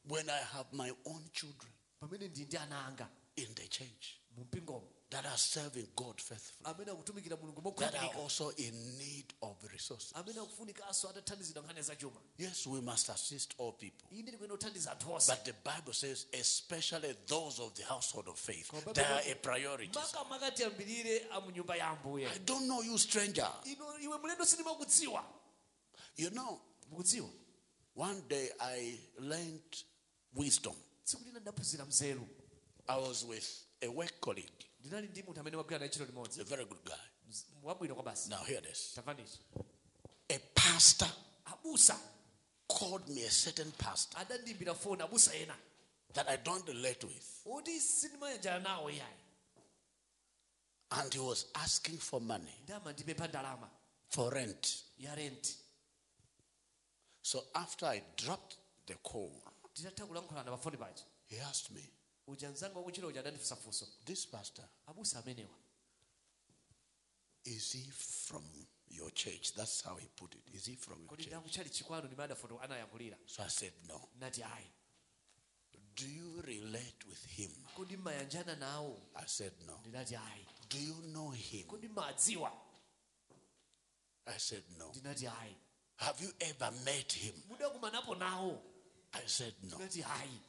[0.10, 4.07] When I have my own children pamene ndi ndi in the church.
[4.38, 6.65] Mpingomo that are serving God faithfully.
[6.72, 10.11] amene akutumikira mulungu that are also in need of resources.
[10.15, 14.07] amene akufunikanso atathandizidwa nkhani zachuma Yes, we must assist all people.
[14.11, 18.40] ine ndikuyenera kuthandiza anthu onse But the Bible says, especially those of the household of
[18.40, 19.91] faith, they are a priority.
[19.95, 23.48] maka makati ambirire a mu nyumba ya ambuye I don't know you, stranger.
[26.18, 26.60] You know,
[27.95, 29.84] one day I learned
[30.36, 30.76] wisdom.
[31.06, 32.27] tsiku lina ndaphunzira mzeru
[32.88, 33.48] I was with
[33.81, 36.84] a work colleague, ndinali ndi munthu amene wagwira naye ntchito He's limodzi a very good
[36.84, 37.06] guy.
[37.64, 38.30] Wabwino kwa basi.
[38.30, 38.98] Now, hear this.
[40.30, 41.10] A pastor
[41.46, 41.98] abusa.
[42.70, 45.56] called me, a certain pastor adandiimbira foni abusa ena.
[46.14, 49.20] that I don't relate with, oti sindimayanjana nawo yayi
[50.92, 52.54] and he was asking for money
[54.10, 54.84] for rent.
[57.22, 58.56] So after I dropped
[58.88, 59.32] the call,
[59.76, 61.82] titatha kulankhulana pafoni paja he asked me,
[62.30, 64.66] uja mzanga wakuchira uja adandifunsa funso This pastor,
[65.16, 65.56] amenewa
[67.46, 68.44] is he from
[68.90, 69.54] your church?
[69.56, 70.42] That's how he put it.
[70.54, 71.28] Is he from your church?
[71.28, 72.60] ndakuchali chikwano ndimene adafoto
[73.26, 74.10] So I said, No.
[74.20, 74.68] nati ayi
[75.96, 77.52] Do you relate with him?
[77.76, 79.78] kodi mmayanjana nawo I said, No.
[79.82, 81.68] ndinati ayi Do you know him?
[84.26, 84.90] I said, No.
[84.90, 85.56] ndinati ayi
[85.98, 87.34] Have you ever met him?
[88.20, 88.62] nawo
[89.14, 89.76] I said, No.
[89.78, 90.40] ndinati ayi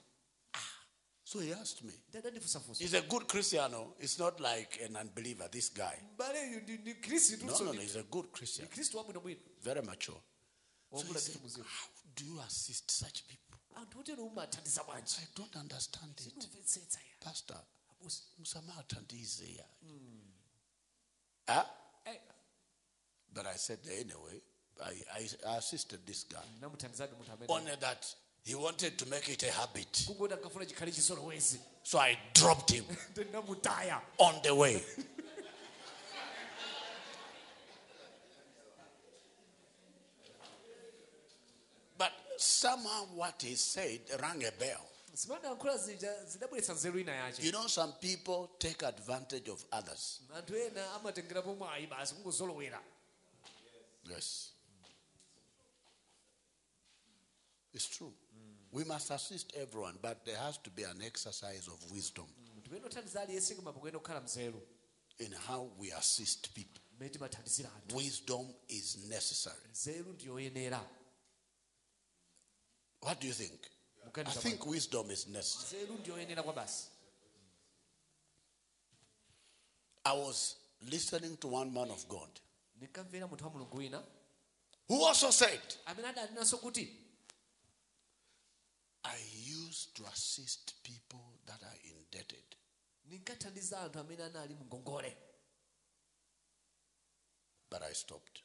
[1.33, 1.93] So he asked me.
[2.09, 3.73] ndi adandifunsa funso He's a good Christian.
[4.01, 5.97] It's not like an unbeliever, this guy.
[6.15, 7.81] mbaleyu ndi ndi khristu No, no, no.
[7.81, 8.69] He's a good Christian.
[9.63, 10.21] Very mature.
[10.93, 13.59] So he said, How do you assist such people?
[13.77, 16.49] anthu otero umathandiza bwanji I don't understand it.
[17.21, 19.65] Pastor, abusa musamathandize ya.
[21.47, 21.67] Ah?
[22.05, 22.19] Eh,
[23.33, 24.43] But I said, anyway,
[24.83, 26.67] I, I, assisted this guy.
[27.49, 30.05] Only that he wanted to make it a habit.
[30.07, 32.85] kungoti ankafuna chikhale chisolowezi So I dropped him
[34.19, 34.83] on the way.
[41.99, 44.85] but somehow what he said rang a bell.
[45.15, 50.21] zimene ayankhula zija zidabweretsa nzeru ina yace You know, some people take advantage of others.
[50.37, 52.81] anthu ena amatengerapo mwayi basi kungozolowera
[54.05, 54.51] Yes.
[57.75, 58.13] It's true.
[58.73, 62.27] We must assist everyone, but there has to be an exercise of wisdom
[62.71, 64.63] timene othandiza aliyense koma pakuyenda kukhala mzeru
[65.19, 66.81] in how we assist people.
[66.97, 69.57] mmene timathandizira anthu Wisdom is necessary.
[73.03, 73.61] What do you think?
[74.17, 75.83] I think wisdom is necessary.
[75.83, 76.85] nzeru ndiyoyenera kwa basi
[80.05, 82.41] I was listening to one man of God
[82.77, 84.03] ndinkamvera munthu wa mulungu wina
[84.89, 87.00] who also said, amene adanenaso kuti
[89.05, 89.17] I
[89.67, 92.45] used to assist people that are indebted.
[93.05, 95.17] ndinkathandiza anthu amene anali mngongole
[97.71, 98.41] But I stopped.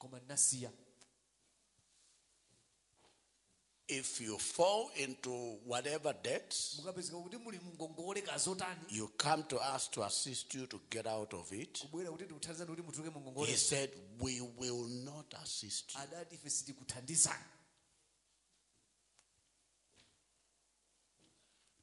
[3.88, 9.90] if you fall into whatever debts, mukapezeka kuti muli mngongole kazotani you come to us
[9.92, 11.80] to assist you to get out of it.
[11.82, 16.02] kubwera kuti tikuthandizani kuti mutuluke mu He said, We will not assist you.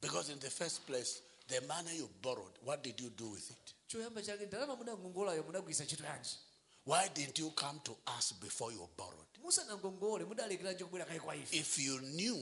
[0.03, 3.73] Because, in the first place, the money you borrowed, what did you do with it?
[3.87, 6.37] choyamba chake ndalama munangongolayo munagwisa ntchito yanji
[6.85, 9.27] Why didn't you come to us before you borrowed?
[9.43, 12.37] musanangongole mudalekeranji kubwera kai kwa ife If you knew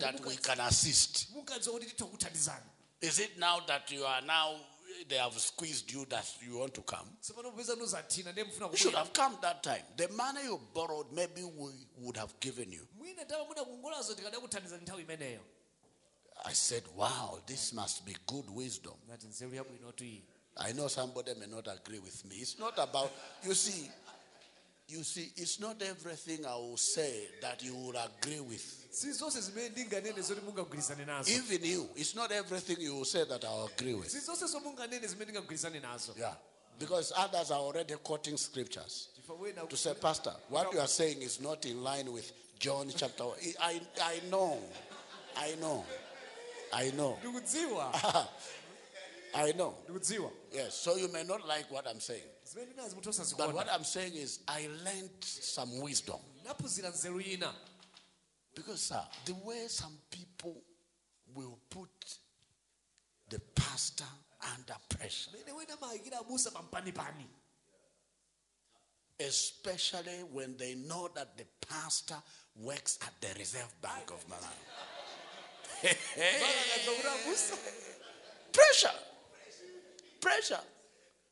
[0.00, 2.66] that we can assist, mukadziwa kuti titha kuthandizani
[3.00, 4.56] is it now that you are now,
[5.08, 7.08] they have squeezed you that you want to come?
[7.20, 9.82] tsopano popeza nuzathina ndiye mufuna You should have come that time.
[9.96, 12.86] The money you borrowed, maybe we would have given you.
[16.44, 18.94] I said, Wow, this must be good wisdom.
[19.08, 20.22] ngati nzeru yabwinotu iyi
[20.56, 22.36] I know somebody may not agree with me.
[22.36, 23.10] It's not about,
[23.42, 23.90] you see,
[24.88, 28.60] you see, it's not everything I will say that you will agree with.
[28.90, 33.24] si zonse zimene ndinganene zoti mungagwirizane nazo Even you, it's not everything you will say
[33.24, 34.10] that I'll agree with.
[34.10, 36.34] si zonse zomunganene zimene ndingagwirizane nazo Yeah.
[36.78, 39.08] Because others are already quoting scriptures
[39.68, 43.36] to say, Pastor, what you are saying is not in line with John chapter 1.
[43.60, 44.58] I, I know.
[45.36, 45.84] I know.
[46.72, 47.18] I know.
[49.34, 49.74] I know.
[50.52, 50.74] Yes.
[50.74, 52.22] So you may not like what I'm saying.
[52.44, 56.20] zimene ndinazi munthu But what I'm saying is, I learned some wisdom.
[56.44, 57.54] naphunzira nzeru ina
[58.54, 60.62] Because, sir, the way some people
[61.34, 61.88] will put
[63.30, 64.04] the pastor
[64.54, 67.26] under pressure, mene wena mayikira abusa pampanipani
[69.20, 72.16] especially when they know that the pastor
[72.56, 74.91] works at the Reserve Bank of Malawi.
[75.82, 77.56] Balakadza
[78.52, 78.98] Pressure.
[80.20, 80.60] Pressure.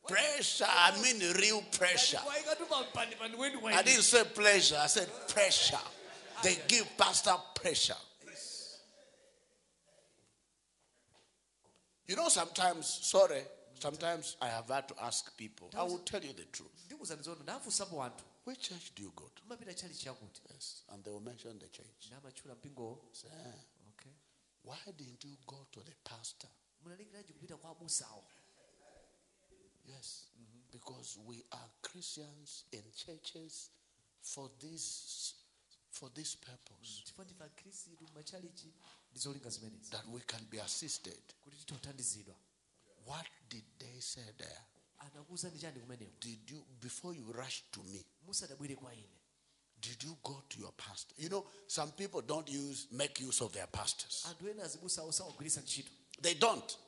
[0.09, 0.66] Pressure.
[0.68, 2.20] I mean real pressure.
[2.27, 5.78] wayikatu pampanipani weni I didn't say pleasure, I said pressure.
[6.43, 7.97] They give pastor pressure.
[12.09, 13.43] You know, sometimes, sorry,
[13.78, 15.70] sometimes I have had to ask people.
[15.78, 16.72] I will tell you the truth.
[16.89, 19.43] ndikuzani zono ndafunsapo anthu Which church do you go to?
[19.48, 20.82] mapita chali chakuti Yes.
[20.93, 22.09] And they will mention the church.
[23.12, 23.69] Say, "Eh, okay
[24.64, 26.50] why didn't you go to the pastor?
[26.82, 27.76] munalekeranji kupita kwa
[29.86, 30.26] Yes.
[30.72, 33.70] Because we are Christians in churches
[34.22, 35.34] for this
[35.90, 37.02] for this purpose.
[37.04, 38.72] chifukwa ndife akhristu machalichi
[39.10, 41.22] ndi zolinga zimenezi That we can be assisted.
[43.06, 44.60] What did they say there?
[44.98, 48.04] anakuwuzani chani kumeneko Did you before you rush to me?
[49.81, 51.15] Musadabwere kwa ine Did you go to your pastor?
[51.19, 54.24] You know, some people don't use make use of their pastors.
[54.28, 55.90] anthu ena azibusawo sawagwiritsa ntchito
[56.23, 56.78] They don't.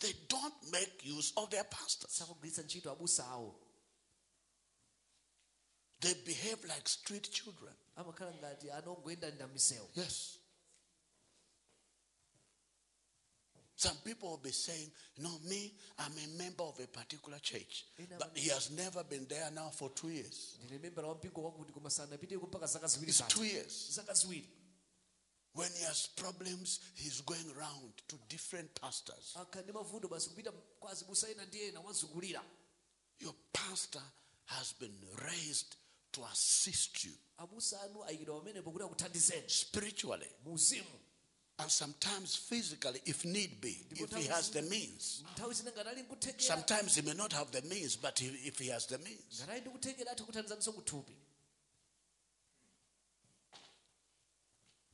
[0.00, 2.10] They don't make use of their pastors.
[2.18, 3.54] sawagwiritsa ntchito abusa awo
[6.00, 7.74] They behave like street children.
[7.96, 10.38] amakhala ngati anongoyenda nda misewu Yes.
[13.80, 17.86] Some people will be saying, you know, me, I'm a member of a particular church.
[18.18, 20.58] But he has never been there now for two years.
[20.64, 23.98] ndine membala wa mpingo wakuti koma sanapiteko mpaka zaka ziwiri It's two years.
[25.54, 29.34] When he has problems, he's going around to different pastors.
[29.36, 32.42] akha ndi mavuto basi kupita kwa azibusa ena ndi ena wazungulira
[33.20, 34.02] Your pastor
[34.44, 35.76] has been raised
[36.12, 40.26] to assist you abusa anu ayikidwa pamenepo kuti akuthandizeni spiritually
[41.62, 45.24] and sometimes physically if need be, if he has the means.
[45.34, 48.58] nthawi zina ngati ali nkuthekera Sometimes he may not have the means, but he, if
[48.58, 49.40] he has the means.
[49.40, 51.16] ngati ali ndi kuthekera atha kuthandizaniso kuthupi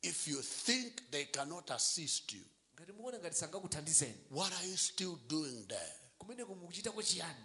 [0.02, 2.42] If you think they cannot assist you,
[2.76, 5.92] ngati mukuona ngati sangakuthandizeni what are you still doing there?
[6.18, 7.44] kumeneko mukuchitako chiyani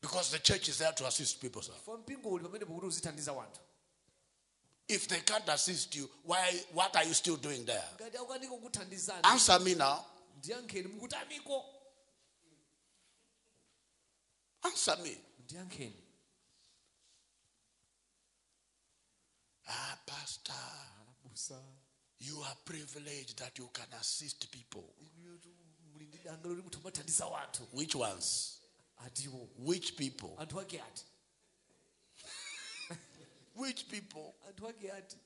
[0.00, 1.72] Because the church is there to assist people, sir.
[1.86, 3.60] fa mpingo uli pamenepo kuti uzithandiza wanthu
[4.88, 6.52] If they can't assist you, why?
[6.72, 7.82] What are you still doing there?
[8.00, 10.04] ngati akukaniko kuthandizani Answer me now.
[14.64, 15.16] Answer me.
[19.68, 20.52] Ah, Pastor,
[22.20, 24.94] you are privileged that you can assist people.
[25.00, 25.48] inuyotu
[25.92, 28.60] muli ndi danga loti muthu mumathandiza wanthu Which ones?
[29.58, 30.30] Which people?
[33.56, 34.34] Anthu ake ati Which people?
[34.48, 35.16] anthu ake ati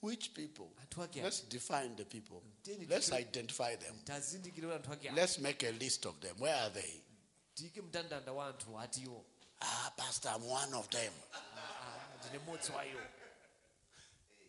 [0.00, 0.68] Which people?
[0.82, 2.42] anthu ake ati Let's define the people.
[2.88, 3.94] Let's identify them.
[4.04, 6.36] tazindikire kuti anthu ake ati Let's make a list of them.
[6.38, 7.00] Where are they?
[9.60, 11.12] Ah, Pastor, I'm one of them.
[11.32, 13.00] Ah, ndine mmodzi wa iwo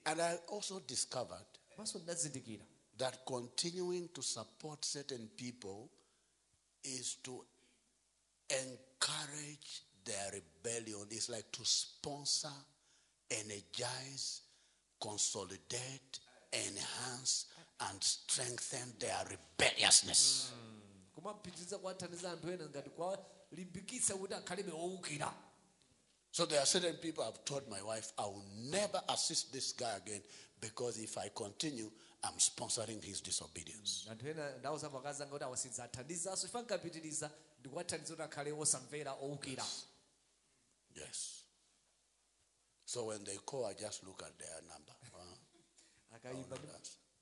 [0.07, 1.45] And I also discovered
[2.97, 5.89] that continuing to support certain people
[6.83, 7.45] is to
[8.49, 11.07] encourage their rebellion.
[11.11, 12.52] is like to sponsor
[13.32, 14.41] energize,
[15.02, 16.19] consolidate,
[16.53, 17.45] enhance,
[17.90, 20.52] and strengthen their rebelliousness.
[20.53, 20.82] Hmm.
[21.15, 25.34] kumapitiriza kuwathandiza anthu ena ngati kwalimbikitsa kuti akhalebe owukira
[26.32, 29.95] So there are certain people I've told my wife I will never assist this guy
[29.95, 30.22] again
[30.60, 31.90] because if I continue,
[32.23, 34.06] I'm sponsoring his disobedience.
[34.10, 34.27] anthu
[40.95, 41.43] Yes.
[42.85, 44.91] So when they call, I just look at their number.
[46.26, 46.30] Uh,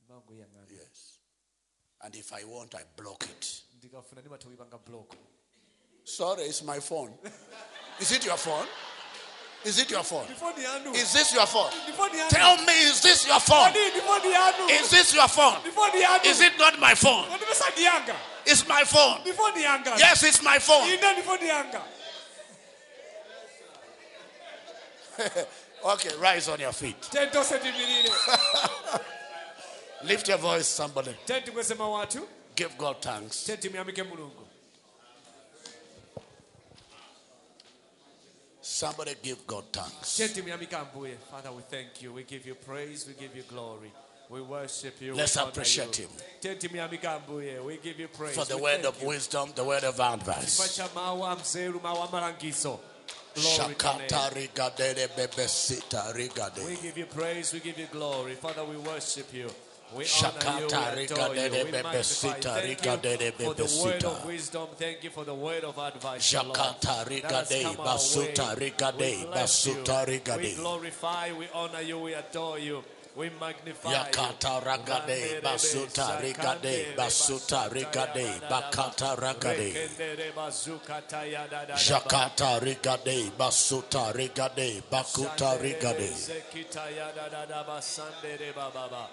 [0.09, 1.17] mangoyang'ana yes.
[2.03, 3.63] And if I want, I block it.
[3.77, 5.15] ndikafuna ndimatha kuyipanga block
[6.05, 7.13] Sorry, it's my phone.
[7.99, 8.67] Is it your phone?
[9.65, 10.25] Is it your phone?
[10.93, 11.71] Is this your phone?
[12.29, 13.71] Tell me, is this your phone?
[13.71, 15.57] Kodi ndifoni yanu Is this your phone?
[16.25, 17.25] Is it not my phone?
[17.29, 19.21] kodi mesadi yanga It's my phone.
[19.97, 20.87] Yes, it's my phone.
[20.87, 21.81] ine ndifoni yanga
[25.85, 26.95] Okay, rise on your feet.
[30.03, 31.15] Lift your voice, somebody.
[31.25, 33.43] tenti kwesema watu Give God thanks.
[33.45, 34.47] tenti muyamike mulungu
[38.61, 40.15] Somebody give God thanks.
[40.17, 43.91] tenti muyamike ambuye father we thank you we give you praise we give you glory
[44.29, 46.07] we worship you Let's appreciate you.
[46.07, 46.17] him.
[46.41, 49.07] tenti muyamike ambuye we give you praise For the We word of you.
[49.09, 50.59] wisdom, the word of advice.
[53.35, 56.65] Pacha mawu amzeru mawu amalangizo Glory to your Shakata rigadere bebesita rigade.
[56.65, 58.35] We give you praise, we give you glory.
[58.35, 59.49] Father, we worship you.
[59.95, 62.53] We Shakata we rigadere we magnify bebesita
[63.37, 64.05] for the word bebesita.
[64.05, 64.67] of wisdom.
[64.77, 70.55] Thank you for the word of advice, Shakata rigade basuta rigade We basuta We rigade.
[70.57, 72.83] glorify, we honor you, we adore you.
[73.15, 73.95] We magnify you.
[73.95, 79.71] Yakata ragade basuta rigade basuta rigade bakata ragade.
[81.77, 86.09] Shakata rigade basuta rigade bakuta rigade.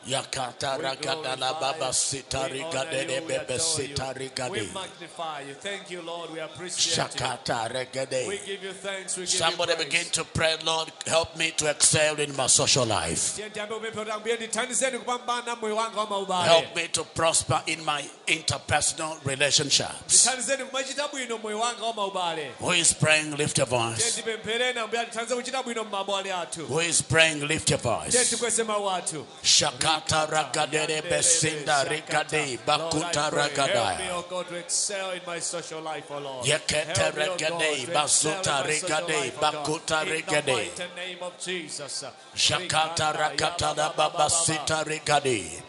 [0.08, 4.14] Yakata ragada la baba sita rigade bebe sita
[4.50, 5.54] We magnify you.
[5.60, 6.30] Thank you, Lord.
[6.30, 7.20] We appreciate you.
[7.20, 9.16] Shakata We give you thanks.
[9.18, 12.86] We give Somebody you begin to pray, Lord, help me to excel in my social
[12.86, 13.38] life.
[13.90, 17.62] Tiye ndiyambe kupemphera kuti ambuye ndithandizeni kupambana moyo wanga wa maubale Help me to prosper
[17.66, 19.90] in my interpersonal relationships.
[20.06, 23.36] ndithandizeni kumachita bwino moyo wanga wa maubale Who is praying?
[23.36, 24.12] Lift your voice.
[24.12, 27.34] ndipemphereni ambuye atithandize kuchita bwino mmabale athu Who is praying?
[27.46, 28.24] Lift your voice.
[28.24, 34.16] tikweze mawu athu Shakata ragadere besinda rigade bakuta Help me, ragadaya.
[34.16, 36.46] oh God, to excel in my social life, oh Lord.
[36.46, 42.04] Yekete Help me, God, regade, basuta rigade, life, oh In the mighty name of Jesus.
[42.36, 45.62] Shakata rakata da baba sita rigade.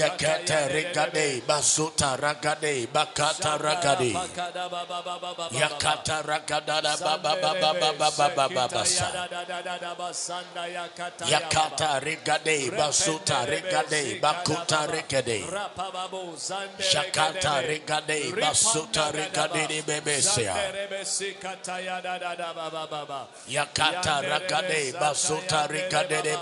[0.00, 4.12] Yekete rigade, basuta ragade, bakata ragade.
[5.60, 8.84] Yakata ragada da baba baba baba baba baba.
[11.32, 15.40] Yakata rigade, basuta rigade, bakuta rigade.
[16.90, 20.54] Shakata rigade, basuta rigade de bebesia.
[23.48, 26.36] Yakata ragade, basuta rigade de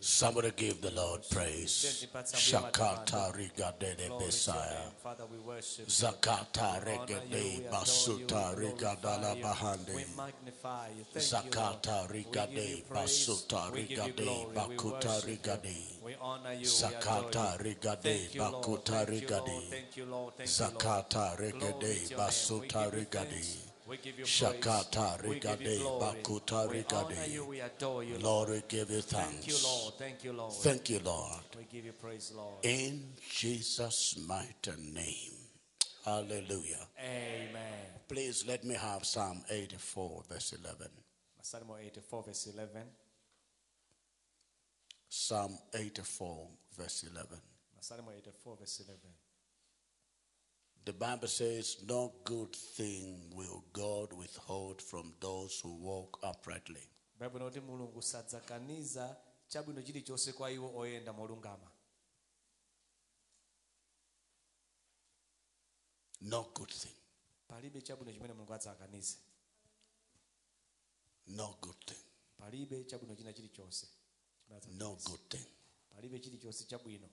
[0.00, 2.06] Somebody give the Lord praise.
[2.34, 4.92] Shakata rigade de besaya.
[5.02, 5.84] Father, we worship you.
[5.86, 9.94] Zakata We honor you, regade, basuta rigadala bahande.
[9.94, 11.04] We magnify you.
[11.12, 12.10] Thank Zakata you, Lord.
[12.10, 15.76] We give rigade, basuta rigade, bakuta rigade.
[16.04, 16.58] We honor you.
[16.58, 18.54] we Zakata rigade, Thank you, Lord.
[18.54, 19.48] bakuta Thank you, rigade.
[19.48, 19.64] Lord.
[19.70, 20.34] Thank you, Lord.
[20.36, 20.80] Thank you, Lord.
[20.80, 22.08] Zakata Glory regade, to your name.
[22.10, 23.69] We basuta rigade.
[23.90, 24.04] Thanks.
[24.04, 25.30] We give you Shakata praise.
[25.30, 27.32] We give rigade, bakuta We honor rigade.
[27.32, 27.44] you.
[27.44, 28.48] We adore you, Lord.
[28.50, 29.64] We give you Thank you, thanks.
[29.64, 29.94] Lord.
[29.98, 30.52] Thank you, Lord.
[30.54, 31.40] Thank you, Lord.
[31.56, 32.64] We give you praise, Lord.
[32.64, 35.32] In Jesus' mighty name.
[36.04, 36.86] Hallelujah.
[36.98, 38.00] Amen.
[38.08, 40.88] Please let me have Psalm 84, verse 11.
[41.40, 42.82] Masalmo 84, verse 11.
[45.08, 46.48] Psalm 84,
[46.78, 47.38] verse 11.
[47.78, 49.00] Masalmo 84, verse 11.
[50.84, 56.88] The Bible says, No good thing will God withhold from those who walk uprightly.
[57.18, 59.16] baibulo kuti mulungu sadzakaniza
[59.48, 61.70] chabwino chilichonse kwa iwo oyenda molungama
[66.20, 66.94] No good thing.
[67.48, 69.16] palibe chabwino chimene mulungu adzakanize
[71.26, 72.04] No good thing.
[72.38, 74.84] palibe chabwino china chilichonse chimene adzakanize.
[74.84, 75.46] No good thing.
[75.90, 77.08] palibe chilichonse chabwino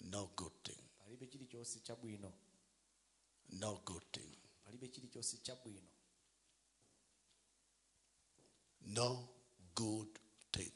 [0.00, 0.78] No good thing.
[1.06, 2.32] Palibe chilichonse chabwino
[3.60, 4.30] No good thing.
[4.64, 5.80] palibe chilichonse chabwino
[8.86, 9.28] No
[9.74, 10.08] good
[10.52, 10.72] thing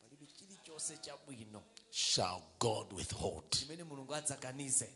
[0.00, 3.56] palibe chilichonse chabwino shall God withhold.
[3.88, 4.88] mulungu adzakanize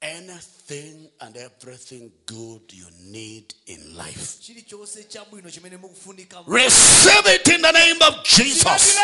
[0.00, 4.38] anything and everything good you need in life.
[4.40, 8.96] chilichonse chabwino chimene mukufunika Receive it in the name of Jesus.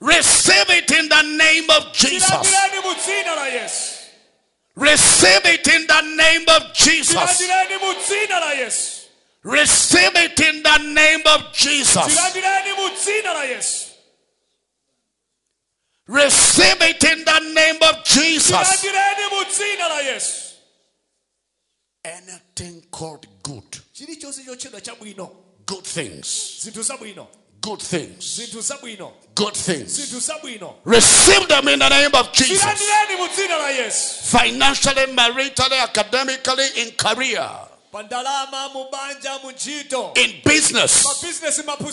[0.00, 2.28] Receive it in the name of Jesus.
[2.30, 3.92] chilandileni mu dzina la yesu
[4.76, 7.14] Receive it in the name of Jesus.
[7.16, 9.06] chilandileni mu dzina la yesu
[9.42, 11.96] Receive it in the name of Jesus.
[12.14, 13.92] chilandileni mu dzina la yesu
[16.08, 18.52] Receive it in the name of Jesus.
[18.52, 20.42] chilandileni mu dzina la yesu
[22.04, 23.64] Anything called good,
[23.94, 25.30] chilichonse chotchedwa chabwino
[25.66, 26.68] good things,
[27.66, 28.54] good things,
[29.34, 30.14] good things.
[30.84, 32.62] Receive them in the name of Jesus.
[32.62, 37.48] chilandileni mu dzina la yesu Financially, maritally, academically, in career,
[37.90, 41.04] pa ndalama mu banja mu ntchito in business.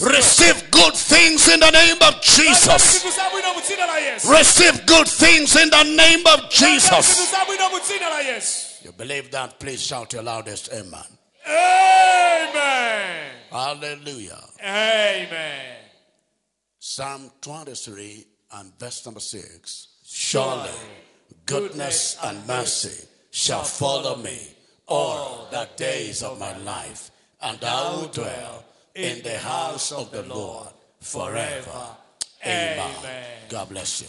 [0.02, 3.02] Receive good things in the name of Jesus.
[3.02, 7.06] zinthu zabwino mu dzina la yesu Receive good things in the name of Jesus.
[7.18, 9.60] zinthu zabwino mu dzina la yesu You believe that?
[9.60, 11.08] Please shout your loudest amen.
[11.48, 14.40] Amen Hallelujah.
[14.64, 15.76] amen
[16.80, 18.26] Psalm 23
[18.56, 19.88] and verse number 6.
[20.06, 20.70] Surely
[21.46, 24.38] goodness and mercy shall follow me
[24.88, 27.10] all the days of my life,
[27.42, 28.64] and I will dwell
[28.96, 30.68] in the house of the Lord
[31.00, 31.88] forever.
[32.46, 32.80] Amen.
[33.00, 33.26] Amen.
[33.50, 34.08] God bless you.